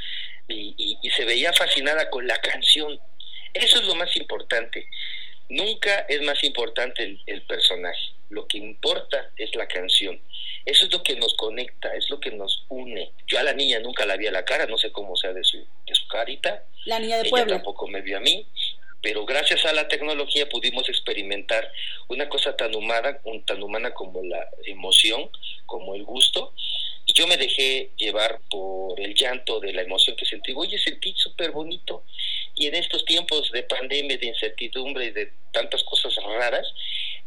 y, 0.48 0.98
se 1.16 1.24
veía 1.24 1.52
fascinada 1.52 2.10
con 2.10 2.26
la 2.26 2.38
canción. 2.40 2.98
Eso 3.54 3.78
es 3.78 3.84
lo 3.84 3.94
más 3.94 4.14
importante. 4.16 4.88
Nunca 5.48 6.06
es 6.08 6.20
más 6.22 6.42
importante 6.44 7.18
el, 7.26 7.42
personaje. 7.42 8.12
Lo 8.28 8.46
que 8.46 8.58
importa 8.58 9.30
es 9.36 9.54
la 9.54 9.66
canción. 9.66 10.20
Eso 10.64 10.86
es 10.86 10.92
lo 10.92 11.02
que 11.02 11.14
nos 11.14 11.34
conecta, 11.34 11.94
es 11.94 12.10
lo 12.10 12.18
que 12.18 12.32
nos 12.32 12.64
une. 12.68 13.12
Yo 13.28 13.38
a 13.38 13.44
la 13.44 13.52
niña 13.52 13.78
nunca 13.78 14.04
la 14.04 14.16
vi 14.16 14.26
a 14.26 14.32
la 14.32 14.44
cara, 14.44 14.66
no 14.66 14.76
sé 14.76 14.90
cómo 14.90 15.16
sea 15.16 15.32
de 15.32 15.44
su, 15.44 15.58
de 15.58 15.94
su 15.94 16.06
carita. 16.08 16.64
La 16.84 16.98
niña 16.98 17.18
de 17.18 17.28
Ella 17.28 17.46
tampoco 17.46 17.86
me 17.86 18.00
vio 18.00 18.16
a 18.16 18.20
mí 18.20 18.46
pero 19.06 19.24
gracias 19.24 19.64
a 19.66 19.72
la 19.72 19.86
tecnología 19.86 20.48
pudimos 20.48 20.88
experimentar 20.88 21.70
una 22.08 22.28
cosa 22.28 22.56
tan 22.56 22.74
humana, 22.74 23.20
tan 23.46 23.62
humana 23.62 23.94
como 23.94 24.20
la 24.24 24.50
emoción, 24.64 25.30
como 25.64 25.94
el 25.94 26.02
gusto, 26.02 26.52
y 27.06 27.12
yo 27.12 27.28
me 27.28 27.36
dejé 27.36 27.92
llevar 27.96 28.40
por 28.50 29.00
el 29.00 29.14
llanto 29.14 29.60
de 29.60 29.72
la 29.72 29.82
emoción 29.82 30.16
que 30.16 30.26
sentí. 30.26 30.52
Oye, 30.56 30.76
sentí 30.76 31.14
súper 31.16 31.52
bonito. 31.52 32.02
Y 32.56 32.66
en 32.66 32.74
estos 32.74 33.04
tiempos 33.04 33.52
de 33.52 33.62
pandemia, 33.62 34.18
de 34.18 34.26
incertidumbre 34.26 35.04
y 35.04 35.10
de 35.12 35.32
tantas 35.52 35.84
cosas 35.84 36.12
raras, 36.16 36.66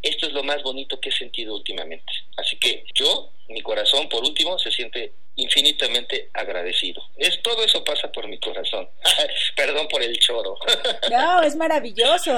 esto 0.01 0.27
es 0.27 0.33
lo 0.33 0.43
más 0.43 0.61
bonito 0.63 0.99
que 0.99 1.07
he 1.07 1.13
sentido 1.13 1.55
últimamente. 1.55 2.11
Así 2.35 2.57
que 2.57 2.83
yo, 2.93 3.31
mi 3.47 3.61
corazón, 3.61 4.09
por 4.09 4.25
último, 4.25 4.59
se 4.59 4.69
siente 4.69 5.13
infinitamente 5.41 6.29
agradecido. 6.33 7.01
Es 7.17 7.41
todo 7.41 7.63
eso 7.63 7.83
pasa 7.83 8.11
por 8.11 8.27
mi 8.27 8.39
corazón. 8.39 8.87
Perdón 9.55 9.87
por 9.89 10.01
el 10.01 10.17
choro. 10.19 10.55
no, 11.11 11.41
es 11.41 11.55
maravilloso, 11.55 12.35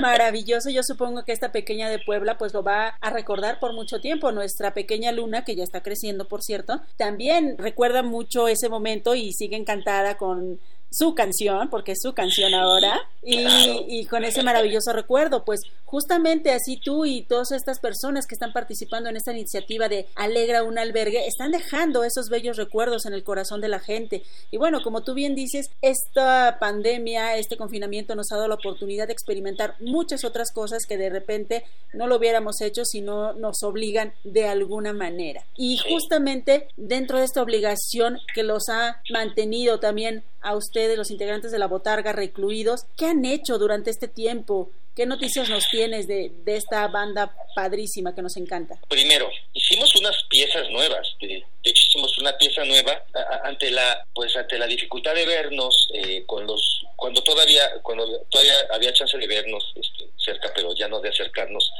maravilloso. 0.00 0.70
Yo 0.70 0.82
supongo 0.82 1.24
que 1.24 1.32
esta 1.32 1.52
pequeña 1.52 1.88
de 1.90 1.98
Puebla 1.98 2.38
pues 2.38 2.52
lo 2.54 2.62
va 2.62 2.88
a 3.00 3.10
recordar 3.10 3.58
por 3.58 3.72
mucho 3.72 4.00
tiempo. 4.00 4.32
Nuestra 4.32 4.74
pequeña 4.74 5.12
Luna, 5.12 5.44
que 5.44 5.56
ya 5.56 5.64
está 5.64 5.82
creciendo, 5.82 6.28
por 6.28 6.42
cierto, 6.42 6.80
también 6.96 7.56
recuerda 7.58 8.02
mucho 8.02 8.48
ese 8.48 8.68
momento 8.68 9.14
y 9.14 9.32
sigue 9.32 9.56
encantada 9.56 10.16
con 10.16 10.60
su 10.96 11.14
canción, 11.14 11.68
porque 11.70 11.92
es 11.92 11.98
su 12.00 12.12
canción 12.12 12.54
ahora, 12.54 13.00
y, 13.22 14.04
con 14.06 14.24
ese 14.24 14.42
maravilloso 14.42 14.92
recuerdo, 14.92 15.44
pues 15.44 15.60
justamente 15.84 16.52
así 16.52 16.76
tú 16.76 17.04
y 17.04 17.22
todas 17.22 17.52
estas 17.52 17.80
personas 17.80 18.26
que 18.26 18.34
están 18.34 18.52
participando 18.52 19.08
en 19.08 19.16
esta 19.16 19.32
iniciativa 19.32 19.88
de 19.88 20.06
Alegra 20.14 20.62
un 20.62 20.78
albergue, 20.78 21.26
están 21.26 21.52
dejando 21.52 22.04
esos 22.04 22.28
bellos 22.28 22.56
recuerdos 22.56 23.06
en 23.06 23.14
el 23.14 23.24
corazón 23.24 23.60
de 23.60 23.68
la 23.68 23.80
gente. 23.80 24.22
Y 24.50 24.56
bueno, 24.56 24.82
como 24.82 25.02
tú 25.02 25.14
bien 25.14 25.34
dices, 25.34 25.70
esta 25.82 26.58
pandemia, 26.60 27.36
este 27.36 27.56
confinamiento 27.56 28.14
nos 28.14 28.30
ha 28.30 28.36
dado 28.36 28.48
la 28.48 28.56
oportunidad 28.56 29.06
de 29.06 29.12
experimentar 29.12 29.76
muchas 29.80 30.24
otras 30.24 30.52
cosas 30.52 30.84
que 30.86 30.98
de 30.98 31.10
repente 31.10 31.64
no 31.92 32.06
lo 32.06 32.16
hubiéramos 32.16 32.60
hecho 32.60 32.84
si 32.84 33.00
no 33.00 33.32
nos 33.32 33.62
obligan 33.62 34.12
de 34.24 34.46
alguna 34.46 34.92
manera. 34.92 35.44
Y 35.56 35.78
justamente 35.78 36.68
dentro 36.76 37.18
de 37.18 37.24
esta 37.24 37.42
obligación 37.42 38.18
que 38.34 38.42
los 38.42 38.68
ha 38.68 39.00
mantenido 39.10 39.80
también 39.80 40.24
a 40.44 40.54
ustedes, 40.54 40.96
los 40.96 41.10
integrantes 41.10 41.50
de 41.50 41.58
la 41.58 41.66
Botarga 41.66 42.12
recluidos, 42.12 42.84
¿qué 42.96 43.06
han 43.06 43.24
hecho 43.24 43.58
durante 43.58 43.90
este 43.90 44.08
tiempo? 44.08 44.70
¿Qué 44.94 45.06
noticias 45.06 45.48
nos 45.48 45.64
tienes 45.70 46.06
de, 46.06 46.30
de 46.44 46.56
esta 46.56 46.86
banda 46.86 47.34
padrísima 47.56 48.14
que 48.14 48.22
nos 48.22 48.36
encanta? 48.36 48.78
Primero, 48.88 49.28
hicimos 49.52 49.92
unas 49.96 50.22
piezas 50.30 50.70
nuevas. 50.70 51.16
De, 51.20 51.42
hecho, 51.64 51.82
hicimos 51.88 52.16
una 52.18 52.36
pieza 52.38 52.64
nueva 52.64 53.02
ante 53.42 53.72
la, 53.72 54.06
pues, 54.14 54.36
ante 54.36 54.56
la 54.56 54.66
dificultad 54.66 55.14
de 55.14 55.26
vernos 55.26 55.88
eh, 55.94 56.22
con 56.26 56.46
los, 56.46 56.84
cuando 56.94 57.22
todavía, 57.24 57.62
cuando 57.82 58.06
todavía 58.30 58.54
había 58.72 58.92
chance 58.92 59.18
de 59.18 59.26
vernos 59.26 59.64
este, 59.74 60.08
cerca, 60.16 60.52
pero 60.54 60.72
ya 60.76 60.86
no 60.86 61.00
de 61.00 61.08
acercarnos 61.08 61.72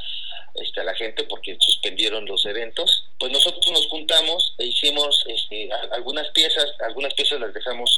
este, 0.55 0.81
a 0.81 0.83
la 0.83 0.95
gente 0.95 1.23
porque 1.23 1.55
suspendieron 1.59 2.25
los 2.25 2.45
eventos. 2.45 3.05
Pues 3.17 3.31
nosotros 3.31 3.71
nos 3.71 3.87
juntamos 3.87 4.55
e 4.57 4.65
hicimos 4.65 5.23
este, 5.27 5.69
algunas 5.91 6.29
piezas, 6.31 6.65
algunas 6.81 7.13
piezas 7.13 7.39
las 7.39 7.53
dejamos 7.53 7.89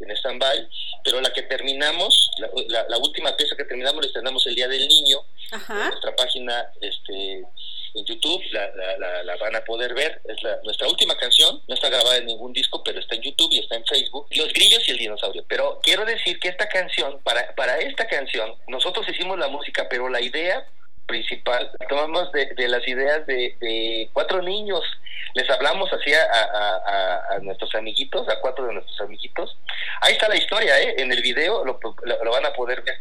en 0.00 0.10
stand-by, 0.16 0.68
pero 1.04 1.20
la 1.20 1.32
que 1.32 1.42
terminamos, 1.42 2.30
la, 2.68 2.98
última 2.98 3.36
pieza 3.36 3.56
que 3.56 3.64
terminamos 3.64 4.02
la 4.02 4.06
estrenamos 4.06 4.46
el 4.46 4.54
Día 4.54 4.68
del 4.68 4.86
Niño, 4.86 5.18
en 5.52 5.88
nuestra 5.88 6.14
página 6.16 6.70
este, 6.80 7.44
en 7.94 8.04
YouTube, 8.04 8.42
la, 8.52 9.22
la, 9.24 9.36
van 9.36 9.56
a 9.56 9.64
poder 9.64 9.94
ver, 9.94 10.20
es 10.24 10.36
nuestra 10.64 10.88
última 10.88 11.16
canción, 11.16 11.62
no 11.66 11.74
está 11.74 11.88
grabada 11.88 12.18
en 12.18 12.26
ningún 12.26 12.52
disco, 12.52 12.82
pero 12.84 13.00
está 13.00 13.14
en 13.14 13.22
YouTube 13.22 13.52
y 13.52 13.60
está 13.60 13.76
en 13.76 13.86
Facebook, 13.86 14.26
Los 14.32 14.52
Grillos 14.52 14.86
y 14.86 14.90
el 14.90 14.98
Dinosaurio. 14.98 15.44
Pero 15.48 15.80
quiero 15.82 16.04
decir 16.04 16.38
que 16.38 16.48
esta 16.48 16.68
canción, 16.68 17.20
para, 17.22 17.54
para 17.54 17.78
esta 17.78 18.06
canción, 18.06 18.54
nosotros 18.68 19.08
hicimos 19.08 19.38
la 19.38 19.48
música, 19.48 19.86
pero 19.88 20.08
la 20.08 20.20
idea 20.20 20.66
principal, 21.06 21.70
tomamos 21.88 22.30
de, 22.32 22.68
las 22.68 22.86
ideas 22.86 23.26
de, 23.26 24.08
cuatro 24.12 24.42
niños. 24.42 24.82
Les 25.34 25.48
hablamos 25.50 25.92
así 25.92 26.12
a, 26.14 27.38
nuestros 27.42 27.74
amiguitos, 27.74 28.28
a 28.28 28.40
cuatro 28.40 28.66
de 28.66 28.74
nuestros 28.74 29.00
amiguitos. 29.00 29.56
Ahí 30.00 30.12
está 30.12 30.28
la 30.28 30.36
historia, 30.36 30.80
¿eh? 30.80 30.94
En 30.98 31.12
el 31.12 31.22
video 31.22 31.64
lo, 31.64 31.78
lo 32.04 32.30
van 32.30 32.46
a 32.46 32.52
poder 32.52 32.82
ver 32.82 32.96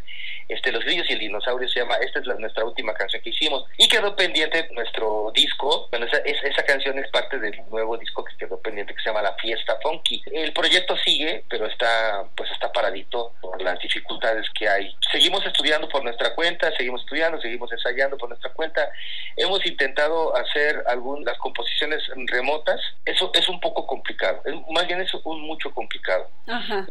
este 0.47 0.71
Los 0.71 0.83
Grillos 0.83 1.09
y 1.09 1.13
el 1.13 1.19
Dinosaurio 1.19 1.67
se 1.67 1.79
llama, 1.79 1.95
esta 1.95 2.19
es 2.19 2.27
la, 2.27 2.35
nuestra 2.35 2.63
última 2.63 2.93
canción 2.93 3.21
que 3.21 3.31
hicimos 3.31 3.65
y 3.77 3.87
quedó 3.87 4.15
pendiente 4.15 4.67
nuestro 4.71 5.31
disco, 5.33 5.87
bueno, 5.89 6.05
esa, 6.05 6.17
esa 6.17 6.63
canción 6.63 6.97
es 6.99 7.09
parte 7.09 7.39
del 7.39 7.59
nuevo 7.69 7.97
disco 7.97 8.23
que 8.23 8.37
quedó 8.37 8.59
pendiente 8.61 8.93
que 8.93 9.01
se 9.01 9.09
llama 9.09 9.21
La 9.21 9.33
Fiesta 9.35 9.77
Funky. 9.81 10.21
El 10.31 10.53
proyecto 10.53 10.95
sigue, 10.97 11.43
pero 11.49 11.65
está 11.65 12.25
pues 12.35 12.51
está 12.51 12.71
paradito 12.71 13.33
por 13.41 13.61
las 13.61 13.79
dificultades 13.79 14.47
que 14.57 14.67
hay. 14.67 14.95
Seguimos 15.11 15.45
estudiando 15.45 15.89
por 15.89 16.03
nuestra 16.03 16.35
cuenta, 16.35 16.71
seguimos 16.77 17.01
estudiando, 17.01 17.41
seguimos 17.41 17.71
ensayando 17.71 17.94
por 18.17 18.29
nuestra 18.29 18.51
cuenta. 18.53 18.89
Hemos 19.37 19.65
intentado 19.65 20.35
hacer 20.35 20.83
algunas 20.87 21.37
composiciones 21.37 22.03
remotas, 22.27 22.79
eso 23.05 23.31
es 23.33 23.47
un 23.49 23.59
poco 23.59 23.85
complicado, 23.87 24.41
más 24.71 24.87
bien 24.87 25.01
es 25.01 25.13
un 25.23 25.41
mucho 25.41 25.71
complicado, 25.71 26.29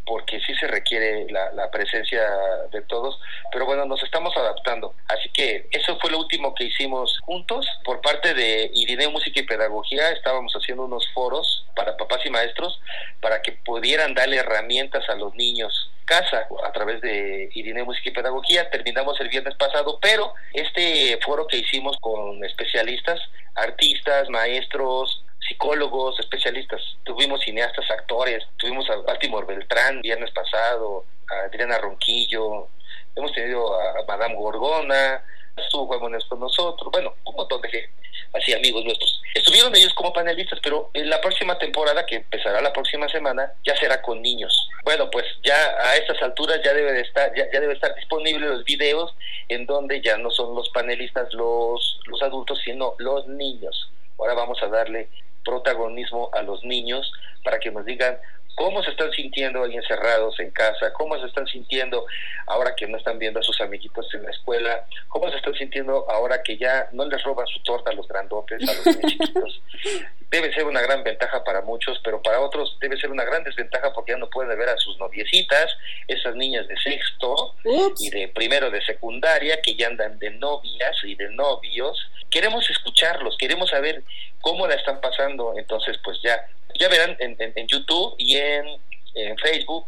porque 0.06 0.40
sí 0.40 0.54
se 0.54 0.66
requiere 0.66 1.26
la, 1.30 1.52
la 1.52 1.70
presencia 1.70 2.22
de 2.70 2.82
todos, 2.82 3.18
pero 3.52 3.66
bueno, 3.66 3.84
nos 3.84 4.02
estamos 4.02 4.36
adaptando. 4.36 4.94
Así 5.08 5.28
que 5.30 5.68
eso 5.70 5.98
fue 6.00 6.10
lo 6.10 6.18
último 6.18 6.54
que 6.54 6.64
hicimos 6.64 7.18
juntos. 7.20 7.66
Por 7.84 8.00
parte 8.00 8.34
de 8.34 8.70
Irineo 8.74 9.10
Música 9.10 9.40
y 9.40 9.44
Pedagogía 9.44 10.10
estábamos 10.10 10.52
haciendo 10.54 10.84
unos 10.84 11.08
foros 11.12 11.66
para 11.76 11.96
papás 11.96 12.24
y 12.24 12.30
maestros 12.30 12.80
para 13.20 13.42
que 13.42 13.52
pudieran 13.52 14.14
darle 14.14 14.36
herramientas 14.36 15.08
a 15.08 15.14
los 15.14 15.34
niños 15.34 15.90
casa 16.04 16.46
a 16.64 16.72
través 16.72 17.00
de 17.00 17.48
Irineo 17.54 17.84
Música 17.84 18.10
y 18.10 18.12
Pedagogía. 18.12 18.70
Terminamos 18.70 19.20
el 19.20 19.28
viernes 19.28 19.54
pasado, 19.56 19.98
pero 20.00 20.34
este 20.52 21.18
foro 21.24 21.46
que 21.46 21.58
hicimos 21.58 21.96
con 22.00 22.44
especialistas, 22.44 23.20
artistas, 23.54 24.28
maestros, 24.30 25.24
psicólogos, 25.48 26.18
especialistas. 26.20 26.80
Tuvimos 27.04 27.40
cineastas, 27.42 27.90
actores, 27.90 28.44
tuvimos 28.56 28.88
a 28.90 28.96
Baltimore 28.96 29.46
Beltrán 29.46 30.00
viernes 30.00 30.30
pasado, 30.30 31.04
a 31.30 31.46
Adriana 31.46 31.78
Ronquillo, 31.78 32.68
hemos 33.14 33.32
tenido 33.32 33.78
a 33.80 34.04
Madame 34.06 34.34
Gorgona, 34.34 35.22
estuvo 35.56 35.86
Juan 35.86 36.00
Monés 36.00 36.24
con 36.24 36.40
nosotros, 36.40 36.90
bueno, 36.90 37.14
un 37.24 37.36
montón 37.36 37.60
de 37.60 37.68
gente, 37.68 37.92
así 38.34 38.52
amigos 38.52 38.84
nuestros. 38.84 39.22
Estuvieron 39.34 39.74
ellos 39.74 39.94
como 39.94 40.12
panelistas, 40.12 40.58
pero 40.62 40.90
en 40.92 41.08
la 41.08 41.20
próxima 41.20 41.58
temporada, 41.58 42.04
que 42.04 42.16
empezará 42.16 42.60
la 42.60 42.72
próxima 42.72 43.08
semana, 43.08 43.52
ya 43.64 43.76
será 43.76 44.02
con 44.02 44.20
niños. 44.20 44.68
Bueno, 44.84 45.10
pues 45.10 45.24
ya 45.42 45.56
a 45.80 45.96
estas 45.96 46.20
alturas 46.22 46.60
ya 46.64 46.74
debe 46.74 46.92
de 46.92 47.00
estar, 47.00 47.32
ya, 47.34 47.46
debe 47.46 47.74
estar 47.74 47.94
disponible 47.94 48.46
los 48.46 48.64
videos 48.64 49.14
en 49.48 49.66
donde 49.66 50.00
ya 50.02 50.16
no 50.18 50.30
son 50.30 50.54
los 50.54 50.68
panelistas 50.70 51.32
los, 51.32 52.00
los 52.06 52.22
adultos, 52.22 52.60
sino 52.64 52.94
los 52.98 53.26
niños. 53.26 53.90
Ahora 54.18 54.34
vamos 54.34 54.62
a 54.62 54.68
darle 54.68 55.08
protagonismo 55.44 56.30
a 56.32 56.42
los 56.42 56.64
niños 56.64 57.12
para 57.42 57.58
que 57.58 57.70
nos 57.70 57.84
digan 57.84 58.18
cómo 58.54 58.82
se 58.82 58.90
están 58.90 59.10
sintiendo 59.12 59.64
ahí 59.64 59.74
encerrados 59.74 60.38
en 60.40 60.50
casa, 60.50 60.92
cómo 60.92 61.18
se 61.18 61.26
están 61.26 61.46
sintiendo 61.46 62.06
ahora 62.46 62.74
que 62.74 62.86
no 62.86 62.98
están 62.98 63.18
viendo 63.18 63.40
a 63.40 63.42
sus 63.42 63.60
amiguitos 63.60 64.12
en 64.14 64.22
la 64.22 64.30
escuela, 64.30 64.86
cómo 65.08 65.30
se 65.30 65.36
están 65.36 65.54
sintiendo 65.54 66.08
ahora 66.10 66.42
que 66.42 66.56
ya 66.56 66.88
no 66.92 67.06
les 67.06 67.22
roban 67.22 67.46
su 67.46 67.60
torta 67.62 67.90
a 67.90 67.94
los 67.94 68.06
grandotes, 68.06 68.62
a 68.68 68.72
los 68.72 68.98
chiquitos. 69.00 69.62
Debe 70.30 70.52
ser 70.52 70.64
una 70.64 70.80
gran 70.80 71.04
ventaja 71.04 71.44
para 71.44 71.62
muchos, 71.62 72.00
pero 72.02 72.20
para 72.20 72.40
otros 72.40 72.76
debe 72.80 72.96
ser 72.96 73.12
una 73.12 73.24
gran 73.24 73.44
desventaja 73.44 73.92
porque 73.92 74.12
ya 74.12 74.18
no 74.18 74.28
pueden 74.28 74.58
ver 74.58 74.68
a 74.68 74.76
sus 74.78 74.98
noviecitas, 74.98 75.76
esas 76.08 76.34
niñas 76.34 76.66
de 76.66 76.76
sexto 76.76 77.54
y 78.00 78.10
de 78.10 78.28
primero 78.28 78.68
de 78.68 78.82
secundaria 78.82 79.60
que 79.62 79.76
ya 79.76 79.86
andan 79.86 80.18
de 80.18 80.30
novias 80.30 80.96
y 81.04 81.14
de 81.14 81.30
novios. 81.30 82.10
Queremos 82.34 82.68
escucharlos, 82.68 83.36
queremos 83.38 83.70
saber 83.70 84.02
cómo 84.40 84.66
la 84.66 84.74
están 84.74 85.00
pasando, 85.00 85.54
entonces 85.56 85.96
pues 86.02 86.18
ya 86.20 86.44
ya 86.76 86.88
verán 86.88 87.16
en, 87.20 87.68
YouTube 87.68 88.16
y 88.18 88.36
en, 88.36 88.66
en, 89.14 89.38
Facebook, 89.38 89.86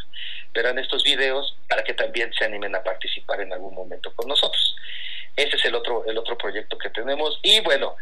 verán 0.55 0.78
estos 0.78 1.03
videos 1.03 1.57
para 1.68 1.82
que 1.82 1.94
también 1.94 2.32
se 2.32 2.44
animen 2.44 2.72
a 2.76 2.84
participar 2.84 3.40
en 3.40 3.53
algún 3.53 3.74
momento 3.74 4.12
con 4.14 4.28
nosotros. 4.28 4.76
Ese 5.34 5.57
es 5.57 5.64
el 5.64 5.74
otro, 5.74 6.05
el 6.07 6.16
otro 6.16 6.38
proyecto 6.38 6.78
que 6.78 6.90
tenemos. 6.90 7.40
Y 7.42 7.61
bueno, 7.62 7.97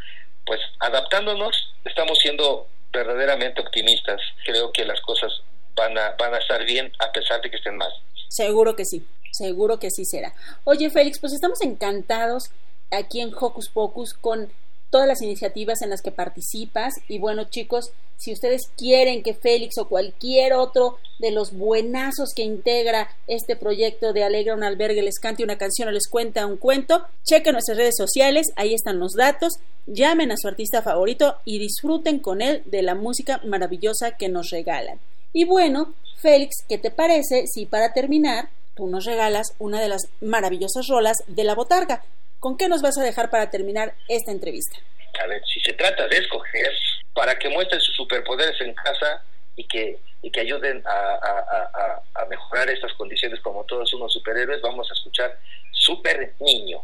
pues 0.44 0.60
adaptándonos, 0.80 1.72
estamos 1.86 2.18
siendo 2.18 2.68
verdaderamente 2.92 3.62
optimistas. 3.62 4.20
Creo 4.44 4.70
que 4.72 4.84
las 4.84 5.00
cosas 5.00 5.32
van 5.74 5.96
a, 5.96 6.14
van 6.18 6.34
a 6.34 6.38
estar 6.38 6.62
bien 6.66 6.92
a 6.98 7.10
pesar 7.12 7.40
de 7.40 7.50
que 7.50 7.56
estén 7.56 7.78
mal. 7.78 7.92
Seguro 8.28 8.76
que 8.76 8.84
sí, 8.84 9.06
seguro 9.32 9.78
que 9.78 9.90
sí 9.90 10.04
será. 10.04 10.34
Oye, 10.64 10.90
Félix, 10.90 11.18
pues 11.18 11.32
estamos 11.32 11.62
encantados 11.62 12.50
aquí 12.96 13.20
en 13.20 13.32
Hocus 13.34 13.68
Pocus 13.68 14.14
con 14.14 14.48
todas 14.94 15.08
las 15.08 15.22
iniciativas 15.22 15.82
en 15.82 15.90
las 15.90 16.02
que 16.02 16.12
participas. 16.12 16.94
Y 17.08 17.18
bueno, 17.18 17.44
chicos, 17.50 17.90
si 18.16 18.32
ustedes 18.32 18.62
quieren 18.76 19.24
que 19.24 19.34
Félix 19.34 19.76
o 19.78 19.88
cualquier 19.88 20.52
otro 20.52 20.98
de 21.18 21.32
los 21.32 21.52
buenazos 21.52 22.32
que 22.32 22.44
integra 22.44 23.08
este 23.26 23.56
proyecto 23.56 24.12
de 24.12 24.22
Alegra 24.22 24.54
un 24.54 24.62
albergue 24.62 25.02
les 25.02 25.18
cante 25.18 25.42
una 25.42 25.58
canción 25.58 25.88
o 25.88 25.90
les 25.90 26.06
cuenta 26.06 26.46
un 26.46 26.58
cuento, 26.58 27.04
chequen 27.24 27.54
nuestras 27.54 27.76
redes 27.76 27.96
sociales, 27.98 28.46
ahí 28.54 28.72
están 28.72 29.00
los 29.00 29.14
datos, 29.14 29.54
llamen 29.86 30.30
a 30.30 30.36
su 30.36 30.46
artista 30.46 30.80
favorito 30.80 31.38
y 31.44 31.58
disfruten 31.58 32.20
con 32.20 32.40
él 32.40 32.62
de 32.66 32.82
la 32.82 32.94
música 32.94 33.40
maravillosa 33.44 34.12
que 34.12 34.28
nos 34.28 34.50
regalan. 34.50 35.00
Y 35.32 35.44
bueno, 35.44 35.94
Félix, 36.18 36.64
¿qué 36.68 36.78
te 36.78 36.92
parece 36.92 37.48
si 37.48 37.66
para 37.66 37.92
terminar 37.92 38.48
tú 38.76 38.86
nos 38.86 39.04
regalas 39.04 39.54
una 39.58 39.80
de 39.80 39.88
las 39.88 40.02
maravillosas 40.20 40.86
rolas 40.86 41.16
de 41.26 41.42
la 41.42 41.56
botarga? 41.56 42.04
¿Con 42.44 42.58
qué 42.58 42.68
nos 42.68 42.82
vas 42.82 42.98
a 42.98 43.02
dejar 43.02 43.30
para 43.30 43.48
terminar 43.48 43.94
esta 44.06 44.30
entrevista? 44.30 44.76
A 45.18 45.26
ver, 45.26 45.42
si 45.46 45.60
se 45.60 45.72
trata 45.72 46.06
de 46.06 46.18
escoger 46.18 46.70
para 47.14 47.38
que 47.38 47.48
muestren 47.48 47.80
sus 47.80 47.96
superpoderes 47.96 48.60
en 48.60 48.74
casa 48.74 49.24
y 49.56 49.66
que, 49.66 49.98
y 50.20 50.30
que 50.30 50.40
ayuden 50.40 50.84
a, 50.84 52.26
mejorar 52.28 52.68
estas 52.68 52.92
condiciones 52.98 53.40
como 53.40 53.64
todos 53.64 53.94
unos 53.94 54.12
superhéroes, 54.12 54.60
vamos 54.60 54.86
a 54.90 54.92
escuchar 54.92 55.38
Super 55.72 56.34
Niño. 56.38 56.82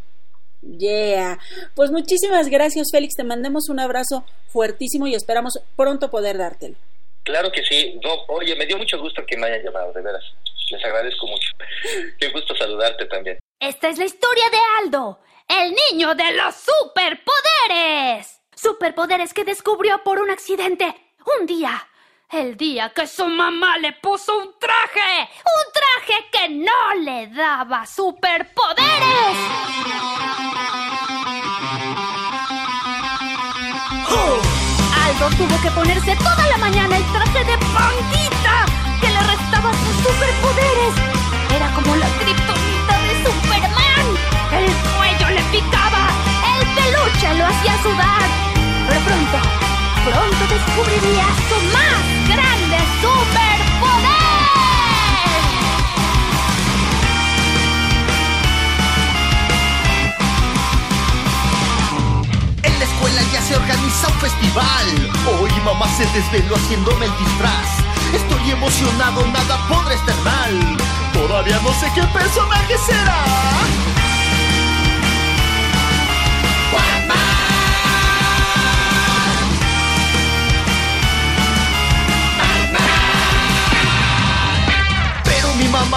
Yeah. 0.63 1.39
Pues 1.75 1.91
muchísimas 1.91 2.49
gracias, 2.49 2.89
Félix. 2.91 3.17
Te 3.17 3.25
mandemos 3.25 3.69
un 3.69 3.81
abrazo 3.81 4.25
fuertísimo 4.49 5.09
y 5.09 5.15
esperamos 5.15 5.61
pronto 5.77 6.11
poder 6.11 6.39
dártelo. 6.39 6.77
Claro 7.23 7.53
que 7.53 7.63
sí. 7.65 8.01
No, 8.03 8.25
oye, 8.29 8.57
me 8.57 8.65
dio 8.65 8.79
mucho 8.79 8.99
gusto 8.99 9.27
que 9.27 9.37
me 9.37 9.49
hayan 9.49 9.63
llamado, 9.63 9.93
de 9.93 10.01
veras. 10.01 10.25
Les 10.71 10.83
agradezco 10.83 11.27
mucho. 11.27 11.53
Qué 12.19 12.31
gusto 12.31 12.57
saludarte 12.57 13.05
también. 13.05 13.39
Esta 13.61 13.91
es 13.91 13.99
la 13.99 14.07
historia 14.07 14.45
de 14.51 14.59
Aldo, 14.83 15.19
el 15.51 15.75
niño 15.91 16.15
de 16.15 16.33
los 16.33 16.55
superpoderes. 16.55 18.41
Superpoderes 18.55 19.35
que 19.35 19.45
descubrió 19.45 20.03
por 20.05 20.21
un 20.21 20.31
accidente 20.31 20.95
un 21.39 21.47
día. 21.47 21.87
El 22.31 22.57
día 22.57 22.91
que 22.91 23.09
su 23.09 23.27
mamá 23.27 23.77
le 23.79 23.93
puso 23.95 24.39
un 24.39 24.57
traje. 24.61 25.29
Un 25.45 25.73
traje 25.73 26.15
que 26.31 26.49
no 26.51 26.95
le 27.01 27.27
daba 27.29 27.85
superpoderes. 27.85 29.37
Aldo 35.05 35.37
tuvo 35.37 35.63
que 35.63 35.71
ponerse 35.73 36.17
toda 36.17 36.47
la 36.47 36.59
mañana 36.59 36.97
el 36.97 37.13
traje 37.13 37.45
de 37.45 37.59
panquita 37.59 38.67
que 39.01 39.09
le 39.09 39.21
restaba 39.21 39.73
sus 39.73 39.97
superpoderes. 39.97 40.95
Era 41.53 41.75
como 41.75 41.97
la 41.97 42.07
criptonita 42.21 42.70
el 46.71 46.75
peluche 46.75 47.35
lo 47.35 47.47
hacía 47.47 47.83
sudar 47.83 48.21
pero 48.89 49.01
pronto, 49.03 49.39
pronto 50.05 50.55
descubriría 50.55 51.27
su 51.49 51.57
más 51.73 52.03
grande 52.29 52.79
superpoder. 53.01 54.21
En 62.63 62.79
la 62.79 62.85
escuela 62.85 63.23
ya 63.33 63.43
se 63.43 63.57
organiza 63.57 64.09
un 64.09 64.15
festival. 64.15 65.11
Hoy 65.41 65.51
mamá 65.65 65.87
se 65.97 66.07
desveló 66.07 66.57
haciéndome 66.57 67.07
el 67.07 67.13
disfraz. 67.19 67.69
Estoy 68.13 68.51
emocionado, 68.51 69.27
nada 69.29 69.69
podrá 69.69 69.95
estar 69.95 70.17
mal. 70.25 70.77
Todavía 71.13 71.61
no 71.63 71.73
sé 71.75 71.91
qué 71.95 72.03
personaje 72.03 72.77
será. 72.79 73.90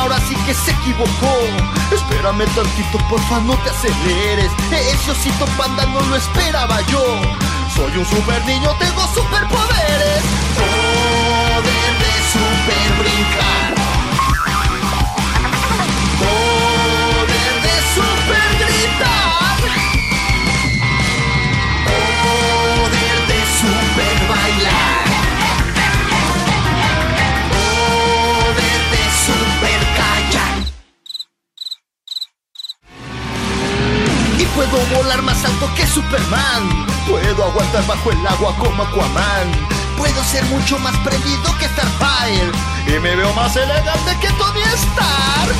Ahora 0.03 0.19
sí 0.27 0.35
que 0.45 0.53
se 0.53 0.71
equivocó. 0.71 1.33
Espérame 1.91 2.45
tantito, 2.53 2.97
porfa, 3.09 3.39
no 3.39 3.55
te 3.63 3.69
aceleres. 3.69 4.51
Ese 4.71 5.11
osito 5.11 5.45
panda 5.57 5.85
no 5.85 6.01
lo 6.01 6.15
esperaba 6.15 6.81
yo. 6.87 7.03
Soy 7.73 7.97
un 7.97 8.05
super 8.05 8.45
niño, 8.45 8.69
tengo 8.79 9.01
superpoderes. 9.07 9.82
Superman. 35.93 36.87
Puedo 37.07 37.43
aguantar 37.43 37.85
bajo 37.85 38.11
el 38.11 38.25
agua 38.25 38.55
como 38.57 38.81
Aquaman. 38.81 39.51
Puedo 39.95 40.23
ser 40.23 40.43
mucho 40.45 40.79
más 40.79 40.95
prendido 40.97 41.55
que 41.59 41.67
Starfire. 41.67 42.51
Y 42.87 42.99
me 42.99 43.15
veo 43.15 43.31
más 43.33 43.55
elegante 43.55 44.17
que 44.19 44.27
Tony 44.29 44.61
Stark. 44.61 45.55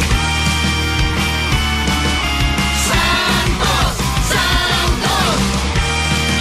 ¡Santos! 2.90 3.94
¡Santos! 4.28 5.36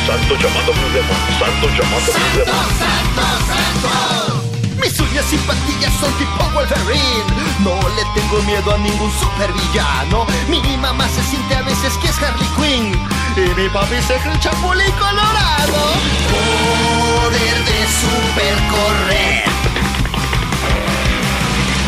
Santo 0.07 0.34
llamado 0.36 0.72
Demon, 0.72 1.20
Santo 1.38 1.68
llamado 1.76 2.12
Blue 2.12 2.45
Demon. 2.45 2.68
¡Santos! 2.80 3.36
¡Santos! 3.53 4.53
Mis 4.80 4.99
uñas 5.01 5.32
y 5.32 5.36
patillas 5.36 5.93
son 6.01 6.12
tipo 6.14 6.45
Wolverine. 6.55 7.53
No 7.61 7.76
le 7.90 8.05
tengo 8.14 8.43
miedo 8.45 8.74
a 8.74 8.78
ningún 8.78 9.12
supervillano. 9.12 10.26
Mi 10.49 10.76
mamá 10.78 11.07
se 11.09 11.22
siente 11.24 11.55
a 11.55 11.62
veces 11.62 11.93
que 11.99 12.09
es 12.09 12.22
Harley 12.22 12.49
Quinn. 12.57 13.22
Y 13.35 13.41
mi 13.55 13.66
papi 13.70 13.97
se 14.03 14.14
cree 14.16 14.35
el 14.35 14.41
chapulín 14.41 14.93
colorado. 14.93 15.95
Poder 16.33 17.64
de 17.64 17.87
super 18.01 18.57
correr. 18.70 19.45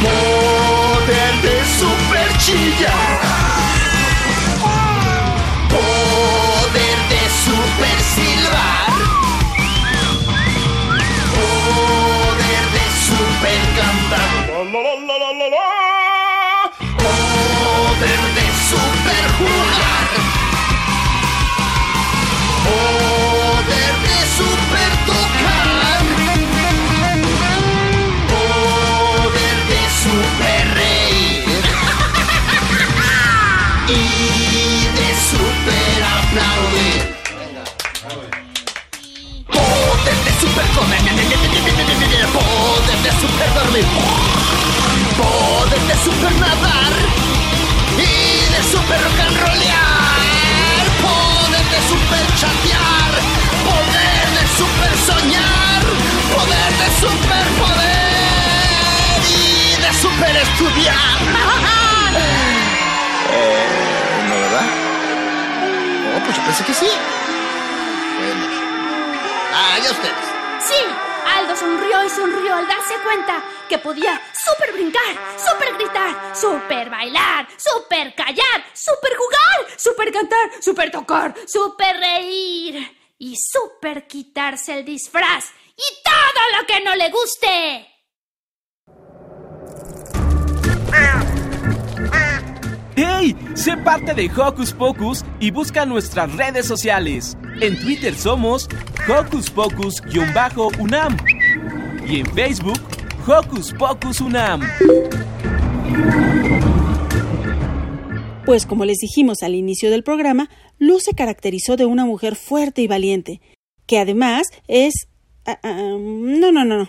Poder 0.00 1.34
de 1.42 1.56
super 1.78 2.38
chillar. 2.38 3.20
Poder 5.68 6.98
de 7.10 7.22
super 7.44 7.98
silbar. 8.14 8.92
Poder 11.36 12.64
de 12.72 12.86
super 13.06 13.60
cantar. 13.76 14.30
Poder 16.96 18.20
de 18.34 18.46
super 18.70 19.24
jugar. 19.36 20.23
Poder 22.64 23.94
de 24.06 24.18
super 24.38 24.92
tocar. 25.06 25.68
Poder 28.32 29.58
de 29.70 29.82
super 30.02 30.64
reír. 30.74 31.44
Y 33.88 33.92
de 34.98 35.08
super 35.30 35.98
aplaudir. 36.16 37.00
Poder 39.46 40.18
de 40.24 40.32
super 40.40 40.66
comer. 40.76 41.02
Poder 42.32 42.98
de 43.02 43.10
super 43.20 43.50
dormir. 43.54 43.86
Poder 45.16 45.82
de 45.88 45.96
super 46.04 46.32
nadar. 46.40 46.73
Eh, 63.36 64.26
¿no, 64.28 64.34
verdad? 64.40 64.66
Oh, 66.14 66.24
pues 66.24 66.36
yo 66.36 66.44
pensé 66.44 66.64
que 66.64 66.74
sí. 66.74 66.86
Bueno. 68.18 68.46
Ah, 69.52 69.78
ya 69.82 69.90
ustedes. 69.90 70.14
Sí, 70.68 70.74
Aldo 71.36 71.56
sonrió 71.56 72.04
y 72.04 72.10
sonrió 72.10 72.54
al 72.54 72.68
darse 72.68 72.94
cuenta 73.02 73.42
que 73.68 73.78
podía 73.78 74.20
super 74.44 74.72
brincar, 74.72 75.02
super 75.36 75.74
gritar, 75.74 76.36
super 76.36 76.90
bailar, 76.90 77.48
super 77.56 78.14
callar, 78.14 78.64
super 78.72 79.16
jugar, 79.16 79.78
super 79.78 80.12
cantar, 80.12 80.50
super 80.60 80.90
tocar, 80.90 81.34
super 81.46 81.96
reír 81.98 82.98
y 83.18 83.34
super 83.36 84.06
quitarse 84.06 84.78
el 84.78 84.84
disfraz 84.84 85.46
y 85.76 86.02
todo 86.04 86.60
lo 86.60 86.66
que 86.66 86.80
no 86.82 86.94
le 86.94 87.10
guste. 87.10 87.93
¡Hey! 92.96 93.34
Sé 93.54 93.76
parte 93.76 94.14
de 94.14 94.30
Hocus 94.30 94.72
Pocus 94.72 95.24
y 95.40 95.50
busca 95.50 95.84
nuestras 95.84 96.32
redes 96.36 96.66
sociales. 96.66 97.36
En 97.60 97.76
Twitter 97.80 98.14
somos 98.14 98.68
Hocus 99.08 99.50
Pocus-UNAM 99.50 101.16
y 102.06 102.20
en 102.20 102.26
Facebook 102.26 102.78
Hocus 103.26 103.72
Pocus 103.72 104.20
UNAM. 104.20 104.60
Pues 108.46 108.64
como 108.64 108.84
les 108.84 108.98
dijimos 108.98 109.42
al 109.42 109.56
inicio 109.56 109.90
del 109.90 110.04
programa, 110.04 110.48
Luz 110.78 111.02
se 111.04 111.14
caracterizó 111.14 111.76
de 111.76 111.86
una 111.86 112.04
mujer 112.04 112.36
fuerte 112.36 112.82
y 112.82 112.86
valiente, 112.86 113.40
que 113.86 113.98
además 113.98 114.48
es... 114.68 115.08
ah, 115.46 115.58
ah, 115.64 115.96
no, 115.98 116.52
no, 116.52 116.64
no, 116.64 116.78
no. 116.78 116.88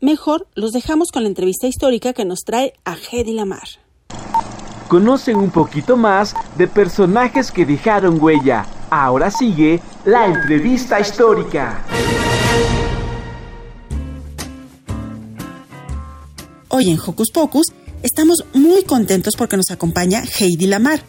Mejor 0.00 0.48
los 0.54 0.72
dejamos 0.72 1.10
con 1.12 1.24
la 1.24 1.28
entrevista 1.28 1.66
histórica 1.66 2.14
que 2.14 2.24
nos 2.24 2.44
trae 2.44 2.72
a 2.84 2.96
Hedy 2.96 3.32
Lamar. 3.32 3.83
Conocen 4.94 5.34
un 5.34 5.50
poquito 5.50 5.96
más 5.96 6.36
de 6.56 6.68
personajes 6.68 7.50
que 7.50 7.66
dejaron 7.66 8.22
huella. 8.22 8.64
Ahora 8.90 9.28
sigue 9.28 9.82
la 10.04 10.26
entrevista 10.26 11.00
histórica. 11.00 11.84
Hoy 16.68 16.90
en 16.92 17.00
Hocus 17.04 17.32
Pocus 17.32 17.72
estamos 18.04 18.44
muy 18.52 18.84
contentos 18.84 19.34
porque 19.36 19.56
nos 19.56 19.72
acompaña 19.72 20.22
Heidi 20.38 20.68
Lamar. 20.68 21.02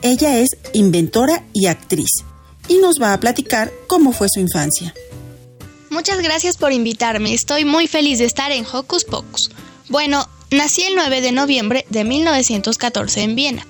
Ella 0.00 0.38
es 0.38 0.48
inventora 0.72 1.44
y 1.52 1.66
actriz 1.66 2.24
y 2.66 2.78
nos 2.78 2.94
va 2.98 3.12
a 3.12 3.20
platicar 3.20 3.70
cómo 3.88 4.12
fue 4.12 4.28
su 4.30 4.40
infancia. 4.40 4.94
Muchas 5.90 6.22
gracias 6.22 6.56
por 6.56 6.72
invitarme. 6.72 7.34
Estoy 7.34 7.66
muy 7.66 7.88
feliz 7.88 8.20
de 8.20 8.24
estar 8.24 8.52
en 8.52 8.64
Hocus 8.64 9.04
Pocus. 9.04 9.50
Bueno, 9.90 10.26
nací 10.50 10.82
el 10.82 10.94
9 10.94 11.20
de 11.20 11.32
noviembre 11.32 11.84
de 11.90 12.04
1914 12.04 13.22
en 13.22 13.34
Viena. 13.34 13.66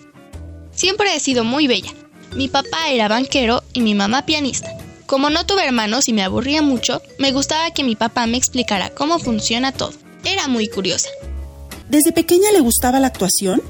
Siempre 0.75 1.15
he 1.15 1.21
sido 1.21 1.45
muy 1.45 1.67
bella. 1.67 1.93
Mi 2.35 2.49
papá 2.49 2.91
era 2.91 3.09
banquero 3.09 3.63
y 3.73 3.81
mi 3.81 3.95
mamá 3.95 4.27
pianista. 4.27 4.71
Como 5.07 5.31
no 5.31 5.47
tuve 5.47 5.65
hermanos 5.65 6.09
y 6.09 6.13
me 6.13 6.23
aburría 6.23 6.63
mucho, 6.63 7.03
me 7.19 7.33
gustaba 7.33 7.71
que 7.71 7.83
mi 7.83 7.97
papá 7.97 8.27
me 8.27 8.37
explicara 8.37 8.91
cómo 8.91 9.19
funciona 9.19 9.73
todo. 9.73 9.93
Era 10.25 10.49
muy 10.49 10.69
curiosa. 10.69 11.09
¿Desde 11.89 12.13
pequeña 12.13 12.53
le 12.53 12.61
gustaba 12.61 13.01
la 13.01 13.07
actuación? 13.07 13.63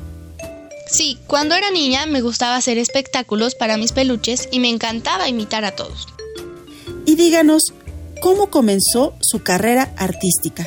Sí, 0.90 1.18
cuando 1.26 1.54
era 1.54 1.70
niña 1.70 2.06
me 2.06 2.22
gustaba 2.22 2.56
hacer 2.56 2.78
espectáculos 2.78 3.54
para 3.54 3.76
mis 3.76 3.92
peluches 3.92 4.48
y 4.50 4.58
me 4.58 4.68
encantaba 4.68 5.28
imitar 5.28 5.64
a 5.64 5.76
todos. 5.76 6.08
Y 7.06 7.14
díganos, 7.14 7.62
¿cómo 8.20 8.50
comenzó 8.50 9.14
su 9.20 9.42
carrera 9.42 9.92
artística? 9.96 10.66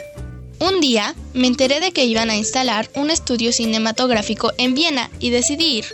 Un 0.62 0.80
día 0.80 1.16
me 1.34 1.48
enteré 1.48 1.80
de 1.80 1.92
que 1.92 2.06
iban 2.06 2.30
a 2.30 2.36
instalar 2.36 2.88
un 2.94 3.10
estudio 3.10 3.52
cinematográfico 3.52 4.54
en 4.60 4.76
Viena 4.76 5.10
y 5.20 5.32
decidí 5.32 5.80
ir. 5.80 5.86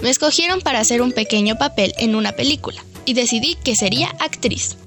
Me 0.00 0.08
escogieron 0.08 0.62
para 0.62 0.80
hacer 0.80 1.02
un 1.02 1.12
pequeño 1.12 1.58
papel 1.58 1.92
en 1.98 2.14
una 2.14 2.32
película 2.32 2.82
y 3.04 3.12
decidí 3.12 3.56
que 3.62 3.76
sería 3.76 4.08
actriz. 4.18 4.78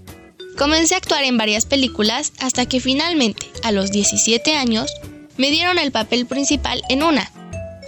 Comencé 0.58 0.96
a 0.96 0.98
actuar 0.98 1.26
en 1.26 1.38
varias 1.38 1.68
películas 1.68 2.34
hasta 2.40 2.66
que 2.66 2.80
finalmente, 2.80 3.52
a 3.62 3.72
los 3.72 3.92
17 3.92 4.56
años, 4.56 4.92
me 5.38 5.52
dieron 5.52 5.78
el 5.78 5.92
papel 5.92 6.26
principal 6.26 6.82
en 6.90 7.04
una. 7.04 7.32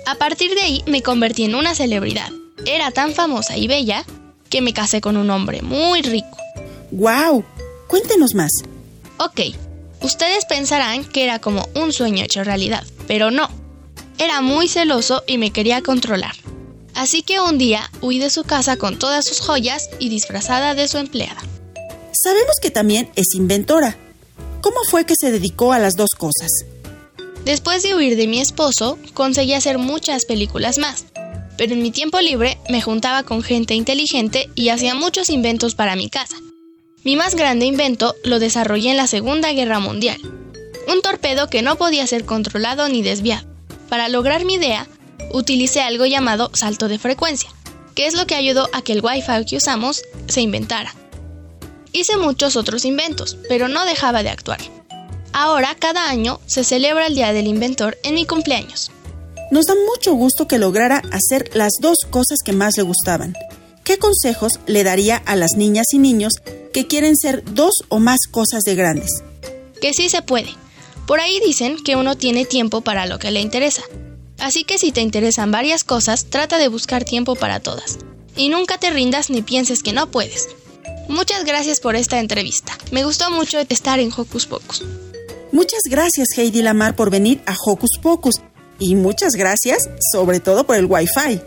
A 0.05 0.13
partir 0.15 0.53
de 0.53 0.61
ahí 0.61 0.83
me 0.85 1.01
convertí 1.01 1.45
en 1.45 1.55
una 1.55 1.73
celebridad. 1.73 2.29
Era 2.67 2.91
tan 2.91 3.13
famosa 3.13 3.57
y 3.57 3.65
bella 3.65 4.05
que 4.51 4.61
me 4.61 4.73
casé 4.73 5.01
con 5.01 5.17
un 5.17 5.31
hombre 5.31 5.63
muy 5.63 6.03
rico. 6.03 6.37
¡Guau! 6.91 7.43
Cuéntenos 7.87 8.35
más. 8.35 8.51
Ok, 9.17 9.55
ustedes 10.05 10.45
pensarán 10.45 11.03
que 11.03 11.23
era 11.23 11.39
como 11.39 11.67
un 11.73 11.91
sueño 11.91 12.23
hecho 12.23 12.43
realidad, 12.43 12.83
pero 13.07 13.31
no. 13.31 13.49
Era 14.17 14.41
muy 14.41 14.67
celoso 14.67 15.23
y 15.27 15.37
me 15.37 15.51
quería 15.51 15.81
controlar. 15.81 16.35
Así 16.93 17.23
que 17.23 17.41
un 17.41 17.57
día 17.57 17.89
huí 18.01 18.19
de 18.19 18.29
su 18.29 18.43
casa 18.43 18.77
con 18.77 18.97
todas 18.97 19.25
sus 19.25 19.41
joyas 19.41 19.89
y 19.99 20.09
disfrazada 20.09 20.75
de 20.75 20.87
su 20.87 20.97
empleada. 20.97 21.41
Sabemos 22.13 22.55
que 22.61 22.71
también 22.71 23.09
es 23.15 23.35
inventora. 23.35 23.97
¿Cómo 24.61 24.77
fue 24.89 25.05
que 25.05 25.15
se 25.19 25.31
dedicó 25.31 25.73
a 25.73 25.79
las 25.79 25.95
dos 25.95 26.11
cosas? 26.17 26.49
Después 27.43 27.83
de 27.83 27.95
huir 27.95 28.15
de 28.15 28.27
mi 28.27 28.39
esposo, 28.39 28.97
conseguí 29.13 29.53
hacer 29.53 29.77
muchas 29.77 30.25
películas 30.25 30.77
más. 30.77 31.05
Pero 31.57 31.73
en 31.73 31.81
mi 31.81 31.91
tiempo 31.91 32.19
libre 32.21 32.57
me 32.69 32.81
juntaba 32.81 33.23
con 33.23 33.43
gente 33.43 33.73
inteligente 33.73 34.49
y 34.55 34.69
hacía 34.69 34.95
muchos 34.95 35.29
inventos 35.29 35.75
para 35.75 35.95
mi 35.95 36.09
casa. 36.09 36.37
Mi 37.05 37.15
más 37.15 37.35
grande 37.35 37.67
invento 37.67 38.15
lo 38.23 38.39
desarrollé 38.39 38.89
en 38.89 38.97
la 38.97 39.05
Segunda 39.05 39.51
Guerra 39.51 39.79
Mundial. 39.79 40.19
Un 40.91 41.03
torpedo 41.03 41.51
que 41.51 41.61
no 41.61 41.75
podía 41.75 42.07
ser 42.07 42.25
controlado 42.25 42.89
ni 42.89 43.03
desviado. 43.03 43.47
Para 43.89 44.09
lograr 44.09 44.43
mi 44.43 44.55
idea, 44.55 44.87
utilicé 45.31 45.81
algo 45.81 46.07
llamado 46.07 46.49
salto 46.55 46.87
de 46.87 46.97
frecuencia, 46.97 47.51
que 47.93 48.07
es 48.07 48.15
lo 48.15 48.25
que 48.25 48.33
ayudó 48.33 48.69
a 48.73 48.81
que 48.81 48.93
el 48.93 49.05
Wi-Fi 49.05 49.45
que 49.47 49.57
usamos 49.57 50.01
se 50.27 50.41
inventara. 50.41 50.95
Hice 51.91 52.17
muchos 52.17 52.55
otros 52.55 52.85
inventos, 52.85 53.37
pero 53.47 53.67
no 53.67 53.85
dejaba 53.85 54.23
de 54.23 54.29
actuar. 54.29 54.61
Ahora, 55.31 55.75
cada 55.77 56.09
año, 56.09 56.39
se 56.47 56.63
celebra 56.63 57.05
el 57.05 57.13
Día 57.13 57.33
del 57.33 57.45
Inventor 57.45 57.99
en 58.01 58.15
mi 58.15 58.25
cumpleaños. 58.25 58.89
Nos 59.51 59.67
da 59.67 59.75
mucho 59.75 60.13
gusto 60.15 60.47
que 60.47 60.57
lograra 60.57 61.03
hacer 61.11 61.51
las 61.53 61.73
dos 61.79 61.99
cosas 62.09 62.39
que 62.43 62.53
más 62.53 62.77
le 62.77 62.83
gustaban. 62.83 63.35
¿qué 63.85 63.99
consejos 63.99 64.53
le 64.65 64.83
daría 64.83 65.15
a 65.15 65.37
las 65.37 65.51
niñas 65.55 65.85
y 65.93 65.99
niños 65.99 66.33
que 66.75 66.87
quieren 66.87 67.15
ser 67.15 67.41
dos 67.45 67.73
o 67.87 67.99
más 67.99 68.27
cosas 68.29 68.63
de 68.63 68.75
grandes? 68.75 69.23
Que 69.79 69.93
sí 69.93 70.09
se 70.09 70.21
puede. 70.21 70.49
Por 71.07 71.21
ahí 71.21 71.39
dicen 71.39 71.81
que 71.81 71.95
uno 71.95 72.17
tiene 72.17 72.43
tiempo 72.43 72.81
para 72.81 73.05
lo 73.05 73.17
que 73.17 73.31
le 73.31 73.39
interesa. 73.39 73.81
Así 74.39 74.65
que 74.65 74.77
si 74.77 74.91
te 74.91 74.99
interesan 74.99 75.51
varias 75.51 75.85
cosas, 75.85 76.25
trata 76.25 76.57
de 76.57 76.67
buscar 76.67 77.05
tiempo 77.05 77.37
para 77.37 77.61
todas. 77.61 77.99
Y 78.35 78.49
nunca 78.49 78.77
te 78.77 78.89
rindas 78.89 79.29
ni 79.29 79.41
pienses 79.41 79.83
que 79.83 79.93
no 79.93 80.11
puedes. 80.11 80.49
Muchas 81.07 81.45
gracias 81.45 81.79
por 81.79 81.95
esta 81.95 82.19
entrevista. 82.19 82.77
Me 82.91 83.05
gustó 83.05 83.31
mucho 83.31 83.57
estar 83.59 84.01
en 84.01 84.11
Hocus 84.11 84.45
Pocus. 84.45 84.83
Muchas 85.53 85.83
gracias 85.89 86.27
Heidi 86.37 86.61
Lamar 86.61 86.97
por 86.97 87.09
venir 87.09 87.41
a 87.45 87.55
Hocus 87.65 87.91
Pocus 88.01 88.41
y 88.79 88.95
muchas 88.95 89.35
gracias 89.37 89.77
sobre 90.11 90.41
todo 90.41 90.65
por 90.65 90.75
el 90.75 90.87
Wi-Fi. 90.87 91.39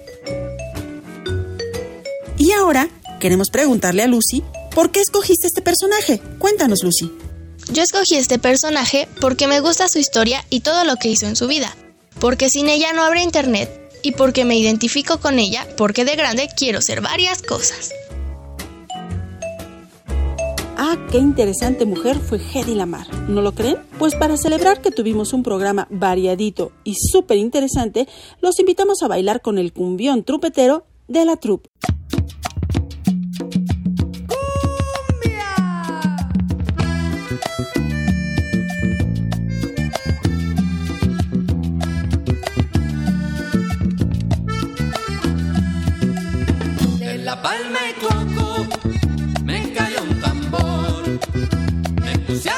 Y 2.38 2.52
ahora 2.52 2.88
queremos 3.20 3.50
preguntarle 3.50 4.04
a 4.04 4.06
Lucy, 4.06 4.42
¿por 4.78 4.92
qué 4.92 5.00
escogiste 5.00 5.48
este 5.48 5.60
personaje? 5.60 6.20
Cuéntanos 6.38 6.84
Lucy. 6.84 7.10
Yo 7.72 7.82
escogí 7.82 8.14
este 8.14 8.38
personaje 8.38 9.08
porque 9.20 9.48
me 9.48 9.58
gusta 9.58 9.88
su 9.88 9.98
historia 9.98 10.44
y 10.50 10.60
todo 10.60 10.84
lo 10.84 10.94
que 10.94 11.08
hizo 11.08 11.26
en 11.26 11.34
su 11.34 11.48
vida, 11.48 11.74
porque 12.20 12.48
sin 12.48 12.68
ella 12.68 12.92
no 12.92 13.02
habrá 13.02 13.20
internet 13.20 13.68
y 14.04 14.12
porque 14.12 14.44
me 14.44 14.56
identifico 14.56 15.18
con 15.18 15.40
ella 15.40 15.66
porque 15.76 16.04
de 16.04 16.14
grande 16.14 16.48
quiero 16.56 16.80
ser 16.80 17.00
varias 17.00 17.42
cosas. 17.42 17.90
Ah, 20.76 20.96
qué 21.10 21.18
interesante 21.18 21.84
mujer 21.84 22.16
fue 22.20 22.38
Hedy 22.38 22.76
Lamar. 22.76 23.12
¿No 23.28 23.42
lo 23.42 23.56
creen? 23.56 23.78
Pues 23.98 24.14
para 24.14 24.36
celebrar 24.36 24.80
que 24.80 24.92
tuvimos 24.92 25.32
un 25.32 25.42
programa 25.42 25.88
variadito 25.90 26.70
y 26.84 26.94
súper 26.94 27.38
interesante, 27.38 28.06
los 28.40 28.60
invitamos 28.60 29.02
a 29.02 29.08
bailar 29.08 29.42
con 29.42 29.58
el 29.58 29.72
cumbión 29.72 30.22
trupetero 30.22 30.86
de 31.08 31.24
la 31.24 31.34
troupe. 31.34 31.68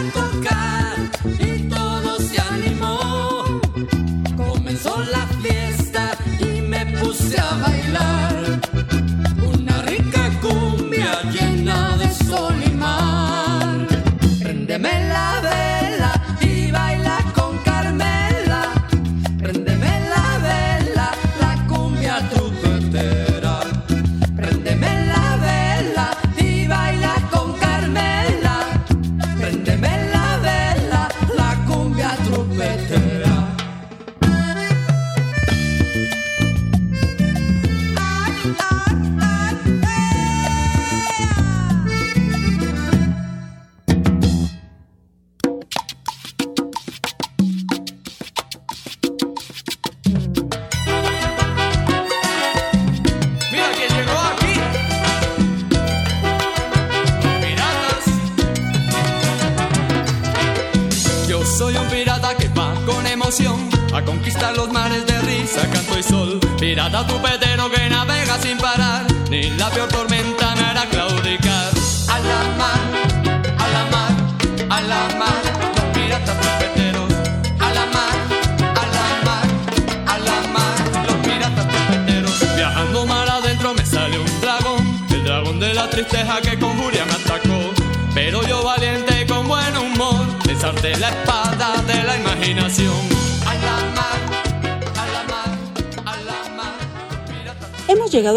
Tocar 0.08 0.69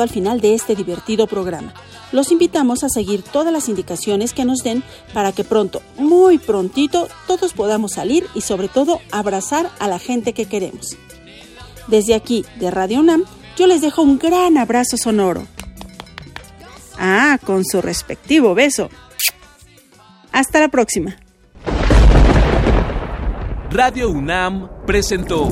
al 0.03 0.09
final 0.09 0.41
de 0.41 0.53
este 0.53 0.75
divertido 0.75 1.27
programa. 1.27 1.73
Los 2.11 2.31
invitamos 2.31 2.83
a 2.83 2.89
seguir 2.89 3.23
todas 3.23 3.51
las 3.51 3.69
indicaciones 3.69 4.33
que 4.33 4.45
nos 4.45 4.59
den 4.59 4.83
para 5.13 5.31
que 5.31 5.43
pronto, 5.43 5.81
muy 5.97 6.37
prontito, 6.37 7.07
todos 7.27 7.53
podamos 7.53 7.93
salir 7.93 8.27
y 8.35 8.41
sobre 8.41 8.67
todo 8.67 9.01
abrazar 9.11 9.71
a 9.79 9.87
la 9.87 9.99
gente 9.99 10.33
que 10.33 10.45
queremos. 10.45 10.97
Desde 11.87 12.13
aquí, 12.13 12.45
de 12.59 12.69
Radio 12.69 12.99
UNAM, 12.99 13.23
yo 13.57 13.67
les 13.67 13.81
dejo 13.81 14.01
un 14.01 14.19
gran 14.19 14.57
abrazo 14.57 14.97
sonoro. 14.97 15.47
Ah, 16.97 17.39
con 17.43 17.65
su 17.65 17.81
respectivo 17.81 18.53
beso. 18.53 18.89
Hasta 20.31 20.59
la 20.59 20.69
próxima. 20.69 21.17
Radio 23.69 24.09
UNAM 24.11 24.69
presentó 24.85 25.51